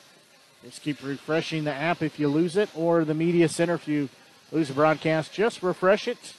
Just 0.64 0.82
keep 0.82 1.04
refreshing 1.04 1.66
the 1.66 1.74
app 1.74 2.02
if 2.02 2.18
you 2.18 2.30
lose 2.30 2.56
it, 2.56 2.70
or 2.74 3.04
the 3.04 3.14
media 3.14 3.50
center 3.50 3.74
if 3.74 3.86
you 3.86 4.08
lose 4.54 4.70
a 4.70 4.74
broadcast. 4.74 5.34
Just 5.34 5.62
refresh 5.62 6.08
it. 6.08 6.34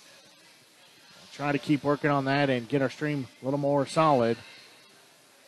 Try 1.34 1.52
to 1.52 1.58
keep 1.58 1.84
working 1.84 2.10
on 2.10 2.24
that 2.24 2.48
and 2.48 2.66
get 2.66 2.80
our 2.80 2.88
stream 2.88 3.26
a 3.42 3.44
little 3.44 3.60
more 3.60 3.84
solid. 3.84 4.38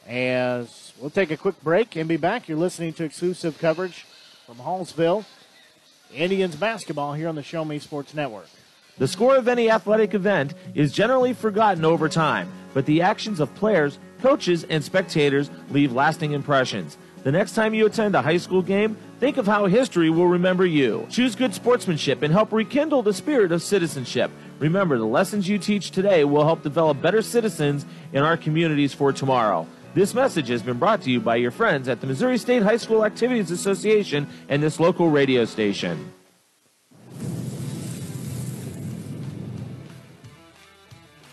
As 0.08 0.92
we'll 1.00 1.10
take 1.10 1.32
a 1.32 1.36
quick 1.36 1.60
break 1.64 1.96
and 1.96 2.08
be 2.08 2.16
back. 2.16 2.48
You're 2.48 2.58
listening 2.58 2.92
to 2.94 3.04
exclusive 3.04 3.58
coverage 3.58 4.06
from 4.46 4.56
Hallsville 4.56 5.24
Indians 6.14 6.54
basketball 6.54 7.14
here 7.14 7.28
on 7.28 7.34
the 7.34 7.42
Show 7.42 7.64
Me 7.64 7.80
Sports 7.80 8.14
Network. 8.14 8.46
The 8.98 9.08
score 9.08 9.36
of 9.36 9.48
any 9.48 9.68
athletic 9.68 10.14
event 10.14 10.54
is 10.74 10.92
generally 10.92 11.32
forgotten 11.32 11.84
over 11.84 12.08
time, 12.08 12.50
but 12.72 12.86
the 12.86 13.02
actions 13.02 13.40
of 13.40 13.52
players, 13.56 13.98
coaches, 14.22 14.64
and 14.70 14.82
spectators 14.82 15.50
leave 15.70 15.92
lasting 15.92 16.32
impressions. 16.32 16.96
The 17.24 17.32
next 17.32 17.56
time 17.56 17.74
you 17.74 17.86
attend 17.86 18.14
a 18.14 18.22
high 18.22 18.36
school 18.36 18.62
game, 18.62 18.96
think 19.18 19.36
of 19.36 19.46
how 19.46 19.66
history 19.66 20.08
will 20.08 20.28
remember 20.28 20.64
you. 20.64 21.04
Choose 21.10 21.34
good 21.34 21.52
sportsmanship 21.52 22.22
and 22.22 22.32
help 22.32 22.52
rekindle 22.52 23.02
the 23.02 23.12
spirit 23.12 23.50
of 23.50 23.60
citizenship. 23.60 24.30
Remember, 24.60 24.96
the 24.96 25.04
lessons 25.04 25.48
you 25.48 25.58
teach 25.58 25.90
today 25.90 26.24
will 26.24 26.44
help 26.44 26.62
develop 26.62 27.02
better 27.02 27.22
citizens 27.22 27.84
in 28.12 28.22
our 28.22 28.36
communities 28.36 28.94
for 28.94 29.12
tomorrow. 29.12 29.66
This 29.96 30.12
message 30.12 30.48
has 30.48 30.62
been 30.62 30.76
brought 30.76 31.00
to 31.04 31.10
you 31.10 31.20
by 31.22 31.36
your 31.36 31.50
friends 31.50 31.88
at 31.88 32.02
the 32.02 32.06
Missouri 32.06 32.36
State 32.36 32.62
High 32.62 32.76
School 32.76 33.02
Activities 33.02 33.50
Association 33.50 34.28
and 34.50 34.62
this 34.62 34.78
local 34.78 35.08
radio 35.08 35.46
station. 35.46 36.12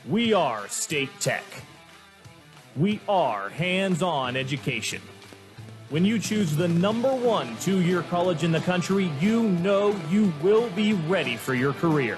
We 0.07 0.31
are 0.31 0.65
State 0.69 1.09
Tech. 1.19 1.43
We 2.77 3.01
are 3.09 3.49
hands 3.49 4.01
on 4.01 4.37
education. 4.37 5.01
When 5.89 6.05
you 6.05 6.17
choose 6.17 6.55
the 6.55 6.69
number 6.69 7.13
one 7.13 7.57
two 7.57 7.81
year 7.81 8.03
college 8.03 8.45
in 8.45 8.53
the 8.53 8.61
country, 8.61 9.11
you 9.19 9.43
know 9.43 9.93
you 10.09 10.31
will 10.41 10.69
be 10.69 10.93
ready 10.93 11.35
for 11.35 11.53
your 11.53 11.73
career. 11.73 12.17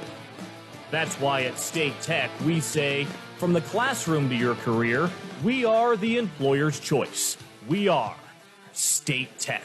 That's 0.91 1.15
why 1.15 1.41
at 1.45 1.57
State 1.57 1.99
Tech 2.03 2.29
we 2.45 2.59
say, 2.59 3.07
from 3.37 3.53
the 3.53 3.61
classroom 3.61 4.29
to 4.29 4.35
your 4.35 4.55
career, 4.55 5.09
we 5.43 5.65
are 5.65 5.97
the 5.97 6.17
employer's 6.17 6.79
choice. 6.79 7.37
We 7.67 7.87
are 7.87 8.15
State 8.71 9.37
Tech. 9.39 9.63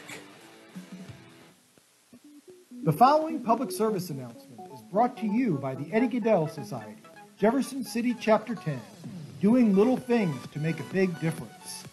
The 2.82 2.92
following 2.92 3.42
public 3.42 3.70
service 3.70 4.10
announcement 4.10 4.60
is 4.74 4.80
brought 4.90 5.16
to 5.18 5.26
you 5.26 5.58
by 5.58 5.74
the 5.74 5.92
Eddie 5.92 6.08
Gaedel 6.08 6.50
Society, 6.50 7.02
Jefferson 7.38 7.84
City 7.84 8.16
Chapter 8.18 8.54
10, 8.54 8.80
doing 9.40 9.76
little 9.76 9.96
things 9.96 10.36
to 10.52 10.58
make 10.58 10.80
a 10.80 10.84
big 10.84 11.18
difference. 11.20 11.84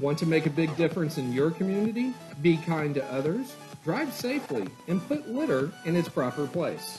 Want 0.00 0.18
to 0.18 0.26
make 0.26 0.46
a 0.46 0.50
big 0.50 0.74
difference 0.76 1.18
in 1.18 1.32
your 1.32 1.50
community? 1.50 2.14
Be 2.42 2.56
kind 2.58 2.94
to 2.94 3.04
others, 3.12 3.56
drive 3.84 4.12
safely, 4.12 4.66
and 4.88 5.06
put 5.08 5.28
litter 5.28 5.72
in 5.84 5.96
its 5.96 6.08
proper 6.08 6.46
place. 6.46 6.98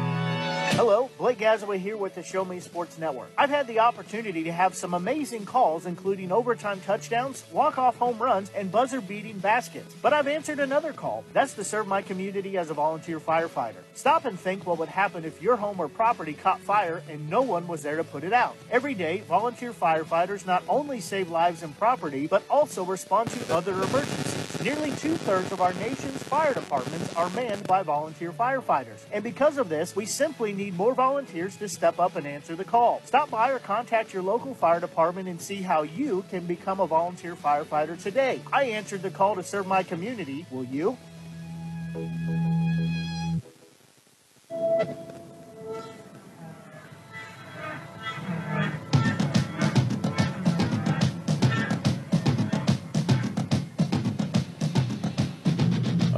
Hello, 0.75 1.09
Blake 1.17 1.37
Gazaway 1.37 1.77
here 1.79 1.97
with 1.97 2.15
the 2.15 2.23
Show 2.23 2.45
Me 2.45 2.61
Sports 2.61 2.97
Network. 2.97 3.29
I've 3.37 3.49
had 3.49 3.67
the 3.67 3.79
opportunity 3.79 4.43
to 4.45 4.53
have 4.53 4.73
some 4.73 4.93
amazing 4.93 5.45
calls, 5.45 5.85
including 5.85 6.31
overtime 6.31 6.79
touchdowns, 6.79 7.43
walk-off 7.51 7.97
home 7.97 8.17
runs, 8.17 8.49
and 8.55 8.71
buzzer-beating 8.71 9.39
baskets. 9.39 9.93
But 10.01 10.13
I've 10.13 10.27
answered 10.27 10.59
another 10.59 10.93
call. 10.93 11.25
That's 11.33 11.53
to 11.55 11.65
serve 11.65 11.87
my 11.87 12.01
community 12.01 12.57
as 12.57 12.69
a 12.69 12.73
volunteer 12.73 13.19
firefighter. 13.19 13.83
Stop 13.95 14.23
and 14.23 14.39
think 14.39 14.65
what 14.65 14.79
would 14.79 14.89
happen 14.89 15.25
if 15.25 15.41
your 15.41 15.57
home 15.57 15.79
or 15.79 15.89
property 15.89 16.33
caught 16.33 16.61
fire 16.61 17.03
and 17.09 17.29
no 17.29 17.41
one 17.41 17.67
was 17.67 17.83
there 17.83 17.97
to 17.97 18.03
put 18.05 18.23
it 18.23 18.33
out. 18.33 18.55
Every 18.71 18.93
day, 18.93 19.23
volunteer 19.27 19.73
firefighters 19.73 20.47
not 20.47 20.63
only 20.69 21.01
save 21.01 21.29
lives 21.29 21.63
and 21.63 21.77
property, 21.77 22.27
but 22.27 22.43
also 22.49 22.85
respond 22.85 23.29
to 23.31 23.53
other 23.53 23.73
emergencies. 23.73 24.40
Nearly 24.63 24.91
two-thirds 24.91 25.51
of 25.51 25.59
our 25.59 25.73
nation's 25.73 26.21
fire 26.21 26.53
departments 26.53 27.15
are 27.15 27.31
manned 27.31 27.65
by 27.65 27.81
volunteer 27.81 28.31
firefighters. 28.31 28.99
And 29.11 29.23
because 29.23 29.57
of 29.57 29.69
this, 29.69 29.95
we 29.95 30.05
simply 30.05 30.53
need 30.53 30.77
more 30.77 30.93
volunteers 30.93 31.55
to 31.57 31.67
step 31.67 31.99
up 31.99 32.15
and 32.15 32.27
answer 32.27 32.55
the 32.55 32.63
call. 32.63 33.01
Stop 33.05 33.31
by 33.31 33.49
or 33.49 33.57
contact 33.57 34.13
your 34.13 34.21
local 34.21 34.53
fire 34.53 34.79
department 34.79 35.27
and 35.27 35.41
see 35.41 35.63
how 35.63 35.81
you 35.81 36.23
can 36.29 36.45
become 36.45 36.79
a 36.79 36.85
volunteer 36.85 37.35
firefighter 37.35 37.99
today. 37.99 38.39
I 38.53 38.65
answered 38.65 39.01
the 39.01 39.09
call 39.09 39.33
to 39.33 39.43
serve 39.43 39.65
my 39.65 39.81
community. 39.81 40.45
Will 40.51 40.65
you? 40.65 40.95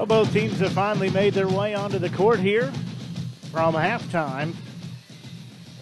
Well, 0.04 0.26
both 0.26 0.34
teams 0.34 0.60
have 0.60 0.74
finally 0.74 1.10
made 1.10 1.34
their 1.34 1.48
way 1.48 1.76
onto 1.76 1.98
the 1.98 2.10
court 2.10 2.42
here 2.42 2.74
from 3.54 3.74
halftime. 3.74 4.54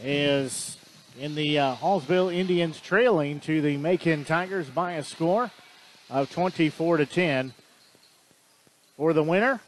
Is 0.03 0.77
in 1.19 1.33
the 1.33 1.57
uh, 1.57 1.75
Hallsville 1.77 2.31
Indians 2.31 2.79
trailing 2.79 3.39
to 3.39 3.61
the 3.63 3.77
Macon 3.77 4.23
Tigers 4.23 4.69
by 4.69 4.91
a 4.91 5.03
score 5.03 5.49
of 6.07 6.29
24 6.29 6.97
to 6.97 7.05
10. 7.07 7.53
For 8.95 9.11
the 9.13 9.23
winner, 9.23 9.59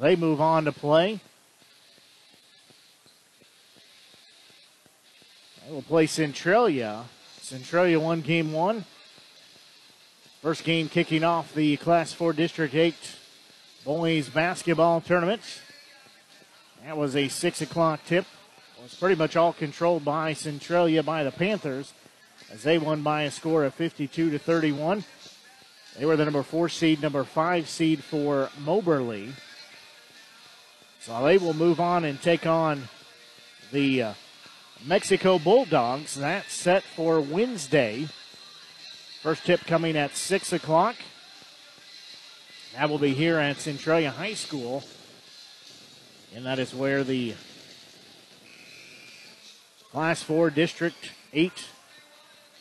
they 0.00 0.16
move 0.16 0.40
on 0.40 0.64
to 0.64 0.72
play. 0.72 1.20
They 5.66 5.70
will 5.74 5.82
play 5.82 6.06
Centralia. 6.06 7.04
Centralia 7.42 8.00
won 8.00 8.22
game 8.22 8.54
one. 8.54 8.86
First 10.46 10.62
game 10.62 10.88
kicking 10.88 11.24
off 11.24 11.52
the 11.54 11.76
Class 11.76 12.12
4 12.12 12.32
District 12.32 12.72
8 12.72 12.94
boys 13.84 14.28
basketball 14.28 15.00
tournament. 15.00 15.42
That 16.84 16.96
was 16.96 17.16
a 17.16 17.26
6 17.26 17.62
o'clock 17.62 17.98
tip. 18.06 18.24
It 18.78 18.82
was 18.84 18.94
pretty 18.94 19.16
much 19.16 19.34
all 19.34 19.52
controlled 19.52 20.04
by 20.04 20.34
Centralia 20.34 21.02
by 21.02 21.24
the 21.24 21.32
Panthers 21.32 21.92
as 22.52 22.62
they 22.62 22.78
won 22.78 23.02
by 23.02 23.22
a 23.22 23.30
score 23.32 23.64
of 23.64 23.74
52 23.74 24.30
to 24.30 24.38
31. 24.38 25.02
They 25.98 26.06
were 26.06 26.14
the 26.14 26.24
number 26.24 26.44
four 26.44 26.68
seed, 26.68 27.02
number 27.02 27.24
five 27.24 27.68
seed 27.68 28.04
for 28.04 28.48
Moberly. 28.64 29.32
So 31.00 31.24
they 31.24 31.38
will 31.38 31.54
move 31.54 31.80
on 31.80 32.04
and 32.04 32.22
take 32.22 32.46
on 32.46 32.84
the 33.72 34.00
uh, 34.00 34.14
Mexico 34.86 35.40
Bulldogs. 35.40 36.14
That's 36.14 36.52
set 36.52 36.84
for 36.84 37.20
Wednesday. 37.20 38.06
First 39.26 39.44
tip 39.44 39.66
coming 39.66 39.96
at 39.96 40.14
6 40.14 40.52
o'clock. 40.52 40.94
That 42.76 42.88
will 42.88 43.00
be 43.00 43.12
here 43.12 43.40
at 43.40 43.56
Centralia 43.56 44.12
High 44.12 44.34
School. 44.34 44.84
And 46.32 46.46
that 46.46 46.60
is 46.60 46.72
where 46.72 47.02
the 47.02 47.34
Class 49.90 50.22
4 50.22 50.50
District 50.50 51.10
8 51.32 51.50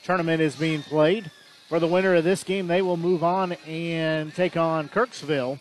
tournament 0.04 0.42
is 0.42 0.56
being 0.56 0.82
played. 0.82 1.30
For 1.70 1.80
the 1.80 1.86
winner 1.86 2.16
of 2.16 2.24
this 2.24 2.44
game, 2.44 2.66
they 2.66 2.82
will 2.82 2.98
move 2.98 3.24
on 3.24 3.52
and 3.68 4.34
take 4.34 4.58
on 4.58 4.90
Kirksville. 4.90 5.60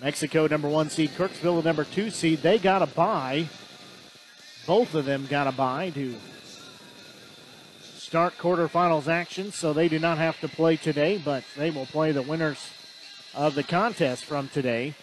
Mexico, 0.00 0.46
number 0.46 0.70
one 0.70 0.88
seed. 0.88 1.10
Kirksville, 1.10 1.62
the 1.62 1.68
number 1.68 1.84
two 1.84 2.08
seed. 2.08 2.38
They 2.38 2.58
got 2.58 2.80
a 2.80 2.86
bye. 2.86 3.50
Both 4.66 4.94
of 4.94 5.04
them 5.04 5.26
got 5.26 5.46
a 5.46 5.52
bye 5.52 5.90
to 5.90 6.14
start 8.14 8.38
quarterfinals 8.38 9.08
action, 9.08 9.50
so 9.50 9.72
they 9.72 9.88
do 9.88 9.98
not 9.98 10.18
have 10.18 10.38
to 10.38 10.46
play 10.46 10.76
today, 10.76 11.18
but 11.18 11.42
they 11.56 11.68
will 11.68 11.86
play 11.86 12.12
the 12.12 12.22
winners 12.22 12.70
of 13.34 13.56
the 13.56 13.62
contest 13.64 14.24
from 14.24 14.46
today. 14.46 14.94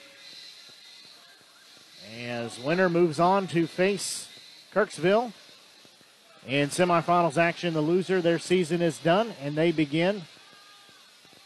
As 2.17 2.57
winner 2.57 2.87
moves 2.87 3.19
on 3.19 3.47
to 3.47 3.67
face 3.67 4.29
Kirksville. 4.73 5.33
In 6.47 6.69
semifinals 6.69 7.37
action, 7.37 7.73
the 7.73 7.81
loser, 7.81 8.21
their 8.21 8.39
season 8.39 8.81
is 8.81 8.97
done, 8.97 9.33
and 9.41 9.55
they 9.57 9.73
begin 9.73 10.21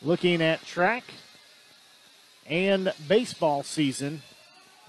looking 0.03 0.43
at 0.43 0.63
track 0.67 1.03
and 2.45 2.93
baseball 3.07 3.63
season. 3.63 4.21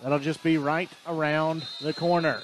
That'll 0.03 0.19
just 0.19 0.43
be 0.43 0.59
right 0.59 0.91
around 1.07 1.65
the 1.81 1.95
corner. 1.95 2.43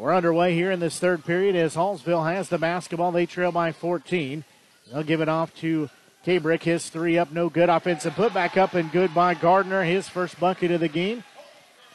We're 0.00 0.14
underway 0.14 0.54
here 0.54 0.70
in 0.70 0.80
this 0.80 0.98
third 0.98 1.26
period 1.26 1.54
as 1.54 1.74
Hallsville 1.74 2.32
has 2.32 2.48
the 2.48 2.56
basketball. 2.56 3.12
They 3.12 3.26
trail 3.26 3.52
by 3.52 3.70
14. 3.70 4.44
They'll 4.90 5.02
give 5.02 5.20
it 5.20 5.28
off 5.28 5.54
to 5.56 5.90
Kabrick. 6.24 6.62
His 6.62 6.88
three 6.88 7.18
up, 7.18 7.32
no 7.32 7.50
good. 7.50 7.68
Offensive 7.68 8.14
put 8.14 8.32
back 8.32 8.56
up 8.56 8.72
and 8.72 8.90
good 8.90 9.12
by 9.14 9.34
Gardner. 9.34 9.84
His 9.84 10.08
first 10.08 10.40
bucket 10.40 10.70
of 10.70 10.80
the 10.80 10.88
game. 10.88 11.22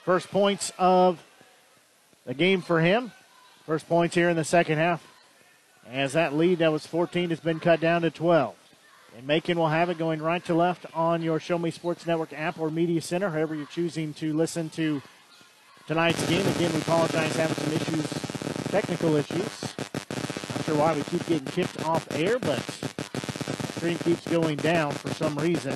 First 0.03 0.29
points 0.29 0.71
of 0.77 1.23
the 2.27 2.35
game 2.35 2.61
for 2.61 2.79
him. 2.79 3.11
First 3.65 3.89
points 3.89 4.13
here 4.13 4.29
in 4.29 4.37
the 4.37 4.43
second 4.43 4.77
half 4.77 5.03
As 5.91 6.13
that 6.13 6.35
lead 6.35 6.59
that 6.59 6.71
was 6.71 6.85
14 6.85 7.31
has 7.31 7.39
been 7.39 7.59
cut 7.59 7.79
down 7.79 8.03
to 8.03 8.11
12. 8.11 8.53
And 9.17 9.25
Macon 9.25 9.57
will 9.57 9.69
have 9.69 9.89
it 9.89 9.97
going 9.97 10.21
right 10.21 10.45
to 10.45 10.53
left 10.53 10.85
on 10.93 11.23
your 11.23 11.39
Show 11.39 11.57
Me 11.57 11.71
Sports 11.71 12.05
Network 12.05 12.33
app 12.33 12.59
or 12.59 12.69
Media 12.69 13.01
Center, 13.01 13.31
however 13.31 13.55
you're 13.55 13.65
choosing 13.65 14.13
to 14.15 14.31
listen 14.31 14.69
to 14.71 15.01
tonight's 15.87 16.27
game. 16.27 16.45
Again, 16.47 16.73
we 16.73 16.79
apologize 16.79 17.35
having 17.35 17.55
some 17.55 17.73
issues, 17.73 18.07
technical 18.71 19.15
issues. 19.15 19.75
Not 20.55 20.65
sure 20.65 20.75
why 20.75 20.93
we 20.95 21.03
keep 21.03 21.25
getting 21.27 21.47
kicked 21.47 21.85
off 21.85 22.07
air, 22.11 22.39
but 22.39 22.59
stream 23.75 23.97
keeps 23.99 24.25
going 24.27 24.57
down 24.57 24.91
for 24.91 25.13
some 25.13 25.35
reason. 25.35 25.73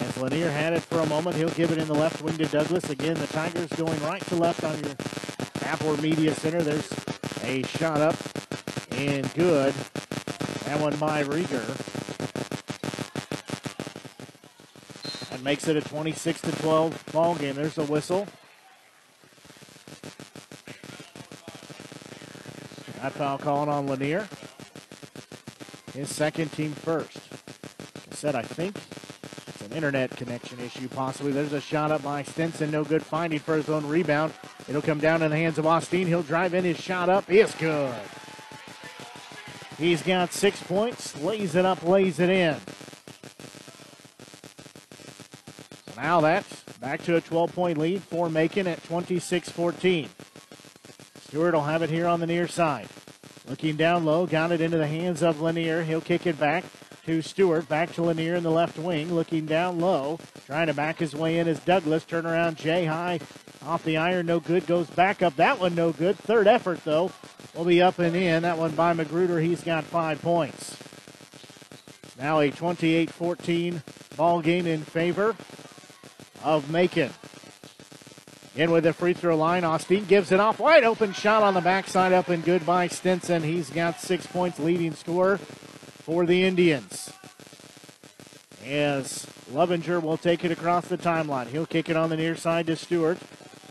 As 0.00 0.16
Lanier 0.16 0.50
had 0.50 0.72
it 0.72 0.82
for 0.82 1.00
a 1.00 1.06
moment, 1.06 1.36
he'll 1.36 1.50
give 1.50 1.70
it 1.70 1.78
in 1.78 1.86
the 1.86 1.94
left 1.94 2.22
wing 2.22 2.36
to 2.38 2.46
Douglas. 2.46 2.90
Again, 2.90 3.14
the 3.14 3.26
Tigers 3.28 3.68
going 3.70 4.00
right 4.02 4.22
to 4.26 4.34
left 4.34 4.64
on 4.64 4.78
your 4.82 4.94
app 5.62 5.82
or 5.84 5.96
Media 5.98 6.34
Center. 6.34 6.62
There's 6.62 6.92
a 7.42 7.62
shot 7.64 8.00
up 8.00 8.16
and 8.92 9.32
good. 9.34 9.72
That 10.64 10.80
one 10.80 10.96
by 10.96 11.22
Rieger. 11.22 11.64
That 15.30 15.42
makes 15.42 15.68
it 15.68 15.76
a 15.76 15.80
26 15.80 16.40
to 16.40 16.52
12 16.52 17.04
ball 17.12 17.36
game. 17.36 17.54
There's 17.54 17.78
a 17.78 17.84
whistle. 17.84 18.26
That 23.02 23.12
foul 23.12 23.38
calling 23.38 23.68
on 23.68 23.86
Lanier. 23.86 24.26
His 25.92 26.08
second 26.08 26.50
team 26.52 26.72
first. 26.72 27.16
Like 27.16 28.12
I 28.12 28.14
said, 28.14 28.34
I 28.34 28.42
think 28.42 28.76
it's 29.46 29.60
an 29.60 29.72
internet 29.72 30.10
connection 30.16 30.58
issue, 30.58 30.88
possibly. 30.88 31.30
There's 31.30 31.52
a 31.52 31.60
shot 31.60 31.90
up 31.90 32.02
by 32.02 32.22
Stinson. 32.22 32.70
No 32.70 32.82
good 32.82 33.02
finding 33.02 33.38
for 33.38 33.56
his 33.56 33.68
own 33.68 33.86
rebound. 33.86 34.32
It'll 34.68 34.82
come 34.82 34.98
down 34.98 35.22
in 35.22 35.30
the 35.30 35.36
hands 35.36 35.58
of 35.58 35.66
Austin. 35.66 36.06
He'll 36.06 36.22
drive 36.22 36.54
in 36.54 36.64
his 36.64 36.80
shot 36.80 37.08
up. 37.10 37.30
It's 37.30 37.54
good. 37.54 37.94
He's 39.78 40.02
got 40.02 40.32
six 40.32 40.62
points. 40.62 41.20
Lays 41.20 41.54
it 41.54 41.66
up, 41.66 41.82
lays 41.82 42.18
it 42.20 42.30
in. 42.30 42.56
So 45.86 46.00
now 46.00 46.20
that's 46.22 46.43
back 46.84 47.02
to 47.02 47.16
a 47.16 47.20
12 47.20 47.54
point 47.54 47.78
lead 47.78 48.02
for 48.02 48.28
Macon 48.28 48.66
at 48.66 48.84
26 48.84 49.48
14. 49.48 50.06
Stewart 51.26 51.54
will 51.54 51.62
have 51.62 51.80
it 51.80 51.88
here 51.88 52.06
on 52.06 52.20
the 52.20 52.26
near 52.26 52.46
side. 52.46 52.86
Looking 53.48 53.76
down 53.76 54.04
low, 54.04 54.26
got 54.26 54.52
it 54.52 54.60
into 54.60 54.76
the 54.76 54.86
hands 54.86 55.22
of 55.22 55.40
Lanier. 55.40 55.82
He'll 55.82 56.02
kick 56.02 56.26
it 56.26 56.38
back 56.38 56.62
to 57.06 57.22
Stewart. 57.22 57.66
Back 57.70 57.94
to 57.94 58.02
Lanier 58.02 58.34
in 58.34 58.42
the 58.42 58.50
left 58.50 58.78
wing. 58.78 59.14
Looking 59.14 59.46
down 59.46 59.80
low, 59.80 60.18
trying 60.44 60.66
to 60.66 60.74
back 60.74 60.98
his 60.98 61.14
way 61.14 61.38
in 61.38 61.48
is 61.48 61.58
Douglas. 61.60 62.04
Turnaround 62.04 62.56
Jay 62.56 62.84
high 62.84 63.18
off 63.64 63.82
the 63.82 63.96
iron. 63.96 64.26
No 64.26 64.38
good. 64.38 64.66
Goes 64.66 64.90
back 64.90 65.22
up. 65.22 65.36
That 65.36 65.58
one 65.58 65.74
no 65.74 65.90
good. 65.90 66.18
Third 66.18 66.46
effort 66.46 66.84
though 66.84 67.10
will 67.54 67.64
be 67.64 67.80
up 67.80 67.98
and 67.98 68.14
in. 68.14 68.42
That 68.42 68.58
one 68.58 68.72
by 68.72 68.92
Magruder. 68.92 69.40
He's 69.40 69.64
got 69.64 69.84
five 69.84 70.20
points. 70.20 70.76
Now 72.18 72.40
a 72.40 72.50
28 72.50 73.08
14 73.08 73.82
ball 74.16 74.42
game 74.42 74.66
in 74.66 74.82
favor 74.82 75.34
of 76.44 76.70
Macon. 76.70 77.10
In 78.54 78.70
with 78.70 78.84
the 78.84 78.92
free 78.92 79.14
throw 79.14 79.36
line, 79.36 79.64
Austin 79.64 80.04
gives 80.04 80.30
it 80.30 80.38
off. 80.38 80.60
Wide 80.60 80.84
open 80.84 81.12
shot 81.12 81.42
on 81.42 81.54
the 81.54 81.60
backside, 81.60 82.12
up 82.12 82.28
and 82.28 82.44
good 82.44 82.64
by 82.64 82.86
Stinson. 82.86 83.42
He's 83.42 83.70
got 83.70 84.00
six 84.00 84.26
points, 84.26 84.60
leading 84.60 84.94
scorer 84.94 85.38
for 85.38 86.24
the 86.24 86.44
Indians. 86.44 87.12
As 88.64 89.26
Lovinger 89.52 89.98
will 89.98 90.16
take 90.16 90.44
it 90.44 90.52
across 90.52 90.86
the 90.86 90.96
timeline. 90.96 91.48
He'll 91.48 91.66
kick 91.66 91.88
it 91.88 91.96
on 91.96 92.10
the 92.10 92.16
near 92.16 92.36
side 92.36 92.66
to 92.68 92.76
Stewart. 92.76 93.18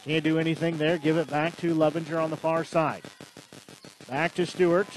Can't 0.03 0.23
do 0.23 0.37
anything 0.37 0.77
there. 0.77 0.97
Give 0.97 1.17
it 1.17 1.29
back 1.29 1.55
to 1.57 1.73
Lovinger 1.73 2.19
on 2.19 2.29
the 2.29 2.37
far 2.37 2.65
side. 2.65 3.03
Back 4.09 4.35
to 4.35 4.45
Stewart. 4.45 4.87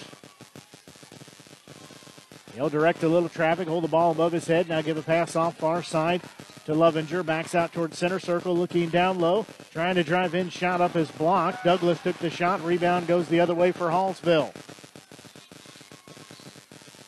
He'll 2.57 2.71
direct 2.71 3.03
a 3.03 3.09
little 3.09 3.29
traffic, 3.29 3.69
hold 3.69 3.85
the 3.85 3.89
ball 3.89 4.13
above 4.13 4.33
his 4.33 4.47
head. 4.47 4.67
Now 4.67 4.81
give 4.81 4.97
a 4.97 5.03
pass 5.03 5.37
off 5.37 5.59
far 5.59 5.83
side 5.83 6.23
to 6.65 6.73
Lovinger. 6.73 7.23
Backs 7.23 7.55
out 7.55 7.71
towards 7.71 7.99
center 7.99 8.19
circle, 8.19 8.57
looking 8.57 8.89
down 8.89 9.19
low. 9.19 9.45
Trying 9.73 9.97
to 9.97 10.03
drive 10.03 10.35
in, 10.35 10.49
shot 10.49 10.81
up 10.81 10.93
his 10.93 11.11
block. 11.11 11.63
Douglas 11.63 12.01
took 12.01 12.17
the 12.17 12.31
shot. 12.31 12.65
Rebound 12.65 13.07
goes 13.07 13.29
the 13.29 13.41
other 13.41 13.55
way 13.55 13.73
for 13.73 13.91
Hallsville. 13.91 14.55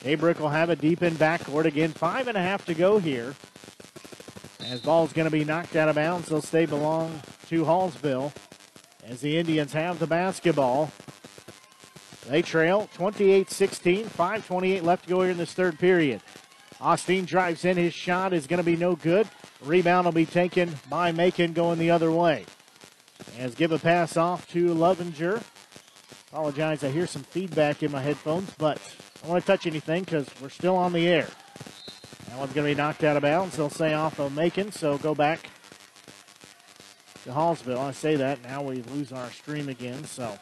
Abrick 0.04 0.38
will 0.38 0.50
have 0.50 0.68
it 0.68 0.82
deep 0.82 1.02
in 1.02 1.14
backcourt 1.14 1.64
again. 1.64 1.92
Five 1.92 2.28
and 2.28 2.36
a 2.36 2.42
half 2.42 2.66
to 2.66 2.74
go 2.74 2.98
here. 2.98 3.34
As 4.66 4.82
ball's 4.82 5.14
going 5.14 5.24
to 5.24 5.30
be 5.30 5.46
knocked 5.46 5.76
out 5.76 5.88
of 5.88 5.94
bounds, 5.94 6.28
they'll 6.28 6.42
stay 6.42 6.66
belong 6.66 7.22
to 7.48 7.64
Hallsville. 7.64 8.34
As 9.06 9.22
the 9.22 9.38
Indians 9.38 9.72
have 9.72 9.98
the 9.98 10.06
basketball. 10.06 10.92
They 12.28 12.42
trail 12.42 12.88
28 12.94 13.50
16, 13.50 14.04
5.28 14.06 14.82
left 14.82 15.04
to 15.04 15.08
go 15.08 15.22
here 15.22 15.30
in 15.30 15.38
this 15.38 15.54
third 15.54 15.78
period. 15.78 16.20
Austin 16.80 17.24
drives 17.24 17.64
in. 17.64 17.76
His 17.76 17.94
shot 17.94 18.32
is 18.32 18.46
going 18.46 18.58
to 18.58 18.64
be 18.64 18.76
no 18.76 18.94
good. 18.96 19.26
Rebound 19.64 20.04
will 20.04 20.12
be 20.12 20.26
taken 20.26 20.74
by 20.88 21.10
Macon 21.10 21.52
going 21.52 21.78
the 21.78 21.90
other 21.90 22.12
way. 22.12 22.44
As 23.38 23.54
give 23.54 23.72
a 23.72 23.78
pass 23.78 24.16
off 24.16 24.46
to 24.48 24.74
Lovinger. 24.74 25.42
Apologize, 26.30 26.84
I 26.84 26.90
hear 26.90 27.06
some 27.06 27.22
feedback 27.22 27.82
in 27.82 27.90
my 27.90 28.02
headphones, 28.02 28.52
but 28.58 28.76
I 28.76 29.20
don't 29.22 29.30
want 29.30 29.44
to 29.44 29.46
touch 29.46 29.66
anything 29.66 30.04
because 30.04 30.28
we're 30.42 30.50
still 30.50 30.76
on 30.76 30.92
the 30.92 31.08
air. 31.08 31.26
That 32.28 32.38
one's 32.38 32.52
going 32.52 32.68
to 32.68 32.74
be 32.74 32.78
knocked 32.78 33.02
out 33.04 33.16
of 33.16 33.22
bounds. 33.22 33.56
They'll 33.56 33.70
say 33.70 33.94
off 33.94 34.18
of 34.18 34.34
Macon, 34.34 34.70
so 34.70 34.98
go 34.98 35.14
back 35.14 35.48
to 37.24 37.30
Hallsville. 37.30 37.78
I 37.78 37.92
say 37.92 38.16
that, 38.16 38.42
now 38.42 38.62
we 38.62 38.82
lose 38.82 39.12
our 39.12 39.30
stream 39.30 39.70
again, 39.70 40.04
so 40.04 40.38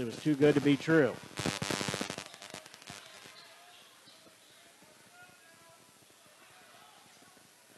it 0.00 0.06
was 0.06 0.16
too 0.16 0.34
good 0.34 0.54
to 0.54 0.60
be 0.60 0.76
true. 0.76 1.14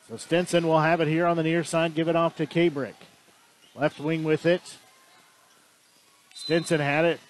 So 0.09 0.17
Stinson 0.17 0.67
will 0.67 0.81
have 0.81 1.01
it 1.01 1.09
here 1.09 1.27
on 1.27 1.37
the 1.37 1.43
near 1.43 1.65
side, 1.65 1.95
give 1.95 2.09
it 2.09 2.15
off 2.15 2.37
to 2.37 2.47
Kabrick. 2.47 2.95
Left 3.75 3.99
wing 3.99 4.25
with 4.25 4.47
it. 4.47 4.77
Stinson 6.35 6.81
had 6.81 7.05
it. 7.05 7.21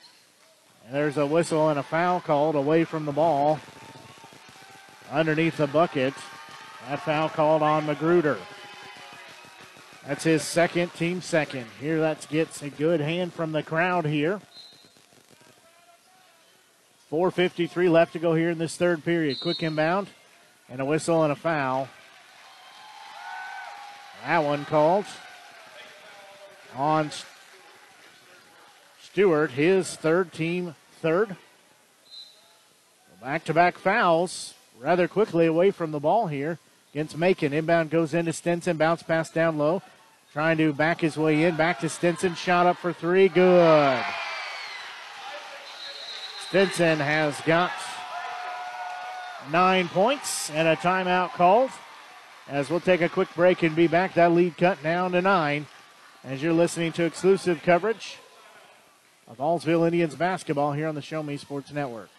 And 0.84 0.94
there's 0.94 1.16
a 1.16 1.26
whistle 1.26 1.68
and 1.68 1.78
a 1.78 1.82
foul 1.82 2.20
called 2.20 2.56
away 2.56 2.84
from 2.84 3.04
the 3.04 3.12
ball. 3.12 3.60
Underneath 5.10 5.56
the 5.56 5.68
bucket. 5.68 6.14
That 6.88 7.00
foul 7.00 7.28
called 7.28 7.62
on 7.62 7.86
Magruder. 7.86 8.38
That's 10.06 10.24
his 10.24 10.42
second, 10.42 10.92
team 10.94 11.22
second. 11.22 11.66
Here 11.80 12.00
that 12.00 12.26
gets 12.28 12.60
a 12.62 12.70
good 12.70 13.00
hand 13.00 13.32
from 13.32 13.52
the 13.52 13.62
crowd 13.62 14.04
here. 14.04 14.40
4.53 17.12 17.90
left 17.90 18.14
to 18.14 18.18
go 18.18 18.32
here 18.32 18.48
in 18.48 18.56
this 18.56 18.78
third 18.78 19.04
period. 19.04 19.38
Quick 19.38 19.62
inbound 19.62 20.08
and 20.70 20.80
a 20.80 20.84
whistle 20.84 21.22
and 21.22 21.30
a 21.30 21.36
foul. 21.36 21.88
That 24.24 24.42
one 24.42 24.64
called 24.64 25.04
on 26.74 27.10
Stewart, 29.02 29.50
his 29.50 29.94
third 29.94 30.32
team 30.32 30.74
third. 31.02 31.36
Back 33.20 33.44
to 33.44 33.52
back 33.52 33.76
fouls 33.76 34.54
rather 34.80 35.06
quickly 35.06 35.44
away 35.44 35.70
from 35.70 35.90
the 35.92 36.00
ball 36.00 36.28
here 36.28 36.58
against 36.94 37.18
Macon. 37.18 37.52
Inbound 37.52 37.90
goes 37.90 38.14
into 38.14 38.32
Stinson, 38.32 38.78
bounce 38.78 39.02
pass 39.02 39.28
down 39.28 39.58
low. 39.58 39.82
Trying 40.32 40.56
to 40.56 40.72
back 40.72 41.02
his 41.02 41.18
way 41.18 41.44
in. 41.44 41.56
Back 41.56 41.80
to 41.80 41.90
Stinson. 41.90 42.34
Shot 42.36 42.66
up 42.66 42.78
for 42.78 42.94
three. 42.94 43.28
Good. 43.28 44.02
Stinson 46.52 46.98
has 46.98 47.40
got 47.46 47.72
nine 49.50 49.88
points 49.88 50.50
and 50.50 50.68
a 50.68 50.76
timeout 50.76 51.30
called. 51.30 51.70
As 52.46 52.68
we'll 52.68 52.78
take 52.78 53.00
a 53.00 53.08
quick 53.08 53.34
break 53.34 53.62
and 53.62 53.74
be 53.74 53.86
back. 53.86 54.12
That 54.12 54.32
lead 54.32 54.58
cut 54.58 54.82
down 54.82 55.12
to 55.12 55.22
nine. 55.22 55.64
As 56.22 56.42
you're 56.42 56.52
listening 56.52 56.92
to 56.92 57.04
exclusive 57.04 57.62
coverage 57.62 58.18
of 59.26 59.38
Hallsville 59.38 59.86
Indians 59.86 60.14
basketball 60.14 60.72
here 60.72 60.88
on 60.88 60.94
the 60.94 61.00
Show 61.00 61.22
Me 61.22 61.38
Sports 61.38 61.72
Network. 61.72 62.10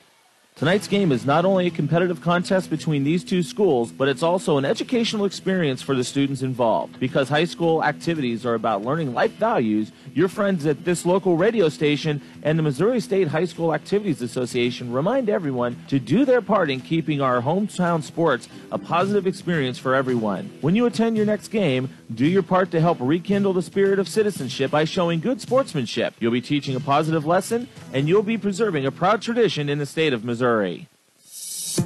Tonight's 0.55 0.87
game 0.87 1.11
is 1.11 1.25
not 1.25 1.45
only 1.45 1.65
a 1.65 1.71
competitive 1.71 2.21
contest 2.21 2.69
between 2.69 3.03
these 3.03 3.23
two 3.23 3.41
schools, 3.41 3.91
but 3.91 4.07
it's 4.07 4.21
also 4.21 4.59
an 4.59 4.65
educational 4.65 5.25
experience 5.25 5.81
for 5.81 5.95
the 5.95 6.03
students 6.03 6.43
involved. 6.43 6.99
Because 6.99 7.27
high 7.27 7.45
school 7.45 7.83
activities 7.83 8.45
are 8.45 8.53
about 8.53 8.83
learning 8.83 9.15
life 9.15 9.31
values, 9.31 9.91
your 10.13 10.27
friends 10.27 10.67
at 10.67 10.85
this 10.85 11.07
local 11.07 11.37
radio 11.37 11.69
station 11.69 12.21
and 12.43 12.57
the 12.59 12.63
Missouri 12.63 12.99
State 12.99 13.29
High 13.29 13.45
School 13.45 13.73
Activities 13.73 14.21
Association 14.21 14.93
remind 14.93 15.27
everyone 15.27 15.75
to 15.87 15.97
do 15.97 16.23
their 16.23 16.41
part 16.41 16.69
in 16.69 16.81
keeping 16.81 17.19
our 17.19 17.41
hometown 17.41 18.03
sports 18.03 18.47
a 18.71 18.77
positive 18.77 19.25
experience 19.25 19.79
for 19.79 19.95
everyone. 19.95 20.51
When 20.61 20.75
you 20.75 20.85
attend 20.85 21.17
your 21.17 21.25
next 21.25 21.47
game, 21.47 21.89
do 22.13 22.27
your 22.27 22.43
part 22.43 22.69
to 22.71 22.79
help 22.79 22.99
rekindle 23.01 23.53
the 23.53 23.63
spirit 23.63 23.97
of 23.97 24.07
citizenship 24.07 24.69
by 24.69 24.83
showing 24.83 25.19
good 25.19 25.41
sportsmanship. 25.41 26.13
You'll 26.19 26.31
be 26.31 26.41
teaching 26.41 26.75
a 26.75 26.79
positive 26.79 27.25
lesson, 27.25 27.67
and 27.91 28.07
you'll 28.07 28.21
be 28.21 28.37
preserving 28.37 28.85
a 28.85 28.91
proud 28.91 29.23
tradition 29.23 29.67
in 29.67 29.79
the 29.79 29.87
state 29.87 30.13
of 30.13 30.23
Missouri. 30.23 30.42
Missouri. 30.43 30.89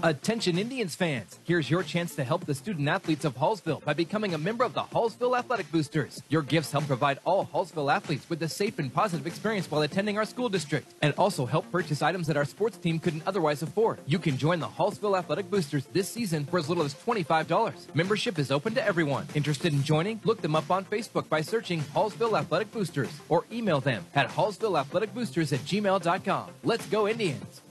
Attention 0.04 0.58
Indians 0.58 0.96
fans, 0.96 1.40
here's 1.44 1.70
your 1.70 1.84
chance 1.84 2.16
to 2.16 2.24
help 2.24 2.46
the 2.46 2.56
student 2.56 2.88
athletes 2.88 3.26
of 3.26 3.36
Hallsville 3.36 3.84
by 3.84 3.94
becoming 3.94 4.34
a 4.34 4.38
member 4.38 4.64
of 4.64 4.74
the 4.74 4.82
Hallsville 4.82 5.38
Athletic 5.38 5.72
Boosters. 5.72 6.22
Your 6.30 6.42
gifts 6.42 6.72
help 6.72 6.88
provide 6.88 7.20
all 7.26 7.48
Hallsville 7.54 7.94
athletes 7.94 8.30
with 8.30 8.42
a 8.44 8.50
safe 8.50 8.80
and 8.80 8.94
positive 8.94 9.28
experience 9.28 9.70
while 9.70 9.82
attending 9.82 10.18
our 10.18 10.26
school 10.26 10.50
district, 10.50 10.94
and 11.02 11.14
also 11.18 11.46
help 11.46 11.72
purchase 11.72 12.02
items 12.02 12.28
that 12.28 12.38
our 12.38 12.46
sports 12.46 12.78
team 12.78 13.00
couldn't 13.00 13.24
otherwise 13.26 13.62
afford. 13.62 14.00
You 14.06 14.20
can 14.20 14.38
join 14.38 14.60
the 14.60 14.68
Hallsville 14.68 15.18
Athletic 15.18 15.50
Boosters 15.50 15.86
this 15.94 16.10
season 16.10 16.46
for 16.46 16.60
as 16.60 16.70
little 16.70 16.84
as 16.84 16.94
$25. 16.94 17.96
Membership 17.96 18.40
is 18.40 18.52
open 18.52 18.74
to 18.76 18.86
everyone. 18.86 19.28
Interested 19.36 19.74
in 19.74 19.84
joining? 19.84 20.20
Look 20.24 20.42
them 20.42 20.56
up 20.56 20.70
on 20.72 20.86
Facebook 20.86 21.30
by 21.30 21.42
searching 21.42 21.82
Hallsville 21.82 22.38
Athletic 22.38 22.72
Boosters 22.72 23.12
or 23.30 23.46
email 23.52 23.80
them 23.80 24.06
at 24.16 24.30
hallsvilleathleticboosters 24.30 25.54
at 25.54 25.60
gmail.com. 25.62 26.50
Let's 26.64 26.86
go 26.88 27.08
Indians! 27.08 27.62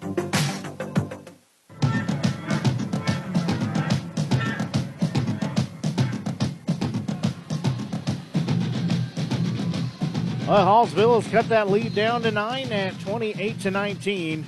Well, 10.46 10.64
Hallsville 10.64 11.20
has 11.20 11.32
cut 11.32 11.48
that 11.48 11.70
lead 11.70 11.96
down 11.96 12.22
to 12.22 12.30
nine 12.30 12.70
at 12.70 13.00
28 13.00 13.58
to 13.62 13.70
19. 13.72 14.46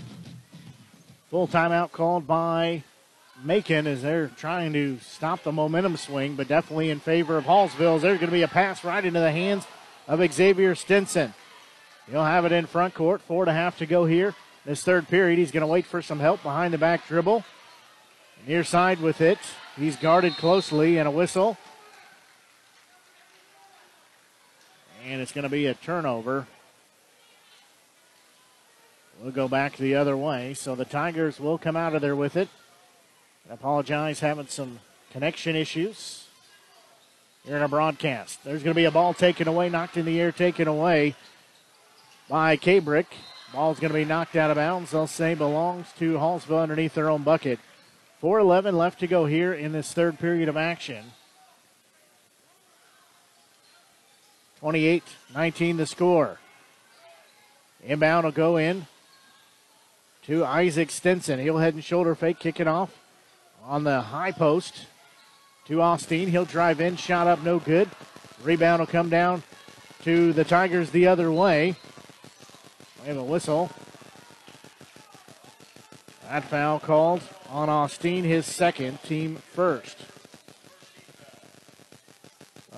Full 1.29 1.49
timeout 1.49 1.91
called 1.91 2.25
by 2.25 2.85
Macon 3.43 3.89
as 3.89 4.03
they're 4.03 4.29
trying 4.29 4.73
to 4.75 5.01
stop 5.01 5.43
the 5.43 5.51
momentum 5.51 5.97
swing, 5.97 6.37
but 6.37 6.47
definitely 6.47 6.91
in 6.91 7.01
favor 7.01 7.37
of 7.37 7.47
Hallsville. 7.47 8.01
There's 8.01 8.21
going 8.21 8.31
to 8.31 8.37
be 8.37 8.43
a 8.43 8.49
pass 8.49 8.85
right 8.85 9.05
into 9.05 9.19
the 9.19 9.33
hands 9.33 9.67
of 10.07 10.21
Xavier 10.33 10.77
Stinson. 10.77 11.35
He'll 12.09 12.23
have 12.25 12.45
it 12.45 12.53
in 12.53 12.67
front 12.67 12.95
court. 12.95 13.21
Four 13.21 13.43
and 13.43 13.51
a 13.51 13.55
half 13.55 13.79
to 13.79 13.87
go 13.87 14.07
here. 14.07 14.37
This 14.65 14.85
third 14.85 15.09
period, 15.09 15.41
he's 15.41 15.51
going 15.51 15.63
to 15.63 15.67
wait 15.67 15.85
for 15.85 16.01
some 16.01 16.21
help 16.21 16.45
behind 16.45 16.73
the 16.73 16.79
back 16.79 17.09
dribble. 17.09 17.45
Near 18.47 18.63
side 18.63 19.01
with 19.01 19.21
it. 19.21 19.41
He's 19.77 19.97
guarded 19.97 20.37
closely 20.37 20.99
and 20.99 21.09
a 21.09 21.11
whistle. 21.11 21.57
And 25.09 25.23
it's 25.23 25.33
going 25.33 25.45
to 25.45 25.49
be 25.49 25.65
a 25.65 25.73
turnover. 25.73 26.47
We'll 29.23 29.33
go 29.33 29.49
back 29.49 29.79
the 29.79 29.95
other 29.95 30.19
way. 30.19 30.53
So 30.53 30.75
the 30.75 30.85
Tigers 30.85 31.41
will 31.41 31.57
come 31.57 31.77
out 31.77 31.95
of 31.95 32.03
there 32.03 32.15
with 32.15 32.37
it. 32.37 32.49
I 33.51 33.55
apologize, 33.55 34.21
having 34.21 34.49
some 34.49 34.81
connection 35.11 35.57
issues 35.57 36.27
here 37.47 37.57
in 37.57 37.63
our 37.63 37.69
broadcast. 37.69 38.45
There's 38.45 38.63
going 38.63 38.75
to 38.75 38.79
be 38.79 38.85
a 38.85 38.91
ball 38.91 39.15
taken 39.15 39.49
away, 39.49 39.71
knocked 39.71 39.97
in 39.97 40.05
the 40.05 40.21
air, 40.21 40.31
taken 40.31 40.69
away 40.69 41.17
by 42.29 42.59
Kabrick. 42.59 43.07
Ball's 43.55 43.81
going 43.81 43.93
to 43.93 43.99
be 43.99 44.05
knocked 44.05 44.37
out 44.37 44.51
of 44.51 44.57
bounds. 44.57 44.91
They'll 44.91 45.07
say 45.07 45.35
belongs 45.35 45.87
to 46.01 46.19
Hallsville 46.19 46.63
underneath 46.63 46.93
their 46.93 47.09
own 47.09 47.23
bucket. 47.23 47.61
4.11 48.23 48.75
left 48.75 49.01
to 49.01 49.07
go 49.07 49.25
here 49.25 49.55
in 49.55 49.73
this 49.73 49.95
third 49.95 50.19
period 50.19 50.51
of 50.51 50.59
action. 50.59 51.13
28 54.61 55.05
19 55.35 55.77
the 55.77 55.87
score. 55.87 56.39
Inbound 57.85 58.25
will 58.25 58.33
go 58.33 58.57
in 58.57 58.87
to 60.25 60.45
Isaac 60.45 60.91
Stinson. 60.91 61.39
He'll 61.39 61.59
head 61.59 61.75
and 61.75 61.85
shoulder 61.85 62.15
fake, 62.17 62.41
kick 62.41 62.59
it 62.59 62.67
off 62.67 62.91
on 63.65 63.85
the 63.85 64.01
high 64.01 64.33
post 64.33 64.87
to 65.67 65.81
Austin. 65.81 66.29
He'll 66.29 66.45
drive 66.45 66.81
in, 66.81 66.97
shot 66.97 67.29
up, 67.29 67.43
no 67.43 67.61
good. 67.61 67.89
Rebound 68.43 68.81
will 68.81 68.87
come 68.87 69.09
down 69.09 69.45
to 70.03 70.33
the 70.33 70.45
Tigers 70.45 70.91
the 70.91 71.07
other 71.07 71.31
way. 71.31 71.77
We 73.03 73.09
have 73.09 73.17
a 73.17 73.23
whistle. 73.23 73.71
That 76.25 76.45
foul 76.45 76.81
called 76.81 77.23
on 77.49 77.69
Austin, 77.69 78.25
his 78.25 78.45
second, 78.45 79.03
team 79.03 79.37
first. 79.37 79.97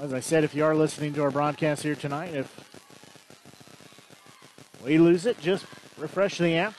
As 0.01 0.15
I 0.15 0.21
said, 0.21 0.45
if 0.45 0.55
you 0.55 0.65
are 0.65 0.75
listening 0.75 1.13
to 1.13 1.23
our 1.23 1.31
broadcast 1.31 1.83
here 1.83 1.95
tonight, 1.95 2.33
if 2.33 2.51
we 4.83 4.97
lose 4.97 5.27
it, 5.27 5.39
just 5.43 5.67
refresh 5.99 6.39
the 6.39 6.57
app 6.57 6.73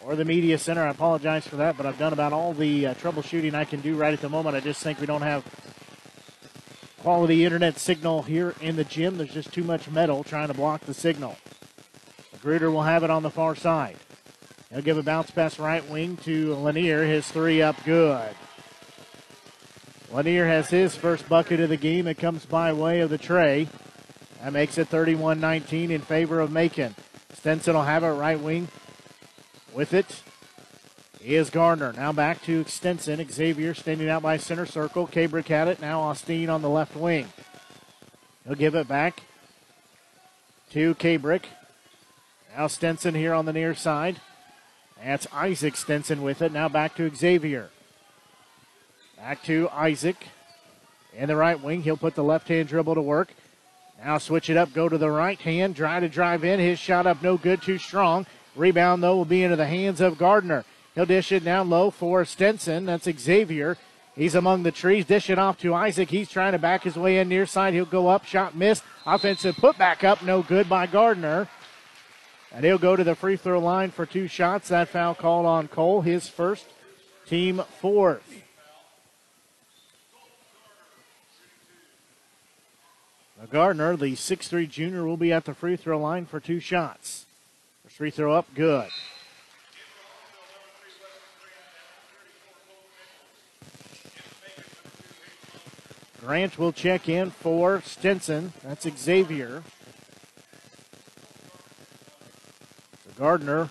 or 0.00 0.16
the 0.16 0.24
media 0.24 0.56
center. 0.56 0.82
I 0.82 0.88
apologize 0.88 1.46
for 1.46 1.56
that, 1.56 1.76
but 1.76 1.84
I've 1.84 1.98
done 1.98 2.14
about 2.14 2.32
all 2.32 2.54
the 2.54 2.86
uh, 2.86 2.94
troubleshooting 2.94 3.52
I 3.52 3.66
can 3.66 3.82
do 3.82 3.96
right 3.96 4.14
at 4.14 4.22
the 4.22 4.30
moment. 4.30 4.56
I 4.56 4.60
just 4.60 4.82
think 4.82 4.98
we 4.98 5.04
don't 5.04 5.20
have 5.20 5.44
quality 7.00 7.44
internet 7.44 7.78
signal 7.78 8.22
here 8.22 8.54
in 8.62 8.76
the 8.76 8.84
gym. 8.84 9.18
There's 9.18 9.34
just 9.34 9.52
too 9.52 9.64
much 9.64 9.90
metal 9.90 10.24
trying 10.24 10.48
to 10.48 10.54
block 10.54 10.80
the 10.86 10.94
signal. 10.94 11.36
Gruder 12.40 12.70
will 12.70 12.84
have 12.84 13.04
it 13.04 13.10
on 13.10 13.22
the 13.22 13.30
far 13.30 13.54
side. 13.54 13.98
He'll 14.70 14.80
give 14.80 14.96
a 14.96 15.02
bounce 15.02 15.30
pass 15.32 15.58
right 15.58 15.86
wing 15.86 16.16
to 16.18 16.54
Lanier. 16.54 17.04
His 17.04 17.30
three 17.30 17.60
up 17.60 17.76
good. 17.84 18.34
Lanier 20.12 20.46
has 20.46 20.70
his 20.70 20.96
first 20.96 21.28
bucket 21.28 21.60
of 21.60 21.68
the 21.68 21.76
game. 21.76 22.08
It 22.08 22.18
comes 22.18 22.44
by 22.44 22.72
way 22.72 23.00
of 23.00 23.10
the 23.10 23.18
tray. 23.18 23.68
That 24.42 24.52
makes 24.52 24.76
it 24.76 24.88
31 24.88 25.38
19 25.38 25.90
in 25.90 26.00
favor 26.00 26.40
of 26.40 26.50
Macon. 26.50 26.96
Stinson 27.34 27.74
will 27.74 27.82
have 27.82 28.02
it 28.02 28.08
right 28.08 28.40
wing. 28.40 28.68
With 29.72 29.94
it 29.94 30.22
is 31.24 31.50
Gardner. 31.50 31.92
Now 31.92 32.10
back 32.10 32.42
to 32.42 32.64
Stinson. 32.64 33.24
Xavier 33.30 33.72
standing 33.72 34.08
out 34.08 34.22
by 34.22 34.36
center 34.36 34.66
circle. 34.66 35.06
Kabrick 35.06 35.46
had 35.46 35.68
it. 35.68 35.80
Now 35.80 36.00
Austin 36.00 36.50
on 36.50 36.62
the 36.62 36.68
left 36.68 36.96
wing. 36.96 37.28
He'll 38.44 38.56
give 38.56 38.74
it 38.74 38.88
back 38.88 39.22
to 40.70 40.94
Kabrick. 40.96 41.44
Now 42.56 42.66
Stinson 42.66 43.14
here 43.14 43.32
on 43.32 43.44
the 43.44 43.52
near 43.52 43.76
side. 43.76 44.20
That's 45.04 45.28
Isaac 45.32 45.76
Stinson 45.76 46.22
with 46.22 46.42
it. 46.42 46.50
Now 46.50 46.68
back 46.68 46.96
to 46.96 47.14
Xavier. 47.14 47.70
Back 49.20 49.42
to 49.42 49.68
Isaac. 49.70 50.16
In 51.14 51.28
the 51.28 51.36
right 51.36 51.62
wing, 51.62 51.82
he'll 51.82 51.98
put 51.98 52.14
the 52.14 52.24
left 52.24 52.48
hand 52.48 52.70
dribble 52.70 52.94
to 52.94 53.02
work. 53.02 53.34
Now 54.02 54.16
switch 54.16 54.48
it 54.48 54.56
up, 54.56 54.72
go 54.72 54.88
to 54.88 54.96
the 54.96 55.10
right 55.10 55.38
hand, 55.38 55.76
try 55.76 56.00
to 56.00 56.08
drive 56.08 56.42
in. 56.42 56.58
His 56.58 56.78
shot 56.78 57.06
up, 57.06 57.22
no 57.22 57.36
good, 57.36 57.60
too 57.60 57.76
strong. 57.76 58.24
Rebound, 58.56 59.02
though, 59.02 59.16
will 59.16 59.26
be 59.26 59.42
into 59.42 59.56
the 59.56 59.66
hands 59.66 60.00
of 60.00 60.16
Gardner. 60.16 60.64
He'll 60.94 61.04
dish 61.04 61.32
it 61.32 61.44
down 61.44 61.68
low 61.68 61.90
for 61.90 62.24
Stinson. 62.24 62.86
That's 62.86 63.10
Xavier. 63.10 63.76
He's 64.16 64.34
among 64.34 64.62
the 64.62 64.72
trees. 64.72 65.04
Dish 65.04 65.28
it 65.28 65.38
off 65.38 65.58
to 65.58 65.74
Isaac. 65.74 66.08
He's 66.08 66.30
trying 66.30 66.52
to 66.52 66.58
back 66.58 66.84
his 66.84 66.96
way 66.96 67.18
in 67.18 67.28
near 67.28 67.44
side. 67.44 67.74
He'll 67.74 67.84
go 67.84 68.08
up. 68.08 68.24
Shot 68.24 68.56
missed. 68.56 68.84
Offensive 69.04 69.56
put 69.56 69.76
back 69.76 70.02
up. 70.02 70.22
No 70.22 70.42
good 70.42 70.66
by 70.66 70.86
Gardner. 70.86 71.46
And 72.52 72.64
he'll 72.64 72.78
go 72.78 72.96
to 72.96 73.04
the 73.04 73.14
free 73.14 73.36
throw 73.36 73.60
line 73.60 73.90
for 73.90 74.06
two 74.06 74.28
shots. 74.28 74.68
That 74.68 74.88
foul 74.88 75.14
called 75.14 75.44
on 75.44 75.68
Cole, 75.68 76.00
his 76.00 76.26
first, 76.26 76.64
team 77.26 77.62
fourth. 77.80 78.24
Gardner, 83.46 83.96
the 83.96 84.12
6'3 84.12 84.68
junior, 84.68 85.04
will 85.04 85.16
be 85.16 85.32
at 85.32 85.46
the 85.46 85.54
free 85.54 85.76
throw 85.76 85.98
line 85.98 86.26
for 86.26 86.40
two 86.40 86.60
shots. 86.60 87.24
First 87.84 87.96
free 87.96 88.10
throw 88.10 88.34
up, 88.34 88.46
good. 88.54 88.90
Grant 96.20 96.58
will 96.58 96.72
check 96.72 97.08
in 97.08 97.30
for 97.30 97.80
Stinson. 97.80 98.52
That's 98.62 98.86
Xavier. 98.98 99.62
Gardner 103.16 103.68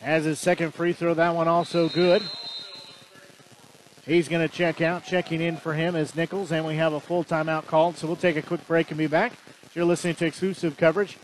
has 0.00 0.24
his 0.24 0.38
second 0.40 0.74
free 0.74 0.92
throw. 0.92 1.14
That 1.14 1.34
one 1.34 1.48
also 1.48 1.88
good. 1.88 2.22
He's 4.06 4.28
going 4.28 4.46
to 4.46 4.54
check 4.54 4.82
out. 4.82 5.04
Checking 5.04 5.40
in 5.40 5.56
for 5.56 5.72
him 5.72 5.96
is 5.96 6.14
Nichols, 6.14 6.52
and 6.52 6.66
we 6.66 6.76
have 6.76 6.92
a 6.92 7.00
full 7.00 7.24
timeout 7.24 7.66
called. 7.66 7.96
So 7.96 8.06
we'll 8.06 8.16
take 8.16 8.36
a 8.36 8.42
quick 8.42 8.66
break 8.66 8.90
and 8.90 8.98
be 8.98 9.06
back. 9.06 9.32
You're 9.74 9.86
listening 9.86 10.14
to 10.16 10.26
exclusive 10.26 10.76
coverage 10.76 11.16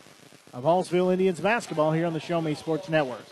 of 0.55 0.64
Hallsville 0.64 1.12
Indians 1.12 1.41
basketball 1.41 1.93
here 1.93 2.07
on 2.07 2.14
the 2.14 2.20
Show 2.20 2.41
Me 2.41 2.55
Sports 2.55 2.89
Network. 2.89 3.24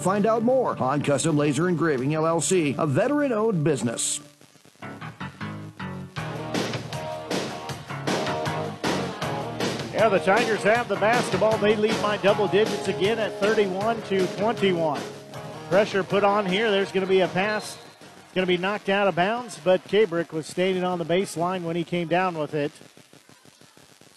find 0.00 0.26
out 0.26 0.42
more. 0.42 0.76
on 0.78 1.02
Custom 1.02 1.36
Laser 1.36 1.68
Engraving 1.68 2.10
LLC, 2.10 2.76
a 2.78 2.86
veteran 2.86 3.32
owned 3.32 3.62
business. 3.62 4.20
Yeah, 10.00 10.08
the 10.08 10.18
Tigers 10.18 10.62
have 10.62 10.88
the 10.88 10.96
basketball. 10.96 11.58
They 11.58 11.76
lead 11.76 12.00
by 12.00 12.16
double 12.16 12.48
digits 12.48 12.88
again 12.88 13.18
at 13.18 13.38
31 13.38 14.00
to 14.04 14.26
21. 14.38 14.98
Pressure 15.68 16.02
put 16.02 16.24
on 16.24 16.46
here. 16.46 16.70
There's 16.70 16.90
going 16.90 17.04
to 17.04 17.10
be 17.10 17.20
a 17.20 17.28
pass. 17.28 17.76
It's 17.76 18.34
going 18.34 18.46
to 18.46 18.48
be 18.48 18.56
knocked 18.56 18.88
out 18.88 19.08
of 19.08 19.14
bounds, 19.14 19.58
but 19.62 19.86
Kabrick 19.88 20.32
was 20.32 20.46
standing 20.46 20.84
on 20.84 20.98
the 20.98 21.04
baseline 21.04 21.64
when 21.64 21.76
he 21.76 21.84
came 21.84 22.08
down 22.08 22.38
with 22.38 22.54
it. 22.54 22.72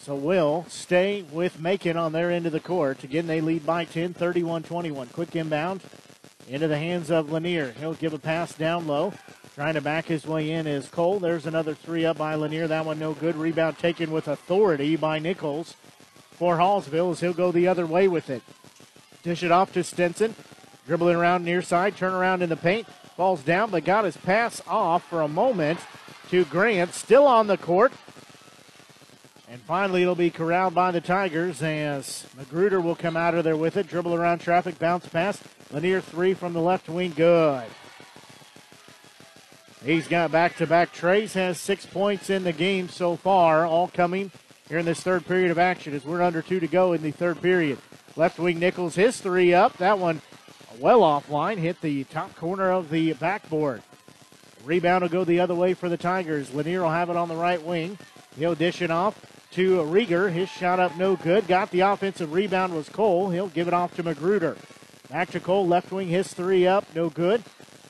So 0.03 0.15
will 0.15 0.65
stay 0.67 1.21
with 1.31 1.61
Macon 1.61 1.95
on 1.95 2.11
their 2.11 2.29
end 2.29 2.45
of 2.45 2.51
the 2.51 2.59
court. 2.59 3.05
Again, 3.05 3.25
they 3.25 3.39
lead 3.39 3.65
by 3.65 3.85
10, 3.85 4.13
31 4.13 4.63
21. 4.63 5.07
Quick 5.07 5.33
inbound 5.33 5.81
into 6.49 6.67
the 6.67 6.77
hands 6.77 7.09
of 7.09 7.31
Lanier. 7.31 7.73
He'll 7.79 7.93
give 7.93 8.13
a 8.13 8.19
pass 8.19 8.53
down 8.53 8.85
low. 8.85 9.13
Trying 9.55 9.75
to 9.75 9.81
back 9.81 10.03
his 10.03 10.27
way 10.27 10.51
in 10.51 10.67
is 10.67 10.89
Cole. 10.89 11.19
There's 11.19 11.45
another 11.45 11.73
three 11.73 12.03
up 12.03 12.17
by 12.17 12.35
Lanier. 12.35 12.67
That 12.67 12.85
one 12.85 12.99
no 12.99 13.13
good. 13.13 13.37
Rebound 13.37 13.77
taken 13.77 14.11
with 14.11 14.27
authority 14.27 14.97
by 14.97 15.19
Nichols 15.19 15.77
for 16.31 16.57
Hallsville 16.57 17.13
as 17.13 17.21
he'll 17.21 17.31
go 17.31 17.53
the 17.53 17.69
other 17.69 17.85
way 17.85 18.09
with 18.09 18.29
it. 18.29 18.41
Dish 19.21 19.41
it 19.41 19.53
off 19.53 19.71
to 19.71 19.85
Stinson. 19.85 20.35
Dribbling 20.85 21.15
around 21.15 21.45
near 21.45 21.61
side. 21.61 21.95
Turn 21.95 22.13
around 22.13 22.41
in 22.41 22.49
the 22.49 22.57
paint. 22.57 22.87
Falls 23.15 23.41
down, 23.41 23.71
but 23.71 23.85
got 23.85 24.03
his 24.03 24.17
pass 24.17 24.61
off 24.67 25.07
for 25.07 25.21
a 25.21 25.29
moment 25.29 25.79
to 26.29 26.43
Grant. 26.43 26.93
Still 26.93 27.25
on 27.25 27.47
the 27.47 27.57
court. 27.57 27.93
And 29.53 29.61
finally, 29.61 30.01
it'll 30.01 30.15
be 30.15 30.31
corralled 30.31 30.73
by 30.73 30.89
the 30.89 30.99
Tigers 30.99 31.61
as 31.61 32.25
Magruder 32.35 32.81
will 32.81 32.95
come 32.95 33.15
out 33.15 33.35
of 33.35 33.43
there 33.43 33.55
with 33.55 33.77
it. 33.77 33.87
Dribble 33.87 34.15
around 34.15 34.39
traffic, 34.39 34.79
bounce 34.79 35.07
pass. 35.07 35.39
Lanier 35.69 36.01
three 36.01 36.33
from 36.33 36.53
the 36.53 36.59
left 36.59 36.89
wing, 36.89 37.13
good. 37.15 37.63
He's 39.85 40.07
got 40.07 40.31
back 40.31 40.57
to 40.57 40.65
back 40.65 40.91
trays, 40.91 41.35
has 41.35 41.59
six 41.59 41.85
points 41.85 42.31
in 42.31 42.43
the 42.43 42.51
game 42.51 42.89
so 42.89 43.15
far, 43.15 43.63
all 43.63 43.89
coming 43.89 44.31
here 44.69 44.79
in 44.79 44.87
this 44.87 45.01
third 45.01 45.23
period 45.27 45.51
of 45.51 45.59
action 45.59 45.93
as 45.93 46.03
we're 46.03 46.23
under 46.23 46.41
two 46.41 46.59
to 46.59 46.65
go 46.65 46.93
in 46.93 47.03
the 47.03 47.11
third 47.11 47.39
period. 47.39 47.77
Left 48.15 48.39
wing 48.39 48.57
Nichols, 48.57 48.95
his 48.95 49.21
three 49.21 49.53
up. 49.53 49.77
That 49.77 49.99
one 49.99 50.23
well 50.79 51.01
offline, 51.01 51.57
hit 51.59 51.79
the 51.79 52.05
top 52.05 52.35
corner 52.35 52.71
of 52.71 52.89
the 52.89 53.13
backboard. 53.13 53.83
Rebound 54.65 55.03
will 55.03 55.09
go 55.09 55.23
the 55.23 55.41
other 55.41 55.53
way 55.53 55.75
for 55.75 55.89
the 55.89 55.97
Tigers. 55.97 56.55
Lanier 56.55 56.81
will 56.81 56.89
have 56.89 57.11
it 57.11 57.15
on 57.15 57.27
the 57.27 57.35
right 57.35 57.61
wing. 57.61 57.99
He'll 58.35 58.55
dish 58.55 58.81
it 58.81 58.89
off 58.89 59.29
to 59.53 59.77
Rieger. 59.77 60.31
His 60.31 60.49
shot 60.49 60.79
up 60.79 60.97
no 60.97 61.15
good. 61.15 61.47
Got 61.47 61.71
the 61.71 61.81
offensive 61.81 62.33
rebound 62.33 62.75
was 62.75 62.89
Cole. 62.89 63.29
He'll 63.29 63.49
give 63.49 63.67
it 63.67 63.73
off 63.73 63.95
to 63.95 64.03
Magruder. 64.03 64.57
Back 65.09 65.29
to 65.31 65.39
Cole, 65.39 65.67
left 65.67 65.91
wing, 65.91 66.07
his 66.07 66.33
three 66.33 66.65
up, 66.65 66.85
no 66.95 67.09
good. 67.09 67.43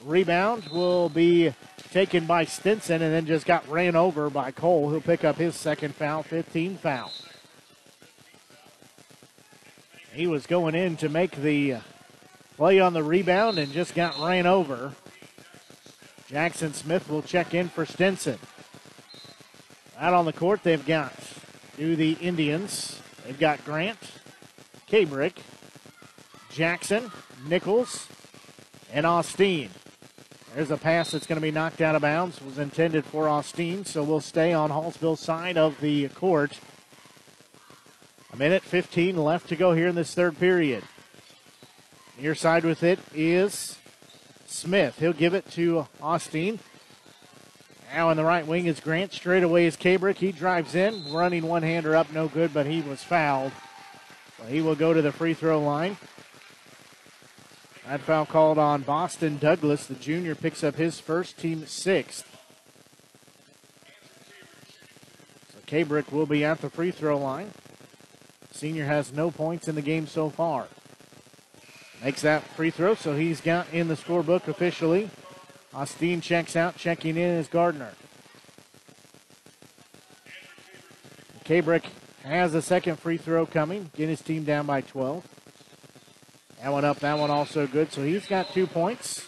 Rebound 0.04 0.68
will 0.74 1.08
be 1.08 1.54
taken 1.92 2.26
by 2.26 2.44
Stinson 2.44 3.02
and 3.02 3.14
then 3.14 3.26
just 3.26 3.46
got 3.46 3.68
ran 3.70 3.96
over 3.96 4.30
by 4.30 4.52
Cole. 4.52 4.90
He'll 4.90 5.00
pick 5.00 5.24
up 5.24 5.38
his 5.38 5.56
second 5.56 5.96
foul, 5.96 6.24
15 6.24 6.78
foul. 6.78 7.12
He 10.12 10.28
was 10.28 10.46
going 10.46 10.76
in 10.76 10.98
to 10.98 11.08
make 11.08 11.38
the 11.38 11.78
play 12.58 12.80
on 12.80 12.94
the 12.94 13.04
rebound 13.04 13.58
and 13.58 13.72
just 13.72 13.96
got 13.96 14.20
ran 14.20 14.46
over. 14.46 14.94
Jackson 16.28 16.74
Smith 16.74 17.10
will 17.10 17.22
check 17.22 17.54
in 17.54 17.70
for 17.70 17.86
Stinson. 17.86 18.40
Out 19.98 20.14
on 20.14 20.26
the 20.26 20.34
court, 20.34 20.64
they've 20.64 20.86
got 20.86 21.14
do 21.78 21.96
the 21.96 22.14
Indians. 22.14 23.02
They've 23.26 23.40
got 23.40 23.64
Grant, 23.66 24.00
Kabrick, 24.90 25.38
Jackson, 26.52 27.12
Nichols, 27.48 28.08
and 28.92 29.06
Austin. 29.06 29.70
There's 30.54 30.70
a 30.70 30.78
pass 30.78 31.12
that's 31.12 31.26
going 31.26 31.38
to 31.38 31.42
be 31.42 31.52
knocked 31.52 31.82
out 31.82 31.96
of 31.96 32.04
bounds. 32.04 32.42
Was 32.42 32.60
intended 32.60 33.06
for 33.06 33.28
Austin, 33.28 33.86
so 33.86 34.04
we'll 34.04 34.22
stay 34.22 34.54
on 34.54 34.70
Hallsville's 34.70 35.20
side 35.20 35.58
of 35.58 35.80
the 35.82 36.10
court. 36.10 36.60
A 38.32 38.36
minute 38.36 38.64
15 38.64 39.18
left 39.18 39.50
to 39.50 39.56
go 39.56 39.74
here 39.74 39.88
in 39.88 39.96
this 39.96 40.14
third 40.14 40.40
period. 40.40 40.84
Near 42.20 42.36
side 42.36 42.64
with 42.64 42.84
it 42.84 43.00
is 43.16 43.80
Smith. 44.46 45.00
He'll 45.00 45.14
give 45.14 45.34
it 45.34 45.50
to 45.52 45.88
Austin. 46.00 46.60
Now 47.94 48.10
in 48.10 48.18
the 48.18 48.26
right 48.26 48.48
wing 48.48 48.66
is 48.66 48.80
Grant. 48.80 49.14
Straight 49.14 49.44
away 49.44 49.68
is 49.68 49.78
Kabrick. 49.78 50.18
He 50.18 50.32
drives 50.32 50.74
in, 50.74 51.14
running 51.14 51.46
one 51.46 51.62
hander 51.62 51.96
up, 51.96 52.12
no 52.12 52.28
good, 52.28 52.52
but 52.52 52.66
he 52.66 52.82
was 52.82 53.04
fouled. 53.04 53.52
So 54.40 54.46
he 54.46 54.62
will 54.62 54.74
go 54.74 54.94
to 54.94 55.02
the 55.04 55.12
free 55.12 55.36
throw 55.36 55.62
line. 55.62 55.98
That 57.88 58.02
foul 58.02 58.26
called 58.26 58.58
on 58.58 58.82
Boston 58.82 59.38
Douglas. 59.38 59.86
The 59.86 59.94
junior 59.94 60.34
picks 60.34 60.64
up 60.64 60.76
his 60.76 61.00
first 61.00 61.38
team 61.38 61.68
sixth. 61.68 62.26
So 65.52 65.60
Kabrick 65.68 66.12
will 66.12 66.26
be 66.26 66.44
at 66.44 66.62
the 66.62 66.72
free 66.72 66.90
throw 66.90 67.20
line. 67.20 67.52
Senior 68.52 68.86
has 68.86 69.14
no 69.14 69.30
points 69.30 69.68
in 69.68 69.76
the 69.76 69.84
game 69.84 70.08
so 70.08 70.32
far. 70.32 70.66
Makes 72.04 72.24
that 72.24 72.42
free 72.42 72.72
throw, 72.72 72.96
so 72.96 73.16
he's 73.16 73.40
got 73.40 73.72
in 73.72 73.88
the 73.88 73.96
scorebook 73.96 74.48
officially. 74.48 75.12
Austin 75.76 76.22
checks 76.22 76.56
out, 76.56 76.78
checking 76.78 77.18
in 77.18 77.32
is 77.32 77.48
Gardner. 77.48 77.94
Kabrick 81.46 81.86
has 82.24 82.54
a 82.54 82.62
second 82.62 83.00
free 83.00 83.18
throw 83.18 83.46
coming, 83.46 83.90
get 83.96 84.08
his 84.08 84.22
team 84.22 84.44
down 84.44 84.68
by 84.68 84.82
12. 84.82 85.28
That 86.62 86.72
one 86.72 86.86
up, 86.86 87.00
that 87.00 87.18
one 87.18 87.32
also 87.32 87.66
good, 87.66 87.92
so 87.92 88.04
he's 88.04 88.28
got 88.28 88.54
two 88.54 88.68
points. 88.68 89.26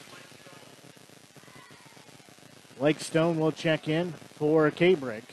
Lake 2.79 2.99
Stone 2.99 3.39
will 3.39 3.51
check 3.51 3.87
in 3.87 4.11
for 4.35 4.69
Kabrick. 4.69 5.23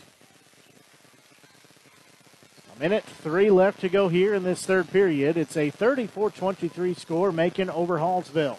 A 2.75 2.81
minute 2.81 3.05
three 3.05 3.51
left 3.51 3.81
to 3.83 3.89
go 3.89 4.09
here 4.09 4.33
in 4.35 4.45
this 4.45 4.65
third 4.65 4.91
period. 4.91 5.37
It's 5.37 5.57
a 5.57 5.69
34 5.69 6.31
23 6.31 6.95
score, 6.95 7.31
making 7.31 7.69
over 7.69 7.99
Hallsville. 7.99 8.59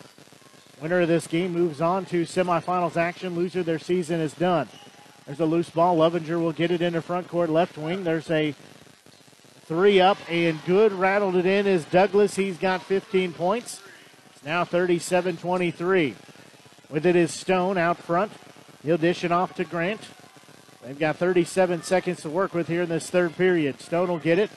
Winner 0.84 1.00
of 1.00 1.08
this 1.08 1.28
game 1.28 1.54
moves 1.54 1.80
on 1.80 2.04
to 2.08 2.24
semifinals 2.24 2.98
action. 2.98 3.36
Loser, 3.36 3.64
their 3.64 3.80
season 3.80 4.20
is 4.20 4.34
done. 4.34 4.68
There's 5.26 5.40
a 5.40 5.46
loose 5.46 5.70
ball. 5.70 5.96
Lovinger 5.96 6.38
will 6.38 6.52
get 6.52 6.72
it 6.72 6.82
into 6.82 7.02
front 7.02 7.30
court 7.30 7.50
left 7.50 7.78
wing. 7.78 8.04
There's 8.04 8.30
a 8.30 8.54
three 9.62 10.02
up 10.02 10.18
and 10.30 10.60
good. 10.66 10.92
Rattled 10.92 11.38
it 11.38 11.46
in 11.46 11.68
is 11.68 11.86
Douglas. 11.86 12.36
He's 12.36 12.58
got 12.58 12.84
15 12.84 13.32
points. 13.32 13.82
It's 14.36 14.44
now 14.44 14.66
37 14.66 15.38
23. 15.38 16.16
With 16.90 17.06
it 17.06 17.16
is 17.16 17.32
Stone 17.32 17.78
out 17.78 17.98
front. 17.98 18.34
He'll 18.84 18.98
dish 18.98 19.24
it 19.24 19.32
off 19.32 19.56
to 19.56 19.64
Grant. 19.64 20.02
They've 20.86 21.00
got 21.00 21.16
37 21.16 21.84
seconds 21.84 22.24
to 22.24 22.30
work 22.30 22.54
with 22.54 22.68
here 22.68 22.82
in 22.82 22.90
this 22.90 23.10
third 23.10 23.38
period. 23.38 23.80
Stone 23.80 24.10
will 24.10 24.20
get 24.20 24.38
it. 24.38 24.52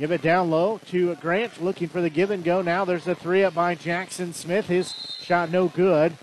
Give 0.00 0.12
it 0.12 0.22
down 0.22 0.48
low 0.48 0.80
to 0.86 1.14
Grant, 1.16 1.62
looking 1.62 1.88
for 1.88 2.00
the 2.00 2.08
give 2.08 2.30
and 2.30 2.42
go. 2.42 2.62
Now 2.62 2.86
there's 2.86 3.06
a 3.06 3.14
three 3.14 3.44
up 3.44 3.52
by 3.52 3.74
Jackson 3.74 4.32
Smith. 4.32 4.66
His 4.66 4.94
shot 5.20 5.50
no 5.50 5.68
good. 5.68 6.16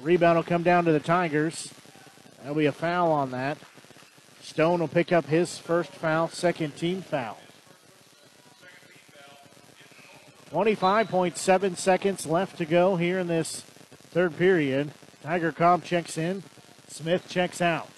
Rebound 0.00 0.38
will 0.38 0.42
come 0.42 0.62
down 0.62 0.86
to 0.86 0.92
the 0.92 0.98
Tigers. 0.98 1.74
There'll 2.40 2.56
be 2.56 2.64
a 2.64 2.72
foul 2.72 3.12
on 3.12 3.30
that. 3.32 3.58
Stone 4.40 4.80
will 4.80 4.88
pick 4.88 5.12
up 5.12 5.26
his 5.26 5.58
first 5.58 5.90
foul, 5.90 6.28
second 6.28 6.74
team 6.74 7.02
foul. 7.02 7.36
25.7 10.50 11.76
seconds 11.76 12.24
left 12.24 12.56
to 12.56 12.64
go 12.64 12.96
here 12.96 13.18
in 13.18 13.26
this 13.26 13.60
third 14.10 14.38
period. 14.38 14.90
Tiger 15.22 15.52
Cobb 15.52 15.84
checks 15.84 16.16
in. 16.16 16.44
Smith 16.88 17.28
checks 17.28 17.60
out. 17.60 17.91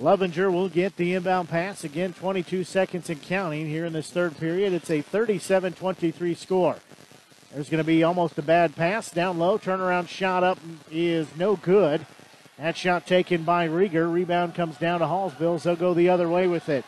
Lovinger 0.00 0.50
will 0.50 0.68
get 0.68 0.96
the 0.96 1.14
inbound 1.14 1.48
pass. 1.48 1.84
Again, 1.84 2.12
22 2.12 2.64
seconds 2.64 3.08
and 3.08 3.22
counting 3.22 3.66
here 3.66 3.84
in 3.84 3.92
this 3.92 4.10
third 4.10 4.36
period. 4.36 4.72
It's 4.72 4.90
a 4.90 5.02
37 5.02 5.72
23 5.72 6.34
score. 6.34 6.76
There's 7.52 7.70
going 7.70 7.82
to 7.82 7.84
be 7.84 8.02
almost 8.02 8.36
a 8.38 8.42
bad 8.42 8.76
pass 8.76 9.10
down 9.10 9.38
low. 9.38 9.58
Turnaround 9.58 10.08
shot 10.08 10.44
up 10.44 10.58
is 10.90 11.26
no 11.36 11.56
good. 11.56 12.06
That 12.58 12.76
shot 12.76 13.06
taken 13.06 13.44
by 13.44 13.68
Rieger. 13.68 14.12
Rebound 14.12 14.54
comes 14.54 14.76
down 14.76 15.00
to 15.00 15.06
Hallsville. 15.06 15.62
They'll 15.62 15.76
go 15.76 15.94
the 15.94 16.08
other 16.08 16.28
way 16.28 16.46
with 16.46 16.68
it. 16.68 16.84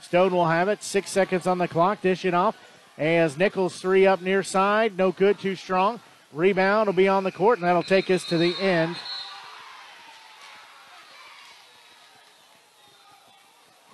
Stone 0.00 0.32
will 0.32 0.46
have 0.46 0.68
it. 0.68 0.82
Six 0.82 1.10
seconds 1.10 1.46
on 1.46 1.58
the 1.58 1.68
clock. 1.68 2.00
Dish 2.00 2.24
it 2.24 2.34
off 2.34 2.56
As 2.96 3.36
Nichols 3.36 3.80
three 3.80 4.06
up 4.06 4.20
near 4.20 4.42
side, 4.42 4.96
no 4.96 5.12
good, 5.12 5.38
too 5.38 5.56
strong. 5.56 6.00
Rebound 6.32 6.86
will 6.86 6.94
be 6.94 7.08
on 7.08 7.24
the 7.24 7.32
court, 7.32 7.58
and 7.58 7.66
that'll 7.66 7.82
take 7.82 8.10
us 8.10 8.24
to 8.26 8.38
the 8.38 8.54
end. 8.60 8.96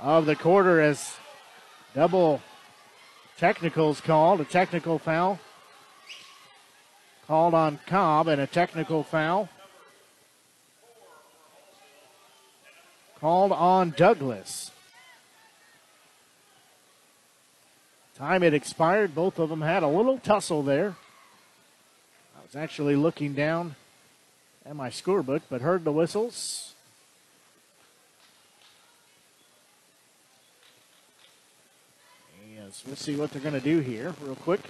Of 0.04 0.26
the 0.26 0.36
quarter 0.36 0.82
as 0.82 1.16
double 1.94 2.42
technicals 3.38 4.02
called, 4.02 4.42
a 4.42 4.44
technical 4.44 4.98
foul 4.98 5.40
called 7.26 7.54
on 7.54 7.80
Cobb 7.86 8.28
and 8.28 8.38
a 8.38 8.46
technical 8.46 9.02
foul 9.02 9.48
called 13.18 13.52
on 13.52 13.94
Douglas. 13.96 14.72
Time 18.18 18.42
had 18.42 18.52
expired. 18.52 19.14
Both 19.14 19.38
of 19.38 19.48
them 19.48 19.62
had 19.62 19.82
a 19.82 19.88
little 19.88 20.18
tussle 20.18 20.62
there. 20.62 20.96
I 22.36 22.42
was 22.44 22.54
actually 22.54 22.94
looking 22.94 23.32
down 23.32 23.74
at 24.66 24.76
my 24.76 24.90
scorebook, 24.90 25.40
but 25.48 25.62
heard 25.62 25.82
the 25.82 25.92
whistles. 25.92 26.73
We'll 32.86 32.96
see 32.96 33.16
what 33.16 33.30
they're 33.30 33.40
going 33.40 33.54
to 33.54 33.60
do 33.60 33.78
here, 33.80 34.14
real 34.20 34.36
quick. 34.36 34.60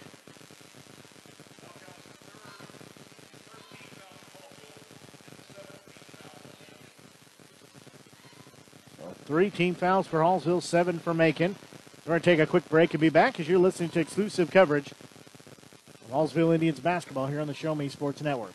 Three 9.25 9.51
team 9.51 9.75
fouls 9.75 10.07
for 10.07 10.21
Hallsville, 10.21 10.62
seven 10.62 10.99
for 10.99 11.15
Macon. 11.15 11.57
We're 12.05 12.11
going 12.11 12.21
to 12.21 12.25
take 12.25 12.39
a 12.41 12.47
quick 12.47 12.69
break 12.69 12.93
and 12.93 13.01
be 13.01 13.09
back 13.09 13.41
as 13.41 13.49
you're 13.49 13.59
listening 13.59 13.89
to 13.91 14.01
exclusive 14.01 14.51
coverage 14.51 14.93
of 14.93 16.11
Hallsville 16.11 16.55
Indians 16.55 16.79
basketball 16.79 17.27
here 17.27 17.41
on 17.41 17.47
the 17.47 17.55
Show 17.55 17.75
Me 17.75 17.89
Sports 17.89 18.23
Network. 18.23 18.53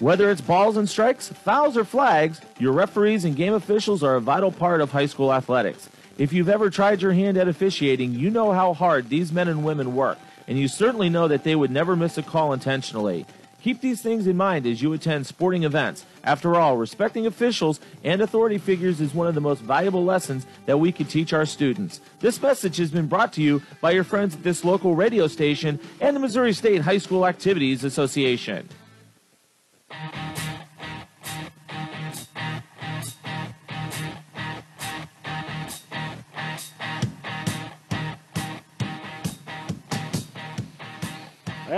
Whether 0.00 0.30
it's 0.30 0.42
balls 0.42 0.76
and 0.76 0.88
strikes, 0.88 1.28
fouls, 1.28 1.76
or 1.76 1.84
flags, 1.84 2.40
your 2.58 2.72
referees 2.72 3.24
and 3.24 3.34
game 3.34 3.54
officials 3.54 4.02
are 4.02 4.16
a 4.16 4.20
vital 4.20 4.52
part 4.52 4.80
of 4.80 4.92
high 4.92 5.06
school 5.06 5.32
athletics. 5.32 5.88
If 6.16 6.32
you've 6.32 6.48
ever 6.48 6.70
tried 6.70 7.02
your 7.02 7.12
hand 7.12 7.36
at 7.36 7.48
officiating, 7.48 8.14
you 8.14 8.30
know 8.30 8.52
how 8.52 8.72
hard 8.72 9.08
these 9.08 9.32
men 9.32 9.48
and 9.48 9.64
women 9.64 9.96
work, 9.96 10.16
and 10.46 10.56
you 10.56 10.68
certainly 10.68 11.08
know 11.08 11.26
that 11.26 11.42
they 11.42 11.56
would 11.56 11.72
never 11.72 11.96
miss 11.96 12.16
a 12.16 12.22
call 12.22 12.52
intentionally. 12.52 13.26
Keep 13.62 13.80
these 13.80 14.00
things 14.00 14.28
in 14.28 14.36
mind 14.36 14.64
as 14.64 14.80
you 14.80 14.92
attend 14.92 15.26
sporting 15.26 15.64
events. 15.64 16.06
After 16.22 16.54
all, 16.54 16.76
respecting 16.76 17.26
officials 17.26 17.80
and 18.04 18.20
authority 18.20 18.58
figures 18.58 19.00
is 19.00 19.12
one 19.12 19.26
of 19.26 19.34
the 19.34 19.40
most 19.40 19.60
valuable 19.62 20.04
lessons 20.04 20.46
that 20.66 20.78
we 20.78 20.92
can 20.92 21.06
teach 21.06 21.32
our 21.32 21.46
students. 21.46 22.00
This 22.20 22.40
message 22.40 22.76
has 22.76 22.92
been 22.92 23.08
brought 23.08 23.32
to 23.32 23.42
you 23.42 23.62
by 23.80 23.90
your 23.90 24.04
friends 24.04 24.36
at 24.36 24.44
this 24.44 24.64
local 24.64 24.94
radio 24.94 25.26
station 25.26 25.80
and 26.00 26.14
the 26.14 26.20
Missouri 26.20 26.52
State 26.52 26.82
High 26.82 26.98
School 26.98 27.26
Activities 27.26 27.82
Association. 27.82 28.68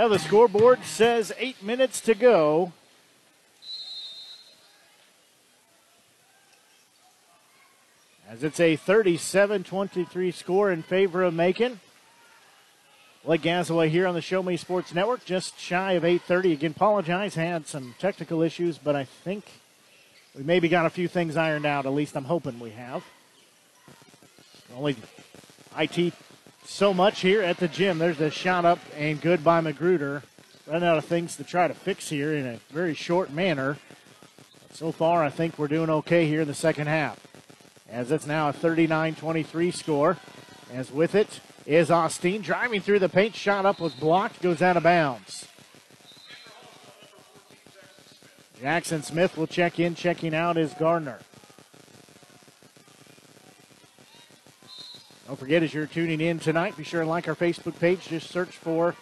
The 0.09 0.19
scoreboard 0.19 0.85
says 0.85 1.33
eight 1.37 1.61
minutes 1.61 1.99
to 2.01 2.15
go. 2.15 2.71
As 8.29 8.41
it's 8.41 8.61
a 8.61 8.77
37 8.77 9.65
23 9.65 10.31
score 10.31 10.71
in 10.71 10.81
favor 10.81 11.23
of 11.23 11.33
Macon. 11.33 11.81
Blake 13.25 13.41
Gazaway 13.41 13.89
here 13.89 14.07
on 14.07 14.15
the 14.15 14.21
Show 14.21 14.41
Me 14.41 14.55
Sports 14.55 14.93
Network, 14.93 15.25
just 15.25 15.59
shy 15.59 15.91
of 15.93 16.03
8:30. 16.03 16.53
Again, 16.53 16.71
apologize, 16.71 17.35
had 17.35 17.67
some 17.67 17.93
technical 17.99 18.41
issues, 18.41 18.77
but 18.77 18.95
I 18.95 19.03
think 19.03 19.43
we 20.33 20.43
maybe 20.43 20.69
got 20.69 20.85
a 20.85 20.89
few 20.89 21.09
things 21.09 21.35
ironed 21.35 21.65
out. 21.65 21.85
At 21.85 21.91
least 21.91 22.15
I'm 22.15 22.23
hoping 22.23 22.61
we 22.61 22.71
have. 22.71 23.03
Only 24.73 24.95
IT 25.77 26.13
so 26.67 26.93
much 26.93 27.21
here 27.21 27.41
at 27.41 27.57
the 27.57 27.67
gym. 27.67 27.97
There's 27.97 28.19
a 28.19 28.29
shot 28.29 28.65
up 28.65 28.79
and 28.95 29.21
good 29.21 29.43
by 29.43 29.61
Magruder. 29.61 30.23
Run 30.67 30.83
out 30.83 30.97
of 30.97 31.05
things 31.05 31.37
to 31.37 31.43
try 31.43 31.67
to 31.67 31.73
fix 31.73 32.09
here 32.09 32.33
in 32.33 32.45
a 32.45 32.59
very 32.71 32.93
short 32.93 33.31
manner. 33.31 33.77
So 34.73 34.91
far, 34.91 35.23
I 35.23 35.29
think 35.29 35.57
we're 35.57 35.69
doing 35.69 35.89
okay 35.89 36.27
here 36.27 36.41
in 36.41 36.47
the 36.47 36.53
second 36.53 36.87
half. 36.87 37.25
As 37.89 38.11
it's 38.11 38.27
now 38.27 38.49
a 38.49 38.53
39 38.53 39.15
23 39.15 39.71
score. 39.71 40.17
As 40.73 40.91
with 40.91 41.15
it 41.15 41.39
is 41.65 41.89
Austin 41.89 42.41
driving 42.41 42.81
through 42.81 42.99
the 42.99 43.09
paint. 43.09 43.33
Shot 43.33 43.65
up 43.65 43.79
was 43.79 43.93
blocked, 43.93 44.41
goes 44.41 44.61
out 44.61 44.75
of 44.75 44.83
bounds. 44.83 45.47
Jackson 48.59 49.03
Smith 49.03 49.37
will 49.37 49.47
check 49.47 49.79
in. 49.79 49.95
Checking 49.95 50.35
out 50.35 50.57
is 50.57 50.73
Gardner. 50.73 51.19
Don't 55.27 55.37
forget, 55.37 55.61
as 55.61 55.73
you're 55.73 55.87
tuning 55.87 56.21
in 56.21 56.39
tonight, 56.39 56.77
be 56.77 56.85
sure 56.85 57.01
and 57.01 57.09
like 57.09 57.27
our 57.27 57.35
Facebook 57.35 57.77
page. 57.81 58.07
Just 58.07 58.29
search 58.29 58.55
for 58.55 58.95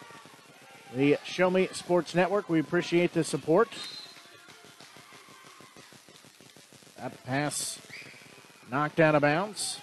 the 0.95 1.19
Show 1.23 1.51
Me 1.51 1.69
Sports 1.71 2.15
Network. 2.15 2.49
We 2.49 2.59
appreciate 2.59 3.13
the 3.13 3.23
support. 3.23 3.69
That 6.97 7.23
pass 7.26 7.80
knocked 8.71 8.99
out 8.99 9.13
of 9.13 9.21
bounds. 9.21 9.80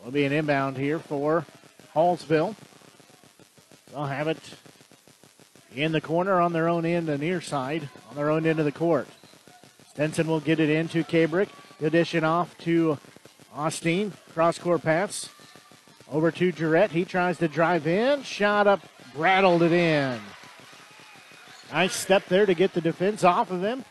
It'll 0.00 0.12
be 0.12 0.26
an 0.26 0.32
inbound 0.32 0.76
here 0.76 0.98
for 0.98 1.46
Hallsville. 1.94 2.54
They'll 3.90 4.04
have 4.04 4.28
it 4.28 4.38
in 5.74 5.92
the 5.92 6.02
corner 6.02 6.42
on 6.42 6.52
their 6.52 6.68
own 6.68 6.84
end, 6.84 7.06
the 7.06 7.16
near 7.16 7.40
side, 7.40 7.88
on 8.10 8.16
their 8.16 8.28
own 8.28 8.44
end 8.44 8.58
of 8.58 8.66
the 8.66 8.72
court. 8.72 9.08
Stinson 9.88 10.26
will 10.26 10.40
get 10.40 10.60
it 10.60 10.68
into 10.68 11.04
Kabrick. 11.04 11.48
He'll 11.80 11.88
dish 11.88 12.14
it 12.14 12.22
off 12.22 12.56
to 12.58 12.98
Austin. 13.54 14.12
Cross 14.32 14.58
court 14.58 14.82
pass 14.82 15.28
over 16.10 16.30
to 16.32 16.50
Durrett. 16.50 16.90
He 16.90 17.04
tries 17.04 17.38
to 17.38 17.48
drive 17.48 17.86
in. 17.86 18.22
Shot 18.24 18.66
up, 18.66 18.80
rattled 19.14 19.62
it 19.62 19.72
in. 19.72 20.20
Nice 21.72 21.94
step 21.94 22.26
there 22.26 22.46
to 22.46 22.54
get 22.54 22.74
the 22.74 22.80
defense 22.80 23.22
off 23.24 23.50
of 23.50 23.62
him. 23.62 23.84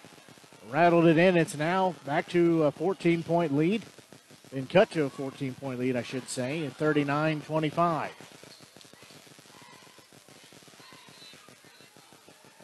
Rattled 0.70 1.06
it 1.06 1.18
in. 1.18 1.38
It's 1.38 1.56
now 1.56 1.96
back 2.06 2.28
to 2.30 2.64
a 2.64 2.72
14 2.72 3.24
point 3.24 3.56
lead. 3.56 3.84
Been 4.52 4.68
cut 4.68 4.92
to 4.92 5.06
a 5.06 5.10
14 5.10 5.54
point 5.56 5.80
lead, 5.80 5.96
I 5.96 6.04
should 6.04 6.28
say, 6.30 6.66
at 6.66 6.74
39 6.74 7.42
25. 7.42 8.12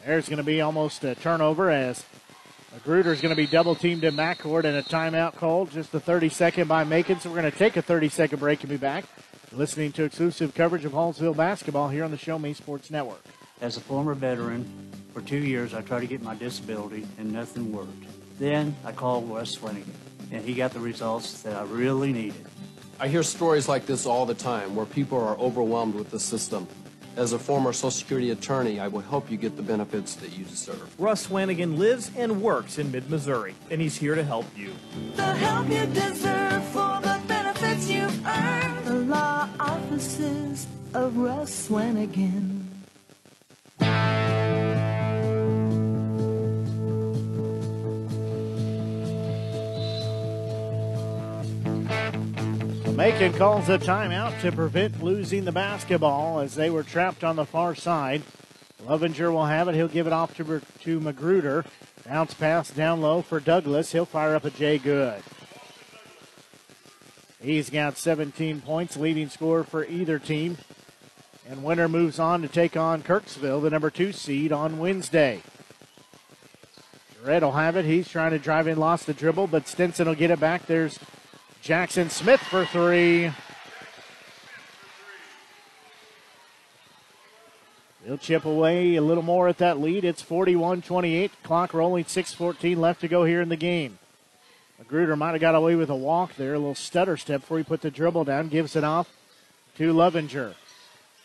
There's 0.04 0.28
going 0.28 0.38
to 0.38 0.42
be 0.42 0.60
almost 0.60 1.04
a 1.04 1.14
turnover 1.14 1.70
as 1.70 2.04
Magruder's 2.72 3.20
going 3.20 3.34
to 3.34 3.36
be 3.36 3.48
double 3.48 3.74
teamed 3.74 4.04
in 4.04 4.14
backcourt 4.14 4.62
and 4.64 4.76
a 4.76 4.82
timeout 4.82 5.34
called. 5.34 5.72
Just 5.72 5.90
the 5.90 5.98
30 5.98 6.28
second 6.28 6.68
by 6.68 6.84
Macon. 6.84 7.18
So 7.18 7.28
we're 7.28 7.40
going 7.40 7.50
to 7.50 7.58
take 7.58 7.76
a 7.76 7.82
30 7.82 8.08
second 8.08 8.38
break 8.38 8.60
and 8.60 8.70
be 8.70 8.76
back. 8.76 9.04
Listening 9.50 9.90
to 9.92 10.04
exclusive 10.04 10.54
coverage 10.54 10.84
of 10.84 10.92
Hallsville 10.92 11.36
basketball 11.36 11.88
here 11.88 12.04
on 12.04 12.12
the 12.12 12.16
Show 12.16 12.38
Me 12.38 12.54
Sports 12.54 12.88
Network. 12.88 13.24
As 13.60 13.76
a 13.76 13.80
former 13.80 14.14
veteran, 14.14 14.64
for 15.12 15.20
two 15.20 15.38
years 15.38 15.74
I 15.74 15.82
tried 15.82 16.00
to 16.00 16.06
get 16.06 16.22
my 16.22 16.36
disability 16.36 17.04
and 17.18 17.32
nothing 17.32 17.72
worked. 17.72 18.04
Then 18.38 18.76
I 18.84 18.92
called 18.92 19.28
Russ 19.28 19.56
Swanigan, 19.56 19.92
and 20.30 20.44
he 20.44 20.54
got 20.54 20.72
the 20.72 20.78
results 20.78 21.42
that 21.42 21.56
I 21.56 21.64
really 21.64 22.12
needed. 22.12 22.46
I 23.00 23.08
hear 23.08 23.24
stories 23.24 23.68
like 23.68 23.86
this 23.86 24.06
all 24.06 24.26
the 24.26 24.34
time 24.34 24.76
where 24.76 24.86
people 24.86 25.18
are 25.18 25.36
overwhelmed 25.38 25.96
with 25.96 26.10
the 26.10 26.20
system. 26.20 26.68
As 27.16 27.32
a 27.32 27.38
former 27.38 27.72
Social 27.72 27.90
Security 27.90 28.30
attorney, 28.30 28.80
I 28.80 28.88
will 28.88 29.00
help 29.00 29.30
you 29.30 29.36
get 29.36 29.56
the 29.56 29.62
benefits 29.62 30.14
that 30.16 30.36
you 30.36 30.44
deserve. 30.44 30.94
Russ 30.98 31.26
Swanigan 31.26 31.76
lives 31.76 32.10
and 32.16 32.40
works 32.40 32.78
in 32.78 32.90
mid 32.90 33.10
Missouri, 33.10 33.54
and 33.70 33.80
he's 33.80 33.96
here 33.96 34.14
to 34.14 34.22
help 34.22 34.46
you. 34.56 34.72
The 35.16 35.22
help 35.22 35.68
you 35.68 35.86
deserve 35.86 36.64
for 36.66 37.00
the 37.02 37.20
benefits 37.26 37.90
you've 37.90 38.26
earned. 38.26 38.84
The 38.86 38.94
law 38.94 39.48
offices 39.58 40.66
of 40.94 41.16
Russ 41.16 41.68
Swanigan. 41.68 42.59
Macon 53.00 53.32
calls 53.32 53.70
a 53.70 53.78
timeout 53.78 54.42
to 54.42 54.52
prevent 54.52 55.02
losing 55.02 55.46
the 55.46 55.52
basketball 55.52 56.38
as 56.38 56.54
they 56.54 56.68
were 56.68 56.82
trapped 56.82 57.24
on 57.24 57.34
the 57.34 57.46
far 57.46 57.74
side. 57.74 58.20
Lovinger 58.84 59.32
will 59.32 59.46
have 59.46 59.68
it. 59.68 59.74
He'll 59.74 59.88
give 59.88 60.06
it 60.06 60.12
off 60.12 60.36
to, 60.36 60.60
to 60.80 61.00
Magruder. 61.00 61.64
Bounce 62.04 62.34
pass 62.34 62.70
down 62.70 63.00
low 63.00 63.22
for 63.22 63.40
Douglas. 63.40 63.92
He'll 63.92 64.04
fire 64.04 64.34
up 64.34 64.44
a 64.44 64.50
Jay 64.50 64.76
Good. 64.76 65.22
He's 67.40 67.70
got 67.70 67.96
17 67.96 68.60
points, 68.60 68.98
leading 68.98 69.30
scorer 69.30 69.64
for 69.64 69.86
either 69.86 70.18
team. 70.18 70.58
And 71.48 71.64
winner 71.64 71.88
moves 71.88 72.18
on 72.18 72.42
to 72.42 72.48
take 72.48 72.76
on 72.76 73.02
Kirksville, 73.02 73.62
the 73.62 73.70
number 73.70 73.88
two 73.88 74.12
seed, 74.12 74.52
on 74.52 74.78
Wednesday. 74.78 75.40
Red 77.24 77.42
will 77.42 77.52
have 77.52 77.76
it. 77.76 77.86
He's 77.86 78.10
trying 78.10 78.32
to 78.32 78.38
drive 78.38 78.66
in, 78.66 78.76
lost 78.76 79.06
the 79.06 79.14
dribble, 79.14 79.46
but 79.46 79.66
Stinson 79.66 80.06
will 80.06 80.14
get 80.14 80.30
it 80.30 80.38
back. 80.38 80.66
There's 80.66 80.98
Jackson 81.62 82.08
Smith 82.08 82.40
for 82.40 82.64
three. 82.64 83.30
He'll 88.04 88.16
chip 88.16 88.46
away 88.46 88.96
a 88.96 89.02
little 89.02 89.22
more 89.22 89.46
at 89.46 89.58
that 89.58 89.78
lead. 89.78 90.04
It's 90.04 90.22
41 90.22 90.80
28. 90.80 91.30
Clock 91.42 91.74
rolling, 91.74 92.04
6.14 92.04 92.78
left 92.78 93.02
to 93.02 93.08
go 93.08 93.24
here 93.24 93.42
in 93.42 93.50
the 93.50 93.56
game. 93.56 93.98
Magruder 94.78 95.16
might 95.16 95.32
have 95.32 95.42
got 95.42 95.54
away 95.54 95.74
with 95.74 95.90
a 95.90 95.94
walk 95.94 96.34
there, 96.36 96.54
a 96.54 96.58
little 96.58 96.74
stutter 96.74 97.18
step 97.18 97.42
before 97.42 97.58
he 97.58 97.64
put 97.64 97.82
the 97.82 97.90
dribble 97.90 98.24
down, 98.24 98.48
gives 98.48 98.74
it 98.74 98.82
off 98.82 99.10
to 99.76 99.92
Lovinger. 99.92 100.54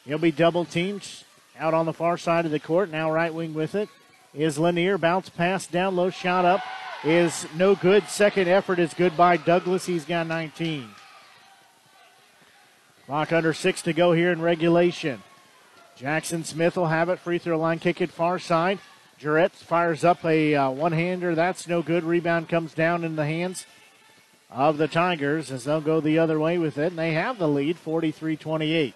He'll 0.03 0.17
be 0.17 0.31
double 0.31 0.65
teamed 0.65 1.09
out 1.57 1.73
on 1.73 1.85
the 1.85 1.93
far 1.93 2.17
side 2.17 2.43
of 2.43 2.51
the 2.51 2.59
court. 2.59 2.91
Now 2.91 3.09
right 3.09 3.33
wing 3.33 3.53
with 3.53 3.73
it 3.73 3.87
is 4.33 4.59
Lanier. 4.59 4.97
Bounce 4.97 5.29
pass 5.29 5.65
down 5.65 5.95
low, 5.95 6.09
shot 6.09 6.43
up, 6.43 6.61
is 7.05 7.45
no 7.55 7.75
good. 7.75 8.07
Second 8.07 8.47
effort 8.47 8.79
is 8.79 8.93
good 8.93 9.15
by 9.15 9.37
Douglas. 9.37 9.85
He's 9.85 10.05
got 10.05 10.25
19. 10.27 10.89
Clock 13.05 13.31
under 13.31 13.53
six 13.53 13.83
to 13.83 13.93
go 13.93 14.13
here 14.13 14.31
in 14.31 14.41
regulation. 14.41 15.21
Jackson 15.95 16.43
Smith 16.43 16.75
will 16.75 16.87
have 16.87 17.09
it. 17.09 17.19
Free 17.19 17.37
throw 17.37 17.59
line 17.59 17.79
kick 17.79 18.01
it 18.01 18.11
far 18.11 18.39
side. 18.39 18.79
Durrett 19.19 19.51
fires 19.51 20.03
up 20.03 20.25
a 20.25 20.55
uh, 20.55 20.69
one 20.71 20.91
hander. 20.91 21.35
That's 21.35 21.67
no 21.67 21.83
good. 21.83 22.03
Rebound 22.03 22.49
comes 22.49 22.73
down 22.73 23.03
in 23.03 23.15
the 23.15 23.25
hands 23.25 23.65
of 24.49 24.77
the 24.77 24.87
Tigers 24.87 25.51
as 25.51 25.63
they'll 25.63 25.81
go 25.81 26.01
the 26.01 26.17
other 26.17 26.39
way 26.39 26.57
with 26.57 26.77
it. 26.77 26.87
And 26.87 26.99
they 26.99 27.13
have 27.13 27.37
the 27.37 27.47
lead 27.47 27.77
43 27.77 28.35
28. 28.35 28.95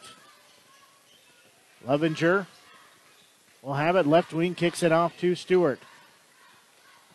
Lovinger 1.86 2.48
will 3.62 3.76
have 3.76 3.96
it. 3.96 4.08
Left 4.08 4.34
wing 4.34 4.56
kicks 4.56 4.82
it 4.82 4.92
off 4.92 5.18
to 5.20 5.36
Stewart. 5.36 5.80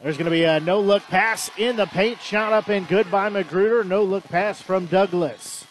There's 0.02 0.16
going 0.16 0.26
to 0.26 0.30
be 0.30 0.44
a 0.44 0.60
no 0.60 0.80
look 0.80 1.02
pass 1.04 1.50
in 1.56 1.76
the 1.76 1.86
paint. 1.86 2.20
Shot 2.20 2.52
up 2.52 2.68
and 2.68 2.86
good 2.86 3.10
by 3.10 3.28
Magruder. 3.28 3.84
No 3.84 4.02
look 4.02 4.24
pass 4.24 4.60
from 4.60 4.86
Douglas. 4.86 5.64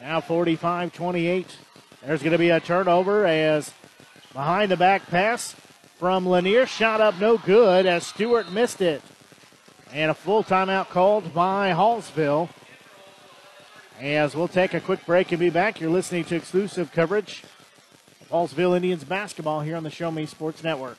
Now 0.00 0.20
45 0.20 0.92
28. 0.92 1.56
There's 2.04 2.22
going 2.22 2.32
to 2.32 2.38
be 2.38 2.50
a 2.50 2.58
turnover 2.58 3.26
as 3.26 3.72
behind 4.32 4.72
the 4.72 4.76
back 4.76 5.06
pass 5.06 5.54
from 5.98 6.26
Lanier. 6.26 6.66
Shot 6.66 7.00
up 7.00 7.20
no 7.20 7.38
good 7.38 7.86
as 7.86 8.04
Stewart 8.04 8.50
missed 8.50 8.80
it. 8.80 9.02
And 9.92 10.10
a 10.10 10.14
full 10.14 10.42
timeout 10.42 10.88
called 10.88 11.32
by 11.32 11.70
Hallsville. 11.70 12.48
As 14.00 14.34
we'll 14.34 14.48
take 14.48 14.74
a 14.74 14.80
quick 14.80 15.06
break 15.06 15.30
and 15.30 15.38
be 15.38 15.50
back. 15.50 15.80
You're 15.80 15.90
listening 15.90 16.24
to 16.24 16.34
exclusive 16.34 16.90
coverage 16.90 17.44
of 18.22 18.30
Hallsville 18.30 18.74
Indians 18.74 19.04
basketball 19.04 19.60
here 19.60 19.76
on 19.76 19.84
the 19.84 19.90
Show 19.90 20.10
Me 20.10 20.26
Sports 20.26 20.64
Network. 20.64 20.98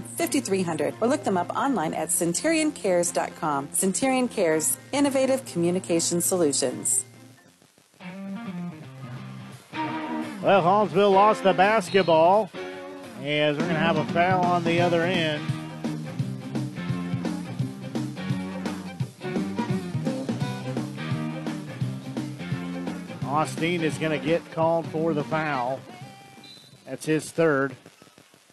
5300 0.00 0.94
or 1.02 1.08
look 1.08 1.24
them 1.24 1.36
up 1.36 1.54
online 1.54 1.92
at 1.92 2.08
centurioncares.com. 2.08 3.68
Centurion 3.72 4.28
Cares, 4.28 4.78
innovative 4.92 5.44
communication 5.44 6.22
solutions. 6.22 7.04
Well, 10.42 10.62
Hallsville 10.62 11.12
lost 11.12 11.42
the 11.42 11.52
basketball 11.52 12.50
as 13.22 13.56
we're 13.56 13.64
going 13.64 13.74
to 13.74 13.80
have 13.80 13.98
a 13.98 14.04
foul 14.06 14.44
on 14.44 14.64
the 14.64 14.80
other 14.80 15.02
end. 15.02 15.42
Austin 23.24 23.82
is 23.82 23.96
going 23.98 24.18
to 24.18 24.24
get 24.24 24.42
called 24.52 24.86
for 24.88 25.14
the 25.14 25.24
foul. 25.24 25.80
That's 26.84 27.06
his 27.06 27.30
third, 27.30 27.74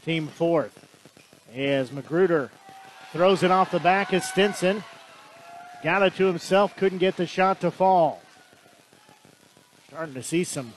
team 0.06 0.28
fourth. 0.28 0.89
As 1.56 1.92
Magruder 1.92 2.52
throws 3.12 3.42
it 3.44 3.52
off 3.52 3.72
the 3.72 3.80
back 3.80 4.14
of 4.14 4.24
Stinson. 4.24 4.84
Got 5.84 6.04
it 6.04 6.16
to 6.16 6.26
himself, 6.26 6.76
couldn't 6.76 7.00
get 7.00 7.18
the 7.18 7.26
shot 7.26 7.62
to 7.62 7.72
fall. 7.72 8.22
Starting 9.88 10.14
to 10.14 10.24
see 10.24 10.44
some 10.44 10.74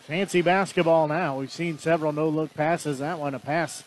fancy 0.00 0.42
basketball 0.42 1.06
now. 1.06 1.38
We've 1.38 1.52
seen 1.52 1.78
several 1.78 2.12
no 2.12 2.28
look 2.28 2.54
passes. 2.54 2.98
That 2.98 3.18
one, 3.18 3.34
a 3.34 3.38
pass 3.38 3.84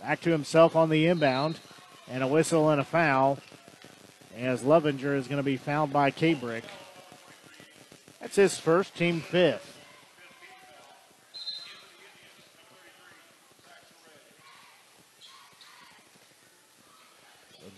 back 0.00 0.20
to 0.22 0.30
himself 0.30 0.74
on 0.74 0.88
the 0.88 1.06
inbound, 1.06 1.58
and 2.08 2.22
a 2.22 2.26
whistle 2.26 2.70
and 2.70 2.80
a 2.80 2.84
foul. 2.84 3.38
As 4.36 4.62
Lovinger 4.62 5.14
is 5.16 5.26
going 5.26 5.38
to 5.38 5.42
be 5.42 5.56
fouled 5.56 5.92
by 5.92 6.10
Kabrick. 6.10 6.62
That's 8.20 8.36
his 8.36 8.58
first, 8.58 8.96
team 8.96 9.20
fifth. 9.20 9.69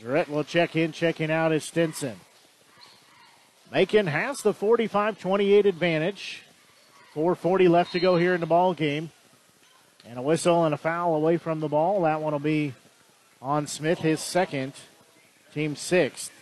Durrett 0.02 0.28
will 0.28 0.42
check 0.42 0.74
in, 0.74 0.90
checking 0.90 1.30
out 1.30 1.52
is 1.52 1.62
Stinson. 1.62 2.18
Macon 3.70 4.08
has 4.08 4.42
the 4.42 4.52
45 4.52 5.20
28 5.20 5.66
advantage. 5.66 6.42
4.40 7.14 7.68
left 7.68 7.92
to 7.92 8.00
go 8.00 8.16
here 8.16 8.34
in 8.34 8.40
the 8.40 8.46
ball 8.46 8.74
game. 8.74 9.10
And 10.04 10.18
a 10.18 10.22
whistle 10.22 10.64
and 10.64 10.74
a 10.74 10.78
foul 10.78 11.14
away 11.14 11.36
from 11.36 11.60
the 11.60 11.68
ball. 11.68 12.02
That 12.02 12.20
one 12.20 12.32
will 12.32 12.40
be 12.40 12.74
on 13.40 13.68
Smith, 13.68 14.00
his 14.00 14.18
second, 14.18 14.72
team 15.54 15.76
sixth. 15.76 16.32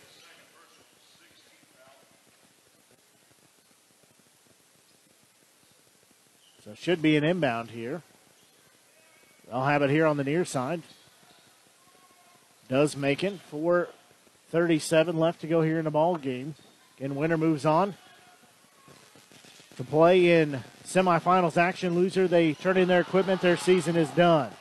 So 6.64 6.74
should 6.74 7.02
be 7.02 7.16
an 7.16 7.24
inbound 7.24 7.70
here. 7.70 8.02
They'll 9.48 9.64
have 9.64 9.82
it 9.82 9.90
here 9.90 10.06
on 10.06 10.16
the 10.16 10.24
near 10.24 10.44
side. 10.46 10.82
Does 12.70 12.96
make 12.96 13.24
it. 13.24 13.34
4.37 13.52 15.14
left 15.16 15.40
to 15.40 15.48
go 15.48 15.60
here 15.60 15.80
in 15.80 15.84
the 15.84 15.90
ball 15.90 16.14
game. 16.14 16.54
Again, 16.96 17.16
winner 17.16 17.36
moves 17.36 17.66
on 17.66 17.96
to 19.76 19.82
play 19.82 20.40
in 20.40 20.60
semifinals 20.86 21.56
action. 21.56 21.96
Loser, 21.96 22.28
they 22.28 22.54
turn 22.54 22.76
in 22.76 22.86
their 22.86 23.00
equipment. 23.00 23.40
Their 23.40 23.56
season 23.56 23.96
is 23.96 24.08
done. 24.10 24.52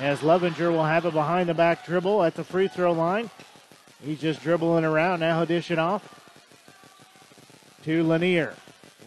As 0.00 0.22
Lovinger 0.22 0.70
will 0.70 0.84
have 0.84 1.06
it 1.06 1.12
behind 1.12 1.48
the 1.48 1.54
back 1.54 1.84
dribble 1.84 2.22
at 2.22 2.36
the 2.36 2.44
free 2.44 2.68
throw 2.68 2.92
line. 2.92 3.30
He's 4.00 4.20
just 4.20 4.40
dribbling 4.40 4.84
around. 4.84 5.18
Now 5.18 5.38
he'll 5.38 5.46
dish 5.46 5.72
it 5.72 5.78
off 5.80 6.22
to 7.82 8.04
Lanier. 8.04 8.54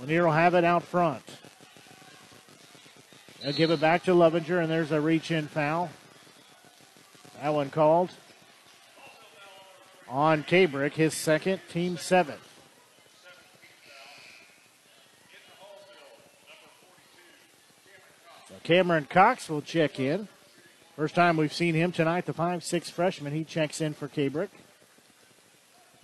Lanier 0.02 0.26
will 0.26 0.34
have 0.34 0.54
it 0.54 0.66
out 0.66 0.84
front. 0.84 1.24
They'll 3.42 3.54
give 3.54 3.72
it 3.72 3.80
back 3.80 4.04
to 4.04 4.14
Lovinger, 4.14 4.60
and 4.60 4.70
there's 4.70 4.92
a 4.92 5.00
reach 5.00 5.32
in 5.32 5.48
foul. 5.48 5.90
That 7.42 7.56
one 7.56 7.72
called 7.72 8.12
on 10.08 10.44
Kabrick, 10.44 10.94
his 10.94 11.16
second, 11.16 11.60
team 11.72 11.98
seventh. 11.98 12.48
So 18.48 18.54
Cameron 18.62 19.08
Cox 19.10 19.50
will 19.50 19.64
check 19.64 20.00
in. 20.00 20.28
First 20.96 21.16
time 21.16 21.36
we've 21.36 21.52
seen 21.52 21.74
him 21.74 21.92
tonight, 21.92 22.28
the 22.28 22.34
5 22.34 22.64
6 22.64 22.92
freshman. 22.92 23.34
He 23.34 23.44
checks 23.44 23.82
in 23.82 23.96
for 23.96 24.08
Kabrick. 24.08 24.50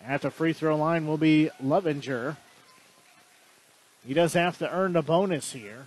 At 0.04 0.24
the 0.24 0.32
free 0.32 0.54
throw 0.54 0.76
line 0.76 1.06
will 1.06 1.18
be 1.18 1.52
Lovinger. 1.62 2.38
He 4.04 4.16
does 4.16 4.34
have 4.34 4.58
to 4.58 4.74
earn 4.74 4.94
the 4.94 5.04
bonus 5.04 5.52
here. 5.52 5.86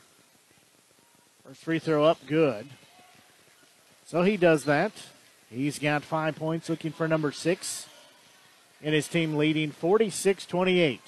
First 1.45 1.63
free 1.63 1.81
throw 1.81 2.05
up, 2.05 2.25
good. 2.29 2.69
So 4.07 4.23
he 4.23 4.37
does 4.37 4.65
that. 4.67 4.93
He's 5.51 5.79
got 5.79 6.05
five 6.05 6.37
points, 6.37 6.69
looking 6.69 6.93
for 6.93 7.09
number 7.09 7.33
six. 7.33 7.87
And 8.83 8.95
his 8.95 9.09
team 9.09 9.37
leading 9.37 9.73
46 9.73 10.47
28. 10.47 11.01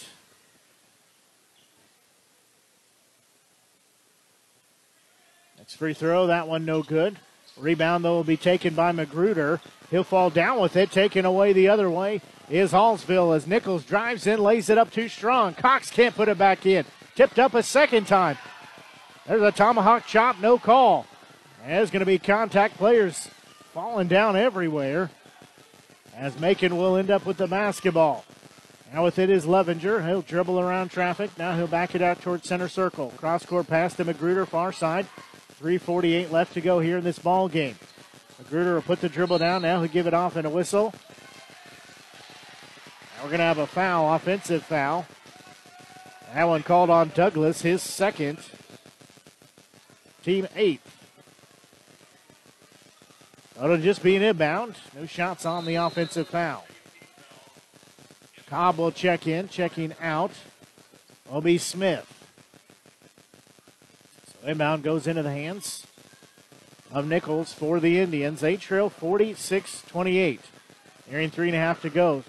Next 5.58 5.74
free 5.76 5.94
throw, 5.94 6.26
that 6.26 6.48
one 6.48 6.64
no 6.64 6.82
good. 6.82 7.18
Rebound, 7.56 8.04
though, 8.04 8.16
will 8.16 8.24
be 8.24 8.36
taken 8.36 8.74
by 8.74 8.92
Magruder. 8.92 9.60
He'll 9.90 10.04
fall 10.04 10.30
down 10.30 10.60
with 10.60 10.76
it, 10.76 10.90
taken 10.90 11.24
away 11.24 11.52
the 11.52 11.68
other 11.68 11.88
way 11.88 12.20
is 12.52 12.72
Hallsville 12.72 13.34
as 13.34 13.46
Nichols 13.46 13.84
drives 13.84 14.26
in, 14.26 14.42
lays 14.42 14.68
it 14.68 14.76
up 14.76 14.90
too 14.90 15.08
strong. 15.08 15.54
Cox 15.54 15.90
can't 15.90 16.14
put 16.14 16.28
it 16.28 16.36
back 16.36 16.66
in. 16.66 16.84
Tipped 17.14 17.38
up 17.38 17.54
a 17.54 17.62
second 17.62 18.06
time. 18.06 18.36
There's 19.26 19.42
a 19.42 19.52
tomahawk 19.52 20.06
chop, 20.06 20.38
no 20.38 20.58
call. 20.58 21.06
There's 21.66 21.90
going 21.90 22.00
to 22.00 22.06
be 22.06 22.18
contact 22.18 22.76
players 22.76 23.28
falling 23.72 24.06
down 24.08 24.36
everywhere 24.36 25.10
as 26.14 26.38
Macon 26.38 26.76
will 26.76 26.96
end 26.96 27.10
up 27.10 27.24
with 27.24 27.38
the 27.38 27.46
basketball. 27.46 28.24
Now 28.92 29.04
with 29.04 29.18
it 29.18 29.30
is 29.30 29.46
Lovinger. 29.46 30.06
He'll 30.06 30.20
dribble 30.20 30.60
around 30.60 30.90
traffic. 30.90 31.30
Now 31.38 31.56
he'll 31.56 31.66
back 31.66 31.94
it 31.94 32.02
out 32.02 32.20
towards 32.20 32.46
center 32.46 32.68
circle. 32.68 33.14
Cross 33.16 33.46
court 33.46 33.66
pass 33.66 33.94
to 33.94 34.04
Magruder, 34.04 34.44
far 34.44 34.72
side. 34.72 35.06
3.48 35.62 36.30
left 36.30 36.52
to 36.52 36.60
go 36.60 36.80
here 36.80 36.98
in 36.98 37.04
this 37.04 37.18
ball 37.18 37.48
game. 37.48 37.76
Magruder 38.38 38.74
will 38.74 38.82
put 38.82 39.00
the 39.00 39.08
dribble 39.08 39.38
down. 39.38 39.62
Now 39.62 39.80
he'll 39.80 39.90
give 39.90 40.06
it 40.06 40.12
off 40.12 40.36
in 40.36 40.44
a 40.44 40.50
whistle. 40.50 40.92
We're 43.22 43.28
going 43.28 43.38
to 43.38 43.44
have 43.44 43.58
a 43.58 43.66
foul, 43.66 44.12
offensive 44.12 44.64
foul. 44.64 45.06
That 46.34 46.44
one 46.44 46.62
called 46.62 46.90
on 46.90 47.12
Douglas, 47.14 47.62
his 47.62 47.80
second. 47.80 48.38
Team 50.22 50.46
eight. 50.56 50.80
It'll 53.62 53.78
just 53.78 54.02
be 54.02 54.16
an 54.16 54.22
inbound. 54.22 54.74
No 54.96 55.06
shots 55.06 55.46
on 55.46 55.66
the 55.66 55.76
offensive 55.76 56.26
foul. 56.26 56.66
Cobb 58.48 58.76
will 58.76 58.90
check 58.90 59.28
in, 59.28 59.48
checking 59.48 59.94
out. 60.00 60.32
Will 61.30 61.40
be 61.40 61.58
Smith. 61.58 62.08
So 64.26 64.48
inbound 64.48 64.82
goes 64.82 65.06
into 65.06 65.22
the 65.22 65.30
hands 65.30 65.86
of 66.90 67.06
Nichols 67.06 67.52
for 67.52 67.78
the 67.78 68.00
Indians. 68.00 68.40
They 68.40 68.56
trail 68.56 68.90
46 68.90 69.82
28. 69.82 70.40
Nearing 71.08 71.30
three 71.30 71.48
and 71.48 71.56
a 71.56 71.60
half 71.60 71.80
to 71.82 71.90
go. 71.90 72.24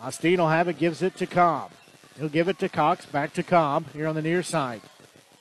Austin 0.00 0.38
will 0.38 0.48
have 0.48 0.68
it, 0.68 0.78
gives 0.78 1.02
it 1.02 1.16
to 1.16 1.26
Cobb. 1.26 1.70
He'll 2.18 2.28
give 2.28 2.48
it 2.48 2.58
to 2.60 2.68
Cox, 2.68 3.04
back 3.04 3.34
to 3.34 3.42
Cobb 3.42 3.92
here 3.92 4.08
on 4.08 4.14
the 4.14 4.22
near 4.22 4.42
side. 4.42 4.80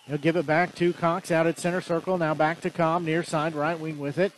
He'll 0.05 0.17
give 0.17 0.35
it 0.35 0.45
back 0.45 0.75
to 0.75 0.93
Cox 0.93 1.31
out 1.31 1.47
at 1.47 1.57
center 1.57 1.81
circle. 1.81 2.17
Now 2.17 2.33
back 2.33 2.61
to 2.61 2.69
Cobb, 2.69 3.03
near 3.03 3.23
side, 3.23 3.55
right 3.55 3.79
wing 3.79 3.97
with 3.97 4.17
it. 4.17 4.33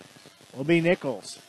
Will 0.56 0.64
be 0.64 0.82
Nichols. 0.82 1.40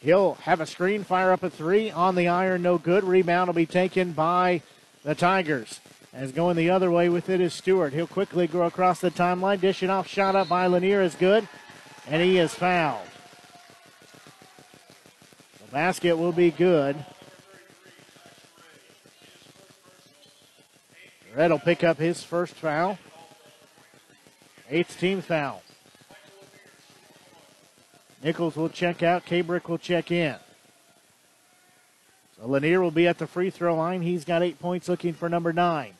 He'll 0.00 0.34
have 0.34 0.60
a 0.60 0.66
screen, 0.66 1.04
fire 1.04 1.30
up 1.30 1.42
a 1.42 1.50
three 1.50 1.90
on 1.90 2.14
the 2.14 2.28
iron, 2.28 2.62
no 2.62 2.78
good. 2.78 3.04
Rebound 3.04 3.48
will 3.48 3.54
be 3.54 3.66
taken 3.66 4.12
by 4.12 4.62
the 5.04 5.14
Tigers. 5.14 5.80
As 6.12 6.32
going 6.32 6.56
the 6.56 6.70
other 6.70 6.90
way 6.90 7.08
with 7.08 7.28
it 7.28 7.40
is 7.40 7.54
Stewart. 7.54 7.92
He'll 7.92 8.06
quickly 8.06 8.46
go 8.46 8.62
across 8.62 9.00
the 9.00 9.10
timeline, 9.10 9.60
dish 9.60 9.82
it 9.82 9.90
off, 9.90 10.08
shot 10.08 10.34
up 10.34 10.48
by 10.48 10.66
Lanier 10.66 11.02
is 11.02 11.14
good, 11.14 11.46
and 12.08 12.20
he 12.20 12.38
is 12.38 12.54
fouled. 12.54 13.06
The 15.64 15.72
basket 15.72 16.16
will 16.16 16.32
be 16.32 16.50
good. 16.50 16.96
Red 21.36 21.52
will 21.52 21.60
pick 21.60 21.84
up 21.84 21.98
his 21.98 22.24
first 22.24 22.54
foul. 22.54 22.98
Eighth 24.68 24.98
team 24.98 25.22
foul. 25.22 25.62
Nichols 28.22 28.56
will 28.56 28.68
check 28.68 29.02
out. 29.02 29.24
Kabrick 29.24 29.68
will 29.68 29.78
check 29.78 30.10
in. 30.10 30.36
So 32.36 32.46
Lanier 32.46 32.80
will 32.80 32.90
be 32.90 33.06
at 33.06 33.18
the 33.18 33.26
free 33.26 33.50
throw 33.50 33.76
line. 33.76 34.02
He's 34.02 34.24
got 34.24 34.42
eight 34.42 34.58
points 34.60 34.88
looking 34.88 35.14
for 35.14 35.28
number 35.28 35.52
nine. 35.52 35.94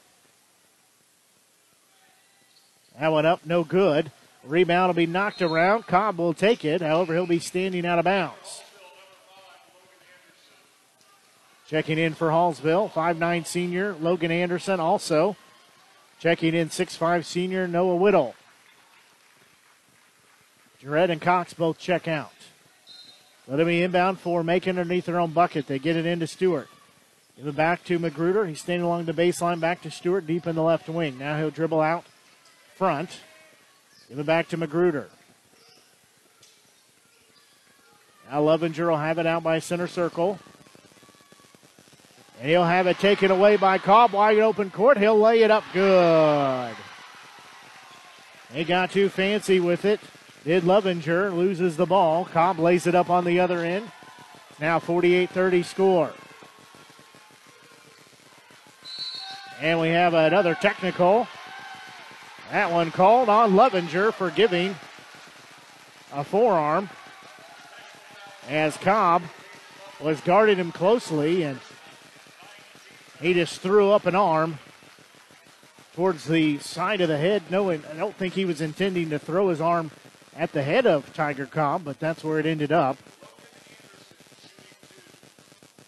That 2.99 3.13
one 3.13 3.27
up, 3.27 3.47
no 3.47 3.65
good. 3.65 4.11
Rebound 4.45 4.89
will 4.89 4.95
be 4.95 5.07
knocked 5.07 5.43
around. 5.43 5.87
Cobb 5.87 6.19
will 6.19 6.35
take 6.35 6.65
it. 6.65 6.81
However, 6.81 7.15
he'll 7.15 7.27
be 7.27 7.39
standing 7.39 7.87
out 7.87 7.99
of 7.99 8.05
bounds. 8.05 8.63
Checking 11.69 11.99
in 11.99 12.15
for 12.15 12.29
Hallsville, 12.31 12.91
5'9 12.91 13.47
senior 13.47 13.95
Logan 14.01 14.33
Anderson 14.33 14.81
also. 14.81 15.37
Checking 16.19 16.55
in 16.55 16.69
6'5 16.69 17.25
senior 17.25 17.69
Noah 17.69 17.97
Whittle. 17.97 18.35
Durrett 20.81 21.11
and 21.11 21.21
Cox 21.21 21.53
both 21.53 21.79
check 21.79 22.09
out. 22.09 22.33
Let 23.47 23.61
him 23.61 23.67
be 23.67 23.83
inbound 23.83 24.21
for 24.21 24.43
Macon 24.43 24.79
underneath 24.79 25.07
their 25.07 25.21
own 25.21 25.33
bucket. 25.33 25.67
They 25.67 25.79
get 25.79 25.97
it 25.97 26.07
into 26.07 26.27
Stewart. 26.27 26.69
Give 27.37 27.47
it 27.47 27.57
back 27.57 27.85
to 27.85 27.99
Magruder. 27.99 28.47
He's 28.47 28.61
standing 28.61 28.85
along 28.85 29.07
the 29.07 29.13
baseline. 29.13 29.61
Back 29.61 29.83
to 29.83 29.91
Stewart, 29.91 30.27
deep 30.27 30.47
in 30.47 30.55
the 30.55 30.63
left 30.63 30.89
wing. 30.89 31.19
Now 31.19 31.39
he'll 31.39 31.51
dribble 31.51 31.81
out 31.81 32.05
front. 32.77 33.21
Give 34.09 34.19
it 34.19 34.27
back 34.27 34.49
to 34.49 34.57
Magruder. 34.57 35.09
Now 38.31 38.43
Lovinger 38.43 38.89
will 38.89 38.97
have 38.97 39.19
it 39.19 39.27
out 39.27 39.43
by 39.43 39.59
center 39.59 39.89
circle. 39.89 40.39
And 42.39 42.49
he'll 42.49 42.65
have 42.65 42.87
it 42.87 42.99
taken 42.99 43.31
away 43.31 43.57
by 43.57 43.79
Cobb. 43.79 44.13
Wide 44.13 44.39
open 44.39 44.71
court. 44.71 44.97
He'll 44.97 45.19
lay 45.19 45.43
it 45.43 45.51
up 45.51 45.65
good. 45.73 46.75
They 48.53 48.65
got 48.65 48.91
too 48.91 49.09
fancy 49.09 49.61
with 49.61 49.85
it. 49.85 50.01
Did 50.45 50.65
Lovinger 50.65 51.31
loses 51.31 51.77
the 51.77 51.85
ball. 51.85 52.25
Cobb 52.25 52.59
lays 52.59 52.87
it 52.87 52.95
up 52.95 53.11
on 53.11 53.25
the 53.25 53.41
other 53.41 53.59
end. 53.59 53.91
Now 54.59 54.79
48 54.79 55.29
30 55.31 55.63
score. 55.63 56.13
And 59.61 59.79
we 59.79 59.89
have 59.89 60.15
another 60.15 60.55
technical. 60.55 61.29
That 62.51 62.73
one 62.73 62.91
called 62.91 63.29
on 63.29 63.55
Lovinger 63.55 64.13
for 64.13 64.31
giving 64.31 64.75
a 66.13 66.25
forearm 66.25 66.89
as 68.49 68.77
Cobb 68.79 69.23
was 70.01 70.21
guarding 70.23 70.57
him 70.57 70.73
closely 70.73 71.43
and 71.43 71.61
he 73.21 73.35
just 73.35 73.61
threw 73.61 73.91
up 73.91 74.07
an 74.07 74.15
arm 74.15 74.59
towards 75.95 76.25
the 76.25 76.59
side 76.59 77.03
of 77.03 77.09
the 77.09 77.19
head. 77.19 77.43
No, 77.51 77.71
I 77.71 77.77
don't 77.77 78.17
think 78.17 78.33
he 78.33 78.47
was 78.47 78.63
intending 78.63 79.11
to 79.11 79.19
throw 79.19 79.51
his 79.51 79.61
arm 79.61 79.91
at 80.41 80.53
the 80.53 80.63
head 80.63 80.87
of 80.87 81.13
Tiger 81.13 81.45
Cobb, 81.45 81.85
but 81.85 82.01
that's 82.01 82.25
where 82.25 82.39
it 82.39 82.47
ended 82.47 82.73
up. 82.73 82.97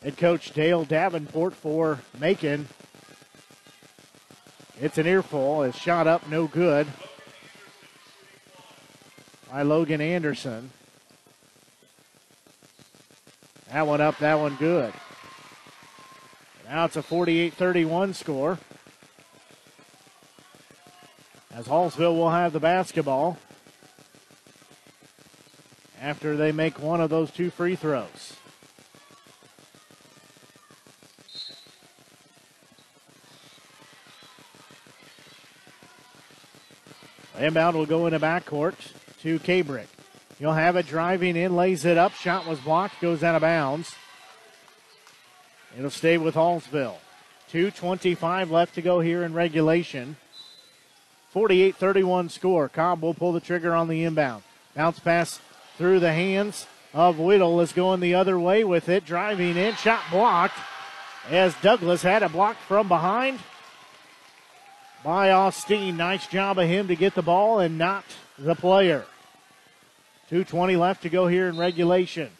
Head 0.02 0.18
coach 0.18 0.52
Dale 0.52 0.84
Davenport 0.84 1.54
for 1.54 2.00
Macon. 2.20 2.68
It's 4.78 4.98
an 4.98 5.06
earful. 5.06 5.62
It's 5.62 5.78
shot 5.78 6.06
up, 6.06 6.28
no 6.28 6.46
good 6.46 6.86
by 9.50 9.62
Logan 9.62 10.02
Anderson. 10.02 10.70
That 13.70 13.86
one 13.86 14.02
up, 14.02 14.18
that 14.18 14.38
one 14.38 14.56
good. 14.56 14.92
Now 16.68 16.84
it's 16.84 16.96
a 16.96 17.02
48 17.02 17.54
31 17.54 18.12
score. 18.12 18.58
As 21.54 21.66
Hallsville 21.66 22.16
will 22.16 22.30
have 22.30 22.52
the 22.52 22.60
basketball 22.60 23.38
after 26.02 26.36
they 26.36 26.50
make 26.50 26.80
one 26.80 27.00
of 27.00 27.10
those 27.10 27.30
two 27.30 27.48
free 27.48 27.76
throws. 27.76 28.34
Inbound 37.38 37.76
will 37.76 37.86
go 37.86 38.06
in 38.06 38.12
the 38.12 38.18
backcourt 38.18 38.74
to 39.20 39.38
Kabrick. 39.38 39.86
He'll 40.38 40.52
have 40.52 40.76
it 40.76 40.86
driving 40.86 41.36
in, 41.36 41.56
lays 41.56 41.84
it 41.84 41.96
up. 41.96 42.12
Shot 42.14 42.46
was 42.46 42.58
blocked, 42.60 43.00
goes 43.00 43.22
out 43.22 43.34
of 43.34 43.40
bounds. 43.40 43.94
It'll 45.76 45.90
stay 45.90 46.18
with 46.18 46.34
Hallsville. 46.34 46.96
2.25 47.52 48.50
left 48.50 48.74
to 48.74 48.82
go 48.82 49.00
here 49.00 49.22
in 49.24 49.34
regulation. 49.34 50.16
48 51.30 51.76
31 51.76 52.28
score. 52.28 52.68
Cobb 52.68 53.02
will 53.02 53.14
pull 53.14 53.32
the 53.32 53.40
trigger 53.40 53.74
on 53.74 53.88
the 53.88 54.04
inbound. 54.04 54.42
Bounce 54.74 54.98
pass 54.98 55.40
through 55.76 56.00
the 56.00 56.12
hands 56.12 56.66
of 56.94 57.18
Whittle 57.18 57.60
is 57.60 57.72
going 57.72 58.00
the 58.00 58.14
other 58.14 58.38
way 58.38 58.64
with 58.64 58.88
it. 58.88 59.04
Driving 59.04 59.56
in, 59.56 59.74
shot 59.74 60.02
blocked 60.10 60.58
as 61.30 61.54
Douglas 61.62 62.02
had 62.02 62.22
it 62.22 62.32
blocked 62.32 62.60
from 62.62 62.88
behind 62.88 63.38
by 65.04 65.30
Austin. 65.30 65.96
Nice 65.96 66.26
job 66.26 66.58
of 66.58 66.68
him 66.68 66.88
to 66.88 66.96
get 66.96 67.14
the 67.14 67.22
ball 67.22 67.60
and 67.60 67.78
not 67.78 68.04
the 68.38 68.54
player. 68.54 69.04
2.20 70.30 70.78
left 70.78 71.02
to 71.02 71.08
go 71.08 71.26
here 71.26 71.48
in 71.48 71.58
regulation. 71.58 72.30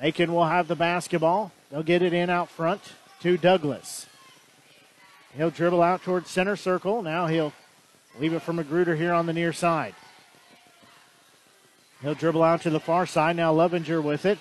Macon 0.00 0.32
will 0.32 0.44
have 0.44 0.68
the 0.68 0.76
basketball. 0.76 1.52
They'll 1.70 1.82
get 1.82 2.02
it 2.02 2.12
in 2.12 2.30
out 2.30 2.50
front 2.50 2.80
to 3.20 3.36
Douglas. 3.36 4.06
He'll 5.36 5.50
dribble 5.50 5.82
out 5.82 6.02
towards 6.02 6.30
center 6.30 6.56
circle. 6.56 7.02
Now 7.02 7.26
he'll 7.26 7.52
leave 8.18 8.32
it 8.32 8.42
for 8.42 8.52
Magruder 8.52 8.96
here 8.96 9.12
on 9.12 9.26
the 9.26 9.32
near 9.32 9.52
side. 9.52 9.94
He'll 12.02 12.14
dribble 12.14 12.42
out 12.42 12.62
to 12.62 12.70
the 12.70 12.80
far 12.80 13.06
side. 13.06 13.36
Now 13.36 13.52
Lovinger 13.52 14.00
with 14.00 14.24
it. 14.24 14.38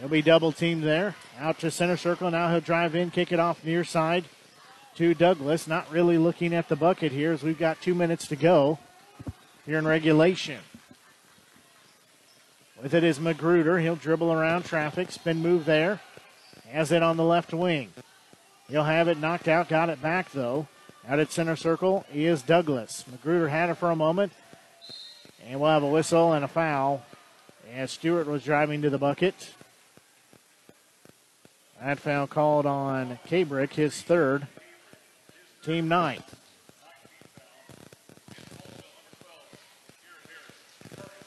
He'll 0.00 0.08
be 0.08 0.22
double 0.22 0.52
teamed 0.52 0.82
there. 0.82 1.16
Out 1.38 1.58
to 1.60 1.70
center 1.70 1.96
circle. 1.96 2.30
Now 2.30 2.50
he'll 2.50 2.60
drive 2.60 2.94
in, 2.94 3.10
kick 3.10 3.32
it 3.32 3.40
off 3.40 3.64
near 3.64 3.84
side 3.84 4.24
to 4.96 5.14
Douglas. 5.14 5.66
Not 5.66 5.90
really 5.90 6.18
looking 6.18 6.54
at 6.54 6.68
the 6.68 6.76
bucket 6.76 7.12
here 7.12 7.32
as 7.32 7.42
we've 7.42 7.58
got 7.58 7.80
two 7.80 7.94
minutes 7.94 8.26
to 8.28 8.36
go 8.36 8.78
here 9.66 9.78
in 9.78 9.86
regulation. 9.86 10.60
With 12.80 12.94
it 12.94 13.04
is 13.04 13.18
Magruder. 13.18 13.78
He'll 13.80 13.96
dribble 13.96 14.32
around 14.32 14.64
traffic, 14.64 15.10
spin 15.10 15.42
move 15.42 15.64
there. 15.64 16.00
Has 16.70 16.92
it 16.92 17.02
on 17.02 17.16
the 17.16 17.24
left 17.24 17.52
wing. 17.52 17.92
He'll 18.68 18.84
have 18.84 19.08
it 19.08 19.18
knocked 19.18 19.48
out, 19.48 19.68
got 19.68 19.88
it 19.88 20.00
back 20.00 20.30
though. 20.32 20.68
Out 21.06 21.18
at 21.18 21.32
center 21.32 21.56
circle 21.56 22.04
is 22.12 22.42
Douglas. 22.42 23.04
Magruder 23.10 23.48
had 23.48 23.70
it 23.70 23.74
for 23.74 23.90
a 23.90 23.96
moment. 23.96 24.32
And 25.48 25.58
we'll 25.58 25.70
have 25.70 25.82
a 25.82 25.88
whistle 25.88 26.34
and 26.34 26.44
a 26.44 26.48
foul 26.48 27.02
as 27.74 27.90
Stewart 27.90 28.26
was 28.26 28.44
driving 28.44 28.82
to 28.82 28.90
the 28.90 28.98
bucket. 28.98 29.54
That 31.80 31.98
foul 31.98 32.26
called 32.26 32.66
on 32.66 33.18
Kabrick, 33.26 33.72
his 33.72 34.02
third, 34.02 34.46
team 35.62 35.88
ninth. 35.88 36.36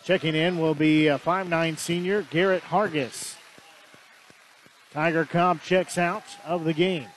Checking 0.04 0.36
in 0.36 0.60
will 0.60 0.76
be 0.76 1.08
a 1.08 1.18
5'9 1.18 1.80
senior, 1.80 2.22
Garrett 2.22 2.64
Hargis. 2.66 3.38
Tiger 4.94 5.26
Cobb 5.26 5.64
checks 5.64 5.98
out 5.98 6.26
of 6.46 6.64
the 6.64 6.74
game. 6.74 7.08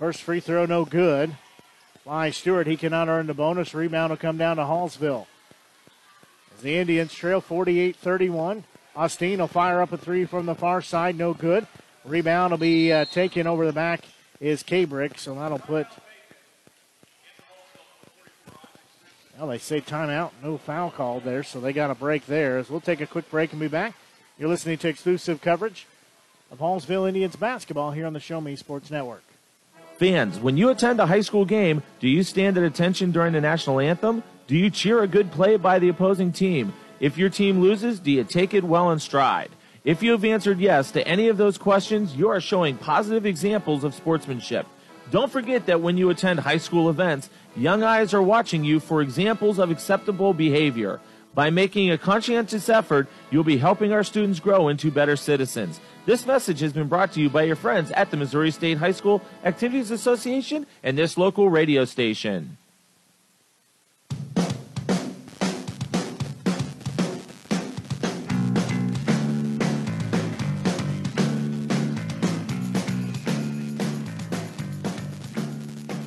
First 0.00 0.22
free 0.22 0.40
throw, 0.40 0.66
no 0.66 0.84
good. 0.84 1.36
By 2.08 2.30
Stewart, 2.30 2.66
he 2.66 2.78
cannot 2.78 3.08
earn 3.08 3.26
the 3.26 3.34
bonus. 3.34 3.74
Rebound 3.74 4.08
will 4.08 4.16
come 4.16 4.38
down 4.38 4.56
to 4.56 4.62
Hallsville. 4.62 5.26
As 6.56 6.62
the 6.62 6.78
Indians 6.78 7.12
trail 7.12 7.42
48 7.42 7.96
31. 7.96 8.64
Austin 8.96 9.40
will 9.40 9.46
fire 9.46 9.82
up 9.82 9.92
a 9.92 9.98
three 9.98 10.24
from 10.24 10.46
the 10.46 10.54
far 10.54 10.80
side, 10.80 11.18
no 11.18 11.34
good. 11.34 11.66
Rebound 12.06 12.52
will 12.52 12.58
be 12.58 12.90
uh, 12.90 13.04
taken 13.04 13.46
over 13.46 13.66
the 13.66 13.74
back 13.74 14.06
is 14.40 14.62
Kabrick, 14.62 15.18
so 15.18 15.34
that'll 15.34 15.58
put. 15.58 15.86
Well, 19.36 19.48
they 19.48 19.58
say 19.58 19.82
timeout, 19.82 20.30
no 20.42 20.56
foul 20.56 20.90
called 20.90 21.24
there, 21.24 21.42
so 21.42 21.60
they 21.60 21.74
got 21.74 21.90
a 21.90 21.94
break 21.94 22.24
there. 22.24 22.56
As 22.56 22.70
we'll 22.70 22.80
take 22.80 23.02
a 23.02 23.06
quick 23.06 23.30
break 23.30 23.52
and 23.52 23.60
be 23.60 23.68
back. 23.68 23.92
You're 24.38 24.48
listening 24.48 24.78
to 24.78 24.88
exclusive 24.88 25.42
coverage 25.42 25.86
of 26.50 26.58
Hallsville 26.58 27.06
Indians 27.06 27.36
basketball 27.36 27.90
here 27.90 28.06
on 28.06 28.14
the 28.14 28.20
Show 28.20 28.40
Me 28.40 28.56
Sports 28.56 28.90
Network. 28.90 29.27
Fans, 29.98 30.38
when 30.38 30.56
you 30.56 30.68
attend 30.68 31.00
a 31.00 31.06
high 31.06 31.22
school 31.22 31.44
game, 31.44 31.82
do 31.98 32.06
you 32.06 32.22
stand 32.22 32.56
at 32.56 32.62
attention 32.62 33.10
during 33.10 33.32
the 33.32 33.40
national 33.40 33.80
anthem? 33.80 34.22
Do 34.46 34.56
you 34.56 34.70
cheer 34.70 35.02
a 35.02 35.08
good 35.08 35.32
play 35.32 35.56
by 35.56 35.80
the 35.80 35.88
opposing 35.88 36.30
team? 36.30 36.72
If 37.00 37.18
your 37.18 37.30
team 37.30 37.60
loses, 37.60 37.98
do 37.98 38.12
you 38.12 38.22
take 38.22 38.54
it 38.54 38.62
well 38.62 38.92
in 38.92 39.00
stride? 39.00 39.50
If 39.82 40.00
you 40.00 40.12
have 40.12 40.24
answered 40.24 40.60
yes 40.60 40.92
to 40.92 41.06
any 41.06 41.28
of 41.28 41.36
those 41.36 41.58
questions, 41.58 42.14
you 42.14 42.28
are 42.28 42.40
showing 42.40 42.76
positive 42.76 43.26
examples 43.26 43.82
of 43.82 43.92
sportsmanship. 43.92 44.68
Don't 45.10 45.32
forget 45.32 45.66
that 45.66 45.80
when 45.80 45.96
you 45.96 46.10
attend 46.10 46.38
high 46.38 46.58
school 46.58 46.88
events, 46.90 47.28
young 47.56 47.82
eyes 47.82 48.14
are 48.14 48.22
watching 48.22 48.62
you 48.62 48.78
for 48.78 49.02
examples 49.02 49.58
of 49.58 49.72
acceptable 49.72 50.32
behavior. 50.32 51.00
By 51.34 51.50
making 51.50 51.90
a 51.90 51.98
conscientious 51.98 52.68
effort, 52.68 53.08
you'll 53.32 53.42
be 53.42 53.58
helping 53.58 53.92
our 53.92 54.04
students 54.04 54.38
grow 54.38 54.68
into 54.68 54.92
better 54.92 55.16
citizens. 55.16 55.80
This 56.08 56.24
message 56.24 56.60
has 56.60 56.72
been 56.72 56.88
brought 56.88 57.12
to 57.12 57.20
you 57.20 57.28
by 57.28 57.42
your 57.42 57.54
friends 57.54 57.90
at 57.90 58.10
the 58.10 58.16
Missouri 58.16 58.50
State 58.50 58.78
High 58.78 58.92
School 58.92 59.20
Activities 59.44 59.90
Association 59.90 60.66
and 60.82 60.96
this 60.96 61.18
local 61.18 61.50
radio 61.50 61.84
station. 61.84 62.56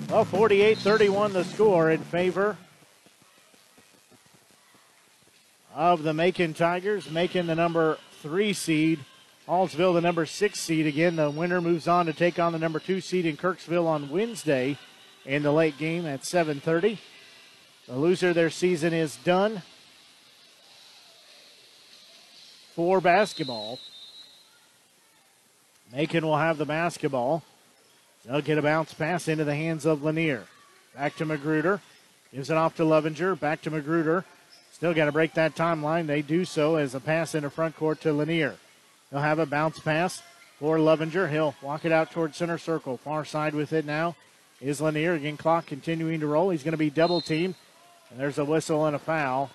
Well, 0.09 0.25
48 0.25 0.79
31 0.79 1.33
the 1.33 1.43
score 1.43 1.91
in 1.91 2.01
favor 2.01 2.57
of 5.75 6.01
the 6.01 6.15
Macon 6.15 6.55
Tigers. 6.55 7.11
making 7.11 7.45
the 7.45 7.53
number 7.53 7.99
three 8.23 8.53
seed. 8.53 9.01
Hallsville 9.47 9.93
the 9.93 10.01
number 10.01 10.25
six 10.25 10.59
seed. 10.59 10.85
Again, 10.85 11.15
the 11.15 11.29
winner 11.29 11.61
moves 11.61 11.87
on 11.87 12.05
to 12.05 12.13
take 12.13 12.39
on 12.39 12.53
the 12.53 12.59
number 12.59 12.79
two 12.79 13.01
seed 13.01 13.25
in 13.25 13.37
Kirksville 13.37 13.87
on 13.87 14.09
Wednesday 14.09 14.77
in 15.25 15.43
the 15.43 15.51
late 15.51 15.77
game 15.77 16.05
at 16.05 16.23
7:30. 16.23 16.99
The 17.87 17.95
loser 17.95 18.33
their 18.33 18.49
season 18.49 18.93
is 18.93 19.15
done 19.17 19.63
for 22.75 23.01
basketball. 23.01 23.79
Macon 25.91 26.25
will 26.25 26.37
have 26.37 26.57
the 26.57 26.65
basketball. 26.65 27.43
They'll 28.23 28.41
get 28.41 28.57
a 28.57 28.61
bounce 28.61 28.93
pass 28.93 29.27
into 29.27 29.43
the 29.43 29.55
hands 29.55 29.85
of 29.85 30.03
Lanier. 30.03 30.45
Back 30.95 31.15
to 31.17 31.25
Magruder. 31.25 31.81
Gives 32.31 32.49
it 32.49 32.57
off 32.57 32.75
to 32.77 32.85
Lovinger. 32.85 33.35
Back 33.35 33.61
to 33.63 33.71
Magruder. 33.71 34.23
Still 34.71 34.93
got 34.93 35.05
to 35.05 35.11
break 35.11 35.33
that 35.33 35.55
timeline. 35.55 36.07
They 36.07 36.21
do 36.21 36.45
so 36.45 36.75
as 36.75 36.95
a 36.95 36.99
pass 36.99 37.35
in 37.35 37.43
the 37.43 37.49
front 37.49 37.75
court 37.75 37.99
to 38.01 38.13
Lanier. 38.13 38.55
He'll 39.11 39.19
have 39.19 39.39
a 39.39 39.45
bounce 39.45 39.79
pass 39.79 40.23
for 40.57 40.79
Lovinger. 40.79 41.27
He'll 41.27 41.53
walk 41.61 41.85
it 41.85 41.91
out 41.91 42.11
towards 42.11 42.37
center 42.37 42.57
circle. 42.57 42.97
Far 42.97 43.25
side 43.25 43.53
with 43.53 43.73
it 43.73 43.85
now 43.85 44.15
is 44.61 44.79
Lanier. 44.81 45.13
Again, 45.13 45.37
clock 45.37 45.65
continuing 45.65 46.21
to 46.21 46.27
roll. 46.27 46.49
He's 46.49 46.63
going 46.63 46.71
to 46.71 46.77
be 46.77 46.89
double 46.89 47.19
teamed. 47.19 47.55
And 48.09 48.19
there's 48.19 48.39
a 48.39 48.45
whistle 48.45 48.85
and 48.85 48.95
a 48.95 48.99
foul. 48.99 49.51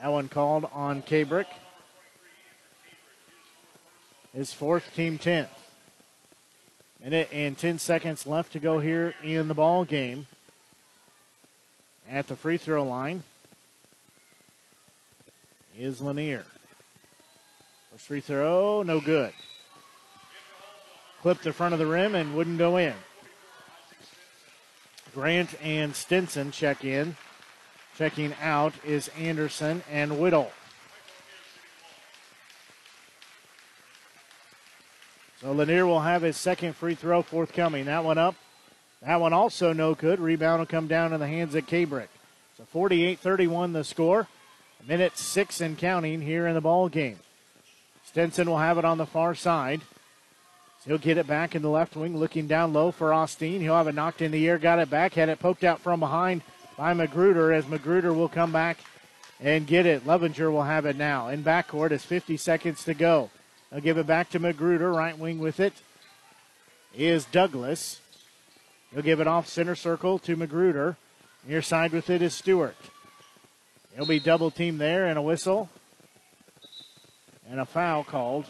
That 0.00 0.08
one 0.08 0.28
called 0.28 0.68
on 0.72 1.02
Kabrick 1.02 1.46
his 4.34 4.52
fourth, 4.52 4.94
team 4.94 5.18
10th. 5.18 5.48
Minute 7.02 7.28
and 7.32 7.58
10 7.58 7.78
seconds 7.78 8.26
left 8.26 8.52
to 8.52 8.58
go 8.58 8.78
here 8.78 9.14
in 9.22 9.48
the 9.48 9.54
ball 9.54 9.84
game. 9.84 10.26
At 12.08 12.28
the 12.28 12.36
free 12.36 12.56
throw 12.56 12.84
line 12.84 13.22
is 15.78 16.00
Lanier. 16.00 16.44
First 17.90 18.06
free 18.06 18.20
throw, 18.20 18.82
no 18.82 19.00
good. 19.00 19.32
Clipped 21.20 21.44
the 21.44 21.52
front 21.52 21.72
of 21.72 21.78
the 21.78 21.86
rim 21.86 22.14
and 22.14 22.34
wouldn't 22.34 22.58
go 22.58 22.76
in. 22.76 22.94
Grant 25.14 25.54
and 25.62 25.94
Stinson 25.94 26.50
check 26.50 26.84
in. 26.84 27.16
Checking 27.96 28.34
out 28.40 28.72
is 28.84 29.08
Anderson 29.18 29.82
and 29.90 30.18
Whittle. 30.18 30.50
So 35.40 35.52
Lanier 35.52 35.86
will 35.86 36.00
have 36.00 36.22
his 36.22 36.36
second 36.36 36.74
free 36.74 36.94
throw 36.94 37.22
forthcoming. 37.22 37.86
That 37.86 38.04
one 38.04 38.16
up. 38.16 38.36
That 39.02 39.20
one 39.20 39.32
also 39.32 39.72
no 39.72 39.94
good. 39.94 40.20
Rebound 40.20 40.60
will 40.60 40.66
come 40.66 40.86
down 40.86 41.12
in 41.12 41.20
the 41.20 41.26
hands 41.26 41.54
of 41.54 41.66
Kabrick. 41.66 42.08
So 42.56 42.64
48-31 42.72 43.72
the 43.72 43.84
score. 43.84 44.28
Minute 44.86 45.16
six 45.16 45.60
and 45.60 45.78
counting 45.78 46.20
here 46.20 46.46
in 46.46 46.54
the 46.54 46.60
ball 46.60 46.88
game. 46.88 47.18
Stinson 48.04 48.48
will 48.48 48.58
have 48.58 48.78
it 48.78 48.84
on 48.84 48.98
the 48.98 49.06
far 49.06 49.34
side. 49.34 49.80
He'll 50.84 50.98
get 50.98 51.18
it 51.18 51.26
back 51.26 51.54
in 51.54 51.62
the 51.62 51.68
left 51.68 51.94
wing, 51.94 52.16
looking 52.16 52.48
down 52.48 52.72
low 52.72 52.90
for 52.90 53.12
Austin. 53.12 53.60
He'll 53.60 53.76
have 53.76 53.86
it 53.86 53.94
knocked 53.94 54.20
in 54.20 54.32
the 54.32 54.48
air, 54.48 54.58
got 54.58 54.80
it 54.80 54.90
back, 54.90 55.14
had 55.14 55.28
it 55.28 55.38
poked 55.38 55.62
out 55.62 55.80
from 55.80 56.00
behind 56.00 56.42
by 56.76 56.92
Magruder 56.92 57.52
as 57.52 57.68
Magruder 57.68 58.12
will 58.12 58.28
come 58.28 58.50
back 58.50 58.78
and 59.40 59.66
get 59.66 59.86
it. 59.86 60.04
Lovinger 60.04 60.50
will 60.50 60.64
have 60.64 60.84
it 60.86 60.96
now. 60.96 61.28
In 61.28 61.44
backcourt 61.44 61.92
as 61.92 62.04
50 62.04 62.36
seconds 62.36 62.84
to 62.84 62.94
go. 62.94 63.30
They'll 63.70 63.80
give 63.80 63.98
it 63.98 64.06
back 64.06 64.30
to 64.30 64.40
Magruder, 64.40 64.92
right 64.92 65.16
wing 65.16 65.38
with 65.38 65.60
it 65.60 65.74
is 66.94 67.24
Douglas. 67.26 68.00
He'll 68.92 69.02
give 69.02 69.20
it 69.20 69.26
off 69.26 69.48
center 69.48 69.74
circle 69.74 70.18
to 70.20 70.36
Magruder. 70.36 70.96
Near 71.46 71.62
side 71.62 71.92
with 71.92 72.10
it 72.10 72.22
is 72.22 72.34
Stewart. 72.34 72.76
He'll 73.94 74.06
be 74.06 74.20
double 74.20 74.50
teamed 74.50 74.80
there 74.80 75.06
and 75.06 75.18
a 75.18 75.22
whistle. 75.22 75.68
And 77.50 77.60
a 77.60 77.66
foul 77.66 78.04
called. 78.04 78.46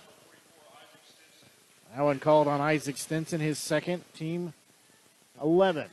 That 1.94 2.02
one 2.02 2.20
called 2.20 2.48
on 2.48 2.60
Isaac 2.60 2.96
Stinson, 2.96 3.40
his 3.40 3.58
second, 3.58 4.04
team 4.14 4.54
11th. 5.40 5.88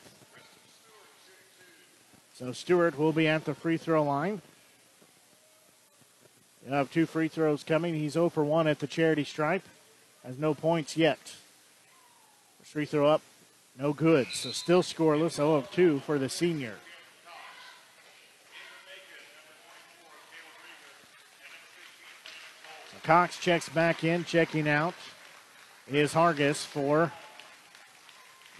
So 2.36 2.54
Stewart 2.54 2.98
will 2.98 3.12
be 3.12 3.28
at 3.28 3.46
the 3.46 3.54
free 3.54 3.78
throw 3.78 4.04
line. 4.04 4.42
He'll 6.64 6.76
have 6.76 6.92
two 6.92 7.06
free 7.06 7.28
throws 7.28 7.64
coming. 7.64 7.96
He's 7.96 8.14
0 8.14 8.30
for 8.30 8.46
1 8.46 8.68
at 8.68 8.80
the 8.80 8.88
charity 8.88 9.24
stripe. 9.24 9.64
Has 10.24 10.38
no 10.38 10.54
points 10.54 10.96
yet. 10.96 11.20
First 12.60 12.72
free 12.72 12.86
throw 12.86 13.08
up, 13.08 13.22
no 13.78 13.94
good. 13.94 14.28
So 14.34 14.52
still 14.52 14.84
scoreless, 14.84 15.34
0 15.34 15.56
of 15.56 15.72
2 15.72 16.00
for 16.00 16.20
the 16.20 16.30
senior. 16.30 16.76
Cox 23.10 23.40
checks 23.40 23.68
back 23.68 24.04
in, 24.04 24.24
checking 24.24 24.70
out 24.70 24.94
is 25.92 26.14
Hargis 26.14 26.64
for 26.64 27.12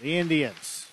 the 0.00 0.18
Indians. 0.18 0.88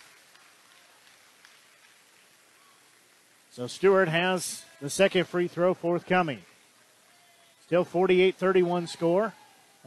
So 3.49 3.65
Stewart 3.65 4.09
has 4.09 4.63
the 4.79 4.91
second 4.91 5.27
free 5.27 5.47
throw 5.47 5.73
forthcoming. 5.73 6.43
Still 7.65 7.83
48 7.83 8.35
31 8.35 8.85
score. 8.85 9.33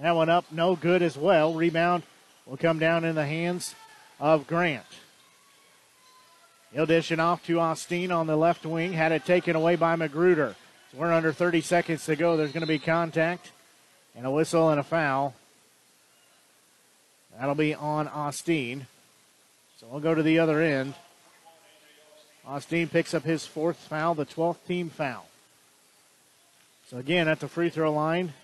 That 0.02 0.16
one 0.16 0.28
up, 0.28 0.46
no 0.50 0.74
good 0.74 1.00
as 1.00 1.16
well. 1.16 1.54
Rebound 1.54 2.02
will 2.46 2.56
come 2.56 2.80
down 2.80 3.04
in 3.04 3.14
the 3.14 3.24
hands 3.24 3.76
of 4.18 4.48
Grant. 4.48 4.82
He'll 6.72 6.86
dish 6.86 7.12
it 7.12 7.20
off 7.20 7.46
to 7.46 7.60
Austin 7.60 8.10
on 8.10 8.26
the 8.26 8.34
left 8.34 8.66
wing. 8.66 8.94
Had 8.94 9.12
it 9.12 9.24
taken 9.24 9.54
away 9.54 9.76
by 9.76 9.94
Magruder. 9.94 10.56
So 10.90 10.98
we're 10.98 11.12
under 11.12 11.32
30 11.32 11.60
seconds 11.60 12.04
to 12.06 12.16
go. 12.16 12.36
There's 12.36 12.50
going 12.50 12.62
to 12.62 12.66
be 12.66 12.80
contact 12.80 13.52
and 14.20 14.26
a 14.26 14.30
whistle 14.30 14.68
and 14.68 14.78
a 14.78 14.82
foul. 14.82 15.34
That'll 17.38 17.54
be 17.54 17.74
on 17.74 18.06
Austin. 18.06 18.86
So 19.78 19.86
we'll 19.90 20.00
go 20.00 20.14
to 20.14 20.22
the 20.22 20.40
other 20.40 20.60
end. 20.60 20.92
Austin 22.46 22.86
picks 22.86 23.14
up 23.14 23.22
his 23.22 23.46
fourth 23.46 23.78
foul, 23.78 24.14
the 24.14 24.26
12th 24.26 24.58
team 24.68 24.90
foul. 24.90 25.26
So 26.88 26.98
again, 26.98 27.28
at 27.28 27.40
the 27.40 27.48
free 27.48 27.70
throw 27.70 27.94
line 27.94 28.34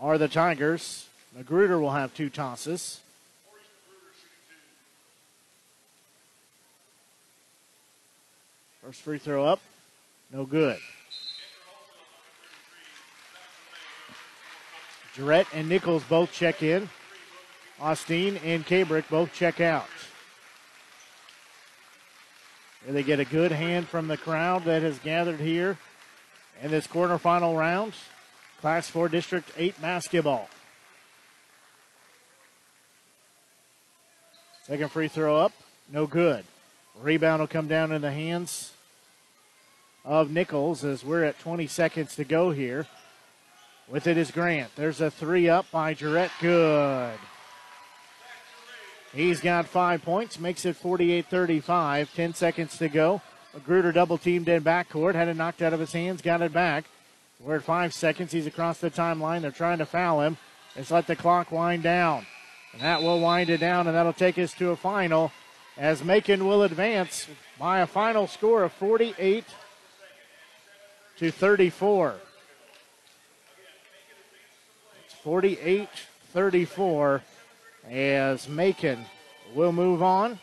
are 0.00 0.16
the 0.16 0.26
Tigers. 0.26 1.06
Magruder 1.36 1.78
will 1.78 1.90
have 1.90 2.14
two 2.14 2.30
tosses. 2.30 3.02
First 8.80 9.02
free 9.02 9.18
throw 9.18 9.44
up, 9.44 9.60
no 10.32 10.46
good. 10.46 10.78
Durrett 15.18 15.48
and 15.52 15.68
Nichols 15.68 16.04
both 16.04 16.32
check 16.32 16.62
in. 16.62 16.88
Austin 17.80 18.36
and 18.38 18.64
Kabrick 18.64 19.08
both 19.10 19.34
check 19.34 19.60
out. 19.60 19.88
Here 22.84 22.94
they 22.94 23.02
get 23.02 23.18
a 23.18 23.24
good 23.24 23.50
hand 23.50 23.88
from 23.88 24.06
the 24.06 24.16
crowd 24.16 24.64
that 24.64 24.82
has 24.82 24.98
gathered 25.00 25.40
here 25.40 25.76
in 26.62 26.70
this 26.70 26.86
quarterfinal 26.86 27.58
round. 27.58 27.94
Class 28.60 28.88
4 28.88 29.08
District 29.08 29.50
8 29.56 29.80
basketball. 29.82 30.48
Second 34.66 34.92
free 34.92 35.08
throw 35.08 35.36
up, 35.36 35.52
no 35.90 36.06
good. 36.06 36.44
Rebound 37.00 37.40
will 37.40 37.48
come 37.48 37.66
down 37.66 37.90
in 37.90 38.02
the 38.02 38.12
hands 38.12 38.72
of 40.04 40.30
Nichols 40.30 40.84
as 40.84 41.04
we're 41.04 41.24
at 41.24 41.40
20 41.40 41.66
seconds 41.66 42.14
to 42.16 42.24
go 42.24 42.50
here. 42.50 42.86
With 43.90 44.06
it 44.06 44.18
is 44.18 44.30
Grant. 44.30 44.70
There's 44.76 45.00
a 45.00 45.10
three 45.10 45.48
up 45.48 45.70
by 45.70 45.94
Durrett. 45.94 46.30
Good. 46.40 47.18
He's 49.12 49.40
got 49.40 49.66
five 49.66 50.02
points, 50.02 50.38
makes 50.38 50.66
it 50.66 50.76
48 50.76 51.26
35. 51.26 52.14
10 52.14 52.34
seconds 52.34 52.76
to 52.78 52.88
go. 52.88 53.22
Magruder 53.54 53.92
double 53.92 54.18
teamed 54.18 54.48
in 54.48 54.62
backcourt, 54.62 55.14
had 55.14 55.28
it 55.28 55.36
knocked 55.36 55.62
out 55.62 55.72
of 55.72 55.80
his 55.80 55.92
hands, 55.92 56.20
got 56.20 56.42
it 56.42 56.52
back. 56.52 56.84
We're 57.40 57.56
at 57.56 57.62
five 57.62 57.94
seconds. 57.94 58.32
He's 58.32 58.46
across 58.46 58.78
the 58.78 58.90
timeline. 58.90 59.42
They're 59.42 59.50
trying 59.50 59.78
to 59.78 59.86
foul 59.86 60.20
him. 60.20 60.36
Let's 60.76 60.90
let 60.90 61.06
the 61.06 61.16
clock 61.16 61.50
wind 61.50 61.82
down. 61.82 62.26
And 62.72 62.82
that 62.82 63.02
will 63.02 63.20
wind 63.20 63.48
it 63.48 63.58
down, 63.58 63.86
and 63.86 63.96
that'll 63.96 64.12
take 64.12 64.38
us 64.38 64.52
to 64.54 64.70
a 64.70 64.76
final 64.76 65.32
as 65.76 66.04
Macon 66.04 66.46
will 66.46 66.64
advance 66.64 67.28
by 67.58 67.80
a 67.80 67.86
final 67.86 68.26
score 68.26 68.64
of 68.64 68.72
48 68.72 69.44
to 71.18 71.30
34. 71.30 72.16
It's 75.04 75.14
48 75.28 75.90
34 76.32 77.22
as 77.90 78.48
Macon 78.48 79.04
will 79.54 79.72
move 79.72 80.02
on. 80.02 80.38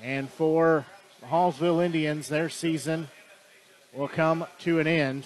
And 0.00 0.30
for 0.30 0.86
the 1.20 1.26
Hallsville 1.26 1.84
Indians, 1.84 2.28
their 2.28 2.48
season 2.48 3.08
will 3.92 4.06
come 4.06 4.46
to 4.60 4.78
an 4.78 4.86
end. 4.86 5.24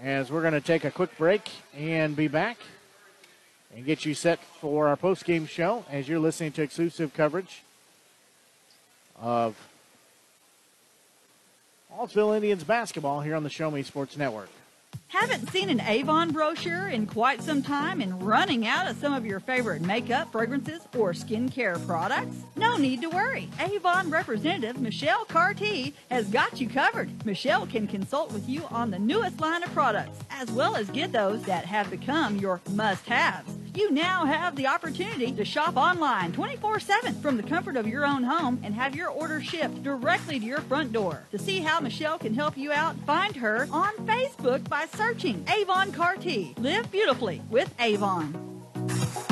As 0.00 0.30
we're 0.30 0.42
going 0.42 0.52
to 0.52 0.60
take 0.60 0.84
a 0.84 0.90
quick 0.92 1.18
break 1.18 1.50
and 1.76 2.14
be 2.14 2.28
back 2.28 2.58
and 3.74 3.84
get 3.84 4.04
you 4.04 4.14
set 4.14 4.38
for 4.60 4.86
our 4.86 4.96
post-game 4.96 5.46
show 5.46 5.84
as 5.90 6.08
you're 6.08 6.20
listening 6.20 6.52
to 6.52 6.62
exclusive 6.62 7.12
coverage 7.12 7.64
of 9.20 9.56
Hallsville 11.92 12.36
Indians 12.36 12.62
basketball 12.62 13.20
here 13.20 13.34
on 13.34 13.42
the 13.42 13.50
Show 13.50 13.68
Me 13.68 13.82
Sports 13.82 14.16
Network. 14.16 14.48
Haven't 15.08 15.50
seen 15.50 15.68
an 15.68 15.80
Avon 15.82 16.30
brochure 16.32 16.88
in 16.88 17.06
quite 17.06 17.42
some 17.42 17.62
time 17.62 18.00
and 18.00 18.22
running 18.22 18.66
out 18.66 18.90
of 18.90 18.96
some 18.96 19.12
of 19.12 19.26
your 19.26 19.40
favorite 19.40 19.82
makeup, 19.82 20.32
fragrances, 20.32 20.80
or 20.96 21.12
skincare 21.12 21.84
products? 21.86 22.36
No 22.56 22.76
need 22.76 23.02
to 23.02 23.10
worry. 23.10 23.48
Avon 23.60 24.10
representative 24.10 24.80
Michelle 24.80 25.24
Carty 25.26 25.94
has 26.10 26.28
got 26.28 26.60
you 26.60 26.68
covered. 26.68 27.26
Michelle 27.26 27.66
can 27.66 27.86
consult 27.86 28.32
with 28.32 28.48
you 28.48 28.64
on 28.70 28.90
the 28.90 28.98
newest 28.98 29.38
line 29.40 29.62
of 29.62 29.72
products, 29.74 30.18
as 30.30 30.50
well 30.50 30.76
as 30.76 30.88
get 30.90 31.12
those 31.12 31.42
that 31.42 31.66
have 31.66 31.90
become 31.90 32.38
your 32.38 32.60
must-haves. 32.70 33.61
You 33.74 33.90
now 33.90 34.26
have 34.26 34.54
the 34.54 34.66
opportunity 34.66 35.32
to 35.32 35.44
shop 35.46 35.76
online 35.76 36.32
24 36.32 36.78
7 36.78 37.14
from 37.22 37.38
the 37.38 37.42
comfort 37.42 37.76
of 37.76 37.86
your 37.86 38.04
own 38.04 38.22
home 38.22 38.60
and 38.62 38.74
have 38.74 38.94
your 38.94 39.08
order 39.08 39.40
shipped 39.40 39.82
directly 39.82 40.38
to 40.38 40.44
your 40.44 40.60
front 40.60 40.92
door. 40.92 41.24
To 41.30 41.38
see 41.38 41.60
how 41.60 41.80
Michelle 41.80 42.18
can 42.18 42.34
help 42.34 42.58
you 42.58 42.70
out, 42.70 42.96
find 43.06 43.34
her 43.36 43.66
on 43.70 43.92
Facebook 44.06 44.68
by 44.68 44.86
searching 44.94 45.42
Avon 45.48 45.90
Carty. 45.90 46.54
Live 46.58 46.90
beautifully 46.90 47.40
with 47.48 47.72
Avon. 47.78 49.31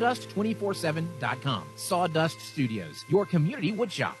sawdust247.com. 0.01 1.63
Sawdust 1.75 2.39
Studios, 2.41 3.05
your 3.09 3.25
community 3.25 3.71
woodshop. 3.71 4.15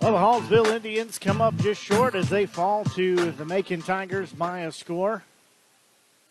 Well, 0.00 0.12
the 0.12 0.18
Hallsville 0.18 0.74
Indians 0.74 1.20
come 1.20 1.40
up 1.40 1.56
just 1.58 1.80
short 1.80 2.16
as 2.16 2.28
they 2.28 2.46
fall 2.46 2.84
to 2.96 3.30
the 3.32 3.44
Macon 3.44 3.82
Tigers 3.82 4.32
by 4.32 4.60
a 4.60 4.72
score 4.72 5.22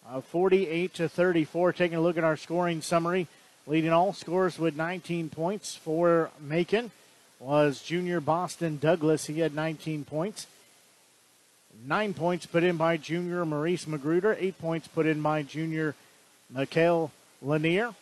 of 0.09 0.25
48 0.25 0.93
to 0.95 1.07
34. 1.07 1.71
Taking 1.71 1.97
a 1.97 2.01
look 2.01 2.17
at 2.17 2.25
our 2.25 2.35
scoring 2.35 2.81
summary, 2.81 3.27
leading 3.65 3.93
all 3.93 4.11
scores 4.11 4.59
with 4.59 4.75
19 4.75 5.29
points 5.29 5.73
for 5.73 6.31
Macon 6.41 6.91
was 7.39 7.81
junior 7.81 8.19
Boston 8.19 8.77
Douglas. 8.77 9.27
He 9.27 9.39
had 9.39 9.55
19 9.55 10.03
points. 10.03 10.47
Nine 11.87 12.13
points 12.13 12.45
put 12.45 12.63
in 12.63 12.77
by 12.77 12.97
junior 12.97 13.43
Maurice 13.43 13.87
Magruder. 13.87 14.37
Eight 14.39 14.59
points 14.59 14.87
put 14.87 15.07
in 15.07 15.21
by 15.21 15.41
junior 15.41 15.95
Mikhail 16.49 17.11
Lanier. 17.41 17.95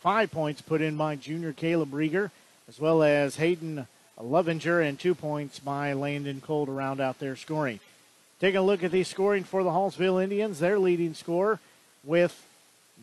Five 0.00 0.32
points 0.32 0.60
put 0.60 0.80
in 0.80 0.96
by 0.96 1.14
junior 1.14 1.52
Caleb 1.52 1.92
Rieger, 1.92 2.32
as 2.68 2.80
well 2.80 3.04
as 3.04 3.36
Hayden 3.36 3.86
Lovinger, 4.20 4.80
and 4.80 4.98
two 4.98 5.14
points 5.14 5.60
by 5.60 5.92
Landon 5.92 6.40
Cole 6.40 6.66
to 6.66 6.72
round 6.72 7.00
out 7.00 7.20
their 7.20 7.36
scoring. 7.36 7.78
Taking 8.40 8.58
a 8.58 8.62
look 8.62 8.82
at 8.82 8.90
the 8.90 9.04
scoring 9.04 9.44
for 9.44 9.62
the 9.62 9.70
Hallsville 9.70 10.20
Indians, 10.20 10.58
their 10.58 10.80
leading 10.80 11.14
scorer 11.14 11.60
with 12.02 12.44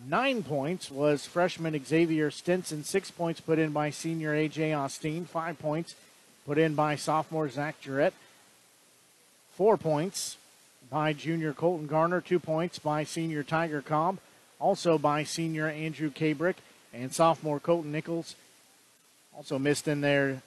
nine 0.05 0.43
points 0.43 0.91
was 0.91 1.25
freshman 1.25 1.81
Xavier 1.85 2.29
Stinson. 2.29 2.83
Six 2.83 3.09
points 3.09 3.39
put 3.39 3.57
in 3.57 3.71
by 3.71 3.89
senior 3.89 4.33
AJ 4.33 4.77
Austin. 4.77 5.23
Five 5.23 5.57
points 5.59 5.95
put 6.45 6.57
in 6.57 6.75
by 6.75 6.97
sophomore 6.97 7.47
Zach 7.47 7.79
Durrett. 7.81 8.13
Four 9.59 9.75
points 9.75 10.37
by 10.89 11.11
junior 11.11 11.51
Colton 11.51 11.85
Gardner. 11.85 12.21
Two 12.21 12.39
points 12.39 12.79
by 12.79 13.03
senior 13.03 13.43
Tiger 13.43 13.81
Cobb. 13.81 14.19
Also 14.57 14.97
by 14.97 15.25
senior 15.25 15.67
Andrew 15.67 16.09
Kabrick 16.09 16.55
and 16.93 17.13
sophomore 17.13 17.59
Colton 17.59 17.91
Nichols. 17.91 18.35
Also 19.35 19.59
missed 19.59 19.89
in 19.89 19.99
there 19.99 20.41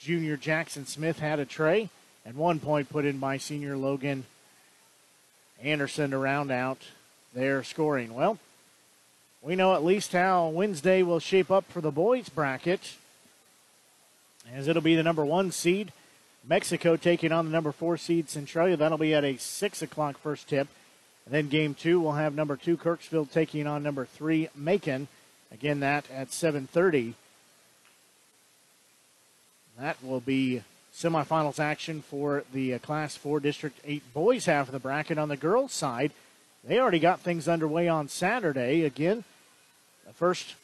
junior 0.00 0.36
Jackson 0.36 0.86
Smith 0.86 1.20
had 1.20 1.38
a 1.38 1.44
tray. 1.44 1.88
And 2.26 2.34
one 2.34 2.58
point 2.58 2.90
put 2.90 3.04
in 3.04 3.18
by 3.18 3.36
senior 3.36 3.76
Logan 3.76 4.24
Anderson 5.62 6.10
to 6.10 6.18
round 6.18 6.50
out 6.50 6.78
their 7.32 7.62
scoring. 7.62 8.12
Well, 8.12 8.40
we 9.40 9.54
know 9.54 9.76
at 9.76 9.84
least 9.84 10.12
how 10.12 10.48
Wednesday 10.48 11.04
will 11.04 11.20
shape 11.20 11.52
up 11.52 11.70
for 11.70 11.80
the 11.80 11.92
boys 11.92 12.28
bracket, 12.28 12.96
as 14.52 14.66
it'll 14.66 14.82
be 14.82 14.96
the 14.96 15.04
number 15.04 15.24
one 15.24 15.52
seed. 15.52 15.92
Mexico 16.46 16.96
taking 16.96 17.32
on 17.32 17.46
the 17.46 17.52
number 17.52 17.72
four 17.72 17.96
seed 17.96 18.28
Centralia. 18.28 18.76
That'll 18.76 18.98
be 18.98 19.14
at 19.14 19.24
a 19.24 19.36
six 19.36 19.82
o'clock 19.82 20.18
first 20.18 20.48
tip. 20.48 20.68
And 21.26 21.34
then 21.34 21.48
game 21.48 21.74
two, 21.74 22.00
we'll 22.00 22.12
have 22.12 22.34
number 22.34 22.56
two 22.56 22.76
Kirksville 22.76 23.30
taking 23.30 23.66
on 23.66 23.82
number 23.82 24.06
three 24.06 24.48
Macon. 24.54 25.08
Again, 25.52 25.80
that 25.80 26.10
at 26.10 26.28
7:30. 26.30 27.14
That 29.78 30.02
will 30.02 30.20
be 30.20 30.62
semifinals 30.94 31.60
action 31.60 32.02
for 32.02 32.44
the 32.52 32.74
uh, 32.74 32.78
Class 32.78 33.16
4 33.16 33.38
District 33.40 33.78
8 33.84 34.02
boys 34.12 34.46
half 34.46 34.66
of 34.66 34.72
the 34.72 34.80
bracket. 34.80 35.18
On 35.18 35.28
the 35.28 35.36
girls' 35.36 35.72
side, 35.72 36.12
they 36.64 36.80
already 36.80 36.98
got 36.98 37.20
things 37.20 37.46
underway 37.46 37.88
on 37.88 38.08
Saturday. 38.08 38.82
Again, 38.82 39.24
the 40.06 40.12
first 40.12 40.54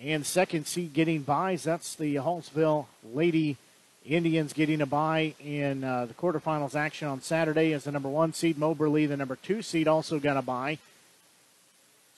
and 0.00 0.24
second 0.24 0.66
seed 0.66 0.92
getting 0.94 1.22
buys. 1.22 1.64
That's 1.64 1.94
the 1.94 2.16
Hallsville 2.16 2.86
Lady 3.12 3.56
Indians 4.04 4.52
getting 4.52 4.80
a 4.80 4.86
bye 4.86 5.34
in 5.38 5.84
uh, 5.84 6.06
the 6.06 6.14
quarterfinals 6.14 6.74
action 6.74 7.08
on 7.08 7.20
Saturday 7.20 7.72
as 7.72 7.84
the 7.84 7.92
number 7.92 8.08
one 8.08 8.32
seed. 8.32 8.58
Moberly, 8.58 9.06
the 9.06 9.16
number 9.16 9.36
two 9.36 9.62
seed, 9.62 9.86
also 9.86 10.18
got 10.18 10.36
a 10.36 10.42
bye. 10.42 10.78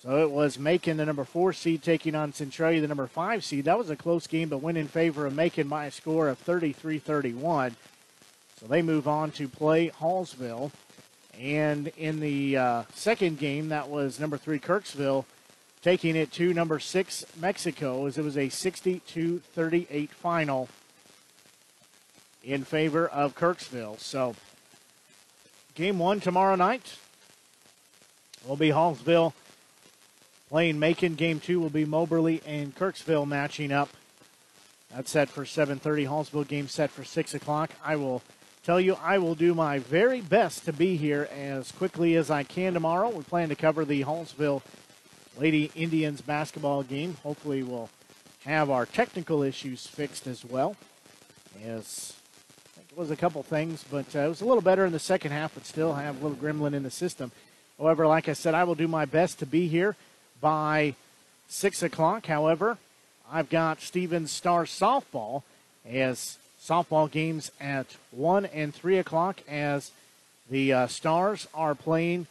So 0.02 0.22
it 0.22 0.30
was 0.30 0.58
Macon, 0.58 0.96
the 0.96 1.06
number 1.06 1.24
four 1.24 1.52
seed, 1.52 1.82
taking 1.82 2.14
on 2.14 2.32
Centralia, 2.32 2.80
the 2.80 2.88
number 2.88 3.06
five 3.06 3.44
seed. 3.44 3.64
That 3.64 3.78
was 3.78 3.90
a 3.90 3.96
close 3.96 4.26
game, 4.26 4.48
but 4.48 4.58
went 4.58 4.78
in 4.78 4.88
favor 4.88 5.26
of 5.26 5.34
Macon 5.34 5.68
by 5.68 5.86
a 5.86 5.90
score 5.90 6.28
of 6.28 6.38
33 6.38 6.98
31. 6.98 7.76
So 8.60 8.66
they 8.66 8.82
move 8.82 9.08
on 9.08 9.30
to 9.32 9.48
play 9.48 9.90
Hallsville. 9.90 10.72
And 11.38 11.88
in 11.96 12.20
the 12.20 12.56
uh, 12.56 12.82
second 12.94 13.38
game, 13.38 13.70
that 13.70 13.88
was 13.88 14.20
number 14.20 14.36
three 14.36 14.58
Kirksville 14.58 15.24
taking 15.82 16.16
it 16.16 16.32
to 16.32 16.54
number 16.54 16.78
six 16.78 17.26
Mexico 17.38 18.06
as 18.06 18.16
it 18.16 18.24
was 18.24 18.38
a 18.38 18.48
62 18.48 19.40
38 19.54 20.10
final 20.10 20.68
in 22.44 22.64
favor 22.64 23.06
of 23.08 23.34
Kirksville. 23.34 23.98
So 23.98 24.34
game 25.74 25.98
one 25.98 26.20
tomorrow 26.20 26.56
night 26.56 26.96
will 28.46 28.56
be 28.56 28.68
Hallsville 28.68 29.32
playing 30.48 30.78
Macon. 30.78 31.14
Game 31.14 31.40
two 31.40 31.60
will 31.60 31.70
be 31.70 31.84
Moberly 31.84 32.42
and 32.46 32.74
Kirksville 32.74 33.26
matching 33.26 33.72
up. 33.72 33.88
That's 34.94 35.10
set 35.10 35.28
for 35.28 35.44
7:30. 35.44 36.06
Hallsville 36.06 36.46
game 36.46 36.68
set 36.68 36.90
for 36.90 37.04
six 37.04 37.34
o'clock. 37.34 37.70
I 37.84 37.96
will 37.96 38.22
tell 38.62 38.80
you 38.80 38.94
I 39.02 39.18
will 39.18 39.34
do 39.34 39.54
my 39.54 39.78
very 39.78 40.20
best 40.20 40.64
to 40.66 40.72
be 40.72 40.96
here 40.96 41.28
as 41.32 41.72
quickly 41.72 42.14
as 42.14 42.30
I 42.30 42.44
can 42.44 42.74
tomorrow. 42.74 43.08
We 43.10 43.24
plan 43.24 43.48
to 43.48 43.56
cover 43.56 43.84
the 43.84 44.04
Hallsville 44.04 44.62
Lady 45.36 45.72
Indians 45.74 46.20
basketball 46.20 46.84
game. 46.84 47.16
Hopefully, 47.22 47.62
we'll 47.62 47.90
have 48.44 48.70
our 48.70 48.86
technical 48.86 49.42
issues 49.42 49.86
fixed 49.86 50.26
as 50.26 50.44
well. 50.44 50.76
As 51.64 52.14
was 52.96 53.10
a 53.10 53.16
couple 53.16 53.42
things, 53.42 53.84
but 53.90 54.14
uh, 54.14 54.20
it 54.20 54.28
was 54.28 54.40
a 54.40 54.44
little 54.44 54.62
better 54.62 54.84
in 54.84 54.92
the 54.92 54.98
second 54.98 55.32
half, 55.32 55.54
but 55.54 55.66
still 55.66 55.94
have 55.94 56.20
a 56.20 56.26
little 56.26 56.36
gremlin 56.36 56.74
in 56.74 56.84
the 56.84 56.90
system. 56.90 57.32
However, 57.78 58.06
like 58.06 58.28
I 58.28 58.34
said, 58.34 58.54
I 58.54 58.64
will 58.64 58.76
do 58.76 58.86
my 58.86 59.04
best 59.04 59.40
to 59.40 59.46
be 59.46 59.66
here 59.66 59.96
by 60.40 60.94
6 61.48 61.82
o'clock. 61.82 62.26
However, 62.26 62.78
I've 63.30 63.48
got 63.50 63.80
Stephens 63.80 64.30
Star 64.30 64.64
softball 64.64 65.42
as 65.84 66.38
softball 66.62 67.10
games 67.10 67.50
at 67.60 67.86
1 68.12 68.46
and 68.46 68.72
3 68.72 68.98
o'clock 68.98 69.40
as 69.48 69.90
the 70.48 70.72
uh, 70.72 70.86
Stars 70.86 71.48
are 71.52 71.74
playing 71.74 72.26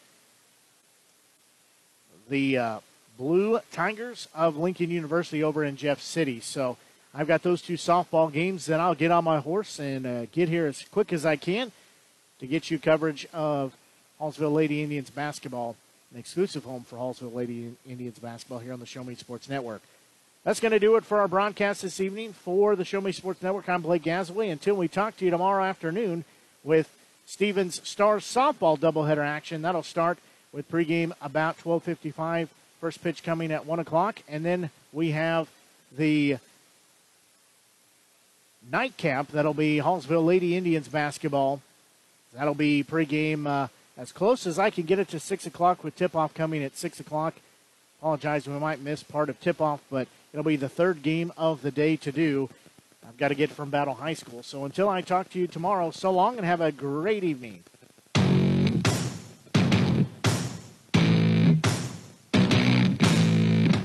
the 2.30 2.57
uh, 2.57 2.80
Blue 3.18 3.60
Tigers 3.72 4.30
of 4.34 4.56
Lincoln 4.56 4.90
University 4.90 5.44
over 5.44 5.64
in 5.64 5.76
Jeff 5.76 6.02
City. 6.02 6.40
So 6.40 6.77
I've 7.15 7.27
got 7.27 7.44
those 7.44 7.61
two 7.61 7.76
softball 7.76 8.34
games. 8.34 8.65
Then 8.65 8.80
I'll 8.80 8.95
get 8.95 9.11
on 9.11 9.23
my 9.23 9.40
horse 9.40 9.77
and 9.77 10.06
uh, 10.06 10.26
get 10.31 10.49
here 10.49 10.65
as 10.65 10.84
quick 10.91 11.14
as 11.14 11.27
I 11.27 11.35
can 11.35 11.72
to 12.40 12.48
get 12.48 12.72
you 12.72 12.80
coverage 12.80 13.27
of 13.34 13.73
Hallsville 14.19 14.53
Lady 14.53 14.81
Indians 14.81 15.11
basketball, 15.11 15.76
an 16.11 16.19
exclusive 16.19 16.64
home 16.64 16.84
for 16.84 16.98
Hallsville 16.98 17.35
Lady 17.35 17.76
Indians 17.88 18.18
basketball 18.18 18.60
here 18.60 18.73
on 18.73 18.80
the 18.80 18.88
Show 18.88 19.03
Me 19.03 19.14
Sports 19.14 19.48
Network. 19.48 19.84
That's 20.44 20.60
going 20.60 20.72
to 20.72 20.80
do 20.80 20.95
it 20.95 21.06
for 21.06 21.19
our 21.19 21.27
broadcast 21.27 21.84
this 21.84 21.99
evening 21.99 22.34
for 22.34 22.76
the 22.76 22.84
Show 22.84 22.99
Me 22.99 23.11
Sports 23.11 23.44
Network. 23.44 23.69
I'm 23.69 23.84
Blake 23.84 24.03
Gasaway. 24.03 24.52
Until 24.52 24.76
we 24.76 24.88
talk 24.88 25.15
to 25.18 25.26
you 25.26 25.30
tomorrow 25.30 25.64
afternoon 25.64 26.26
with 26.64 26.90
Stephens 27.27 27.88
Stars 27.88 28.26
softball 28.26 28.77
doubleheader 28.77 29.23
action. 29.23 29.61
That'll 29.61 29.84
start 29.84 30.18
with 30.52 30.69
pregame 30.69 31.14
about 31.22 31.60
12:55. 31.60 32.49
First 32.81 33.03
pitch 33.03 33.23
coming 33.23 33.52
at 33.52 33.68
one 33.68 33.80
o'clock, 33.80 34.22
and 34.27 34.44
then 34.44 34.72
we 34.91 35.11
have 35.11 35.48
the 35.95 36.38
nightcap. 38.72 39.30
That'll 39.30 39.53
be 39.53 39.77
Hallsville 39.77 40.26
Lady 40.26 40.56
Indians 40.56 40.88
basketball. 40.88 41.61
That'll 42.34 42.56
be 42.56 42.84
pregame 42.84 43.45
uh, 43.48 43.68
as 43.98 44.11
close 44.11 44.48
as 44.48 44.57
I 44.57 44.69
can 44.69 44.85
get 44.85 44.99
it 44.99 45.07
to 45.10 45.19
six 45.19 45.45
o'clock 45.45 45.84
with 45.84 45.95
tip-off 45.95 46.34
coming 46.34 46.64
at 46.64 46.77
six 46.77 46.99
o'clock. 46.99 47.35
Apologize, 47.99 48.48
we 48.48 48.53
might 48.53 48.81
miss 48.81 49.03
part 49.03 49.30
of 49.30 49.40
tip-off, 49.40 49.81
but 49.90 50.07
it'll 50.34 50.44
be 50.44 50.56
the 50.56 50.69
third 50.69 51.03
game 51.03 51.31
of 51.38 51.61
the 51.61 51.72
day 51.72 51.95
to 51.98 52.11
do. 52.11 52.49
I've 53.07 53.18
got 53.18 53.27
to 53.30 53.35
get 53.35 53.52
from 53.52 53.69
Battle 53.69 53.94
High 53.94 54.14
School. 54.14 54.44
So 54.44 54.65
until 54.65 54.90
I 54.90 55.02
talk 55.02 55.30
to 55.31 55.40
you 55.40 55.48
tomorrow, 55.48 55.91
so 55.91 56.11
long 56.11 56.38
and 56.38 56.45
have 56.45 56.61
a 56.61 56.72
great 56.72 57.23
evening. 57.23 57.64